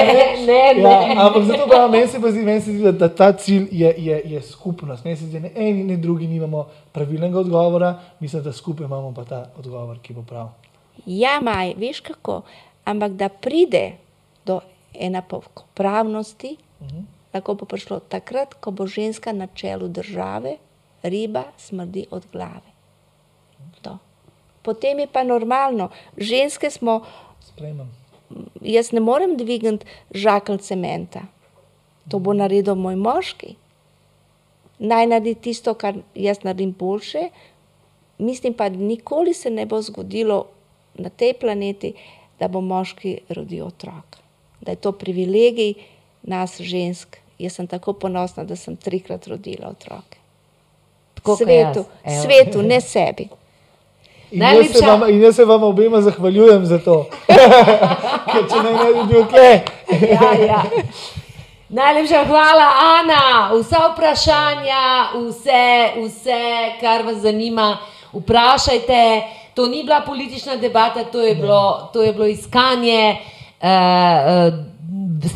ne. 0.46 0.82
ne. 0.82 0.82
Ja, 0.82 1.26
ampak 1.26 1.44
zato 1.44 1.66
pravim, 1.66 1.90
meni 1.90 2.06
se 2.06 2.20
pa 2.20 2.30
zdi, 2.30 2.42
meni 2.42 2.60
se 2.60 2.72
zdi 2.72 2.82
da, 2.82 2.92
da 2.92 3.08
ta 3.08 3.32
cilj 3.32 3.68
je, 3.70 3.94
je, 3.98 4.20
je 4.24 4.42
skupnost. 4.42 5.04
Meni 5.04 5.16
se 5.16 5.24
zdi, 5.24 5.40
da 5.40 5.48
ne 5.48 5.52
eni, 5.54 5.84
ne 5.84 5.96
drugi 5.96 6.26
nimamo 6.26 6.66
pravilnega 6.92 7.38
odgovora, 7.40 7.98
mislim, 8.20 8.42
da 8.42 8.52
skupaj 8.52 8.86
imamo 8.86 9.14
pa 9.14 9.24
ta 9.24 9.44
odgovor, 9.58 9.98
ki 10.02 10.14
bo 10.14 10.22
prav. 10.22 10.48
Ja, 11.06 11.40
maj, 11.42 11.74
veš 11.78 12.00
kako. 12.00 12.42
Ampak 12.84 13.12
da 13.12 13.28
pride 13.28 13.92
do 14.44 14.60
enakopravnosti, 14.94 16.56
uh 16.80 16.86
-huh. 16.86 17.02
lahko 17.34 17.54
bo 17.54 17.64
prišlo 17.64 17.98
takrat, 18.00 18.54
ko 18.54 18.70
bo 18.70 18.86
ženska 18.86 19.32
na 19.32 19.46
čelu 19.46 19.88
države, 19.88 20.56
riba 21.02 21.44
smrdi 21.58 22.06
od 22.10 22.26
glave. 22.32 22.72
To. 23.82 23.98
Potem 24.62 24.98
je 24.98 25.06
pa 25.06 25.22
normalno, 25.24 25.90
ženske 26.16 26.70
smo, 26.70 27.00
Sprejmem. 27.40 27.90
jaz 28.60 28.92
ne 28.92 29.00
morem 29.00 29.36
dvigniti 29.36 29.86
žakelj 30.10 30.58
cementa, 30.58 31.22
to 32.10 32.18
bo 32.18 32.32
naredil 32.32 32.74
moj 32.74 32.96
moški. 32.96 33.54
Naj 34.78 35.06
naredi 35.06 35.34
tisto, 35.34 35.74
kar 35.74 35.94
jaz 36.14 36.42
naredim 36.44 36.74
boljše, 36.78 37.30
mislim 38.18 38.54
pa, 38.54 38.68
da 38.68 38.76
nikoli 38.76 39.34
se 39.34 39.50
ne 39.50 39.66
bo 39.66 39.80
zgodilo 39.82 40.46
na 40.94 41.08
tej 41.08 41.32
planeti, 41.40 41.94
da 42.38 42.48
bo 42.48 42.60
moški 42.60 43.18
rodil 43.28 43.66
otroka. 43.66 44.20
Da 44.60 44.70
je 44.70 44.76
to 44.76 44.92
privilegij 44.92 45.74
nas, 46.22 46.60
žensk. 46.60 47.16
Jaz 47.38 47.52
sem 47.52 47.66
tako 47.66 47.92
ponosna, 47.92 48.44
da 48.44 48.56
sem 48.56 48.76
trikrat 48.76 49.26
rodila 49.26 49.68
otroke. 49.68 50.18
Tako 51.26 51.36
svetu, 51.36 51.82
jaz, 52.04 52.14
evo. 52.14 52.22
svetu, 52.22 52.62
ne 52.62 52.80
sebi. 52.80 53.28
In 54.30 54.42
jaz, 54.42 54.50
se 54.50 54.62
Najlepša- 54.62 54.86
vam, 54.86 55.10
in 55.10 55.22
jaz 55.22 55.36
se 55.36 55.44
vam 55.44 55.62
obema 55.62 56.00
zahvaljujem 56.00 56.66
za 56.66 56.78
to. 56.78 57.06
Ker 58.30 58.42
če 58.50 58.62
naj 58.62 58.72
ne 58.72 58.88
bi 58.94 59.02
bil 59.12 59.24
tle. 59.30 59.50
Ja, 60.10 60.32
ja. 60.46 60.62
Najlepša 61.68 62.24
hvala, 62.24 62.66
Ana. 62.98 63.50
Vsa 63.54 63.88
vprašanja, 63.92 64.82
vse, 65.14 65.66
vse, 65.98 66.42
kar 66.80 67.02
vas 67.06 67.16
zanima, 67.22 67.78
vprašajte. 68.12 69.22
To 69.54 69.66
ni 69.66 69.82
bila 69.82 70.00
politična 70.00 70.56
debata, 70.56 71.04
to 71.04 71.20
je 71.20 71.34
bilo, 71.34 71.90
to 71.92 72.02
je 72.02 72.12
bilo 72.12 72.26
iskanje 72.26 73.16
uh, 73.62 73.68
uh, 73.68 74.54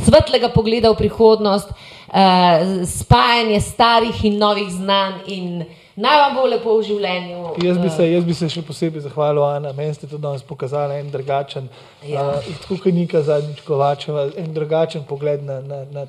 svetlega 0.05 0.49
pogleda 0.49 0.91
v 0.91 0.97
prihodnost, 0.97 1.69
uh, 1.69 2.15
spajanje 2.87 3.61
starih 3.61 4.25
in 4.25 4.39
novih 4.39 4.69
znanj. 4.71 5.15
In 5.27 5.65
naj 6.01 6.21
vam 6.23 6.39
bo 6.39 6.47
lepo 6.49 6.77
v 6.79 6.87
življenju. 6.89 7.43
Jaz 7.65 7.79
bi, 7.79 7.91
se, 7.91 8.07
jaz 8.13 8.25
bi 8.25 8.35
se 8.35 8.49
še 8.53 8.63
posebej 8.67 9.05
zahvalil, 9.05 9.45
Ana. 9.45 9.73
Meni 9.77 9.95
ste 9.95 10.09
tudi 10.09 10.23
danes 10.25 10.43
pokazali 10.47 11.01
en 11.01 11.11
drugačen, 11.13 11.69
Ja. 12.03 12.09
ja. 12.15 12.25
uh, 12.39 12.57
tako 12.63 12.81
kot 12.85 12.95
Nika 12.97 13.23
zadnjič 13.23 13.61
Kovačeva, 13.67 14.31
en 14.41 14.55
drugačen 14.57 15.05
pogled 15.09 15.45
na, 15.45 15.61
na, 15.61 15.85
na 15.93 16.07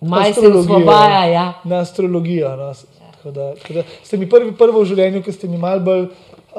Maj 0.00 0.34
se 0.34 0.48
osvobaja. 0.48 1.24
Ja. 1.30 1.46
Na 1.64 1.80
astrologijo. 1.80 2.56
No. 2.56 2.72
Tako 2.74 3.30
Da, 3.30 3.54
tako 3.54 3.72
da 3.72 3.82
ste 4.02 4.18
mi 4.20 4.26
prvi, 4.28 4.50
prvo 4.52 4.82
v 4.82 4.88
življenju, 4.90 5.22
ki 5.24 5.32
ste 5.32 5.48
mi 5.48 5.56
malo 5.56 5.80
bolj 5.80 6.02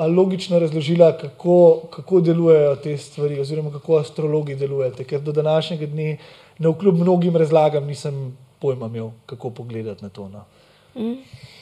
logično 0.10 0.60
razložili, 0.60 1.06
kako, 1.22 1.82
kako 1.94 2.22
delujejo 2.26 2.76
te 2.82 2.98
stvari, 2.98 3.40
oziroma 3.40 3.70
kako 3.72 4.00
astrologi 4.02 4.56
delujete. 4.56 5.04
Ker 5.04 5.22
do 5.22 5.32
današnjega 5.32 5.86
dne, 5.86 6.18
na 6.58 6.70
vkljub 6.70 6.98
mnogim 7.00 7.38
razlagam, 7.38 7.86
nisem 7.86 8.38
pojma 8.60 8.90
imel, 8.90 9.12
kako 9.26 9.50
pogledati 9.50 10.04
na 10.04 10.10
to. 10.10 10.30
No. 10.30 10.46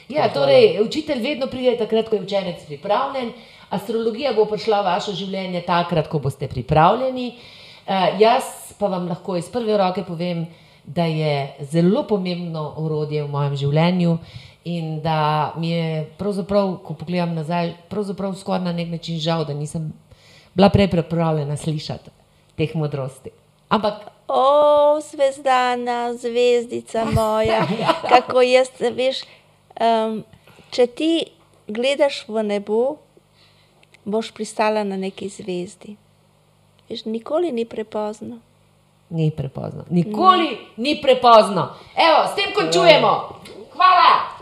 Ja, 0.08 0.28
torej, 0.32 0.80
učitelj 0.84 1.22
vedno 1.22 1.46
pride 1.46 1.76
takrat, 1.80 2.08
ko 2.08 2.16
je 2.16 2.22
učenec 2.22 2.64
pripravljen. 2.66 3.32
Astrologija 3.70 4.34
bo 4.36 4.44
prišla 4.44 4.82
v 4.82 4.84
vaše 4.84 5.14
življenje 5.16 5.64
takrat, 5.66 6.08
ko 6.12 6.20
boste 6.20 6.48
pripravljeni. 6.48 7.30
Uh, 7.84 8.20
jaz 8.20 8.74
pa 8.78 8.88
vam 8.92 9.08
lahko 9.08 9.36
iz 9.36 9.48
prve 9.52 9.76
roke 9.78 10.04
povem, 10.04 10.46
da 10.84 11.04
je 11.08 11.54
zelo 11.72 12.04
pomembno 12.08 12.74
orodje 12.76 13.22
v 13.24 13.30
mojem 13.32 13.56
življenju 13.56 14.18
in 14.64 15.00
da 15.04 15.52
mi 15.60 15.70
je, 15.70 16.04
pravzaprav, 16.18 16.78
ko 16.84 16.96
pogledam 16.96 17.34
nazaj, 17.36 17.74
pravzaprav 17.92 18.34
skoraj 18.36 18.64
na 18.64 18.72
nek 18.72 18.88
način 18.92 19.18
žal, 19.20 19.44
da 19.44 19.56
nisem 19.56 19.92
bila 20.54 20.68
prej 20.72 20.88
pripravljena 20.92 21.56
slišati 21.56 22.12
teh 22.56 22.76
modrosti. 22.76 23.32
Ampak 23.68 24.10
O, 24.28 25.00
zvezdana, 25.00 26.14
zvezdica 26.14 27.04
moja, 27.04 27.66
kako 28.12 28.40
jaz, 28.40 28.68
veš, 28.80 29.20
če 30.70 30.86
ti 30.86 31.26
gledaš 31.66 32.24
v 32.28 32.42
nebo, 32.42 32.96
boš 34.04 34.32
pristala 34.32 34.84
na 34.84 34.96
neki 34.96 35.28
zvezdi. 35.28 35.96
Veš, 36.90 37.04
nikoli 37.04 37.52
ni 37.52 37.64
prepozno. 37.64 38.38
ni 39.10 39.30
prepozno. 39.30 39.84
Nikoli 39.90 40.58
ni 40.76 40.98
prepozno. 41.02 41.70
Evo, 41.96 42.26
s 42.26 42.34
tem 42.34 42.52
končujemo. 42.54 43.40
Hvala. 43.72 44.33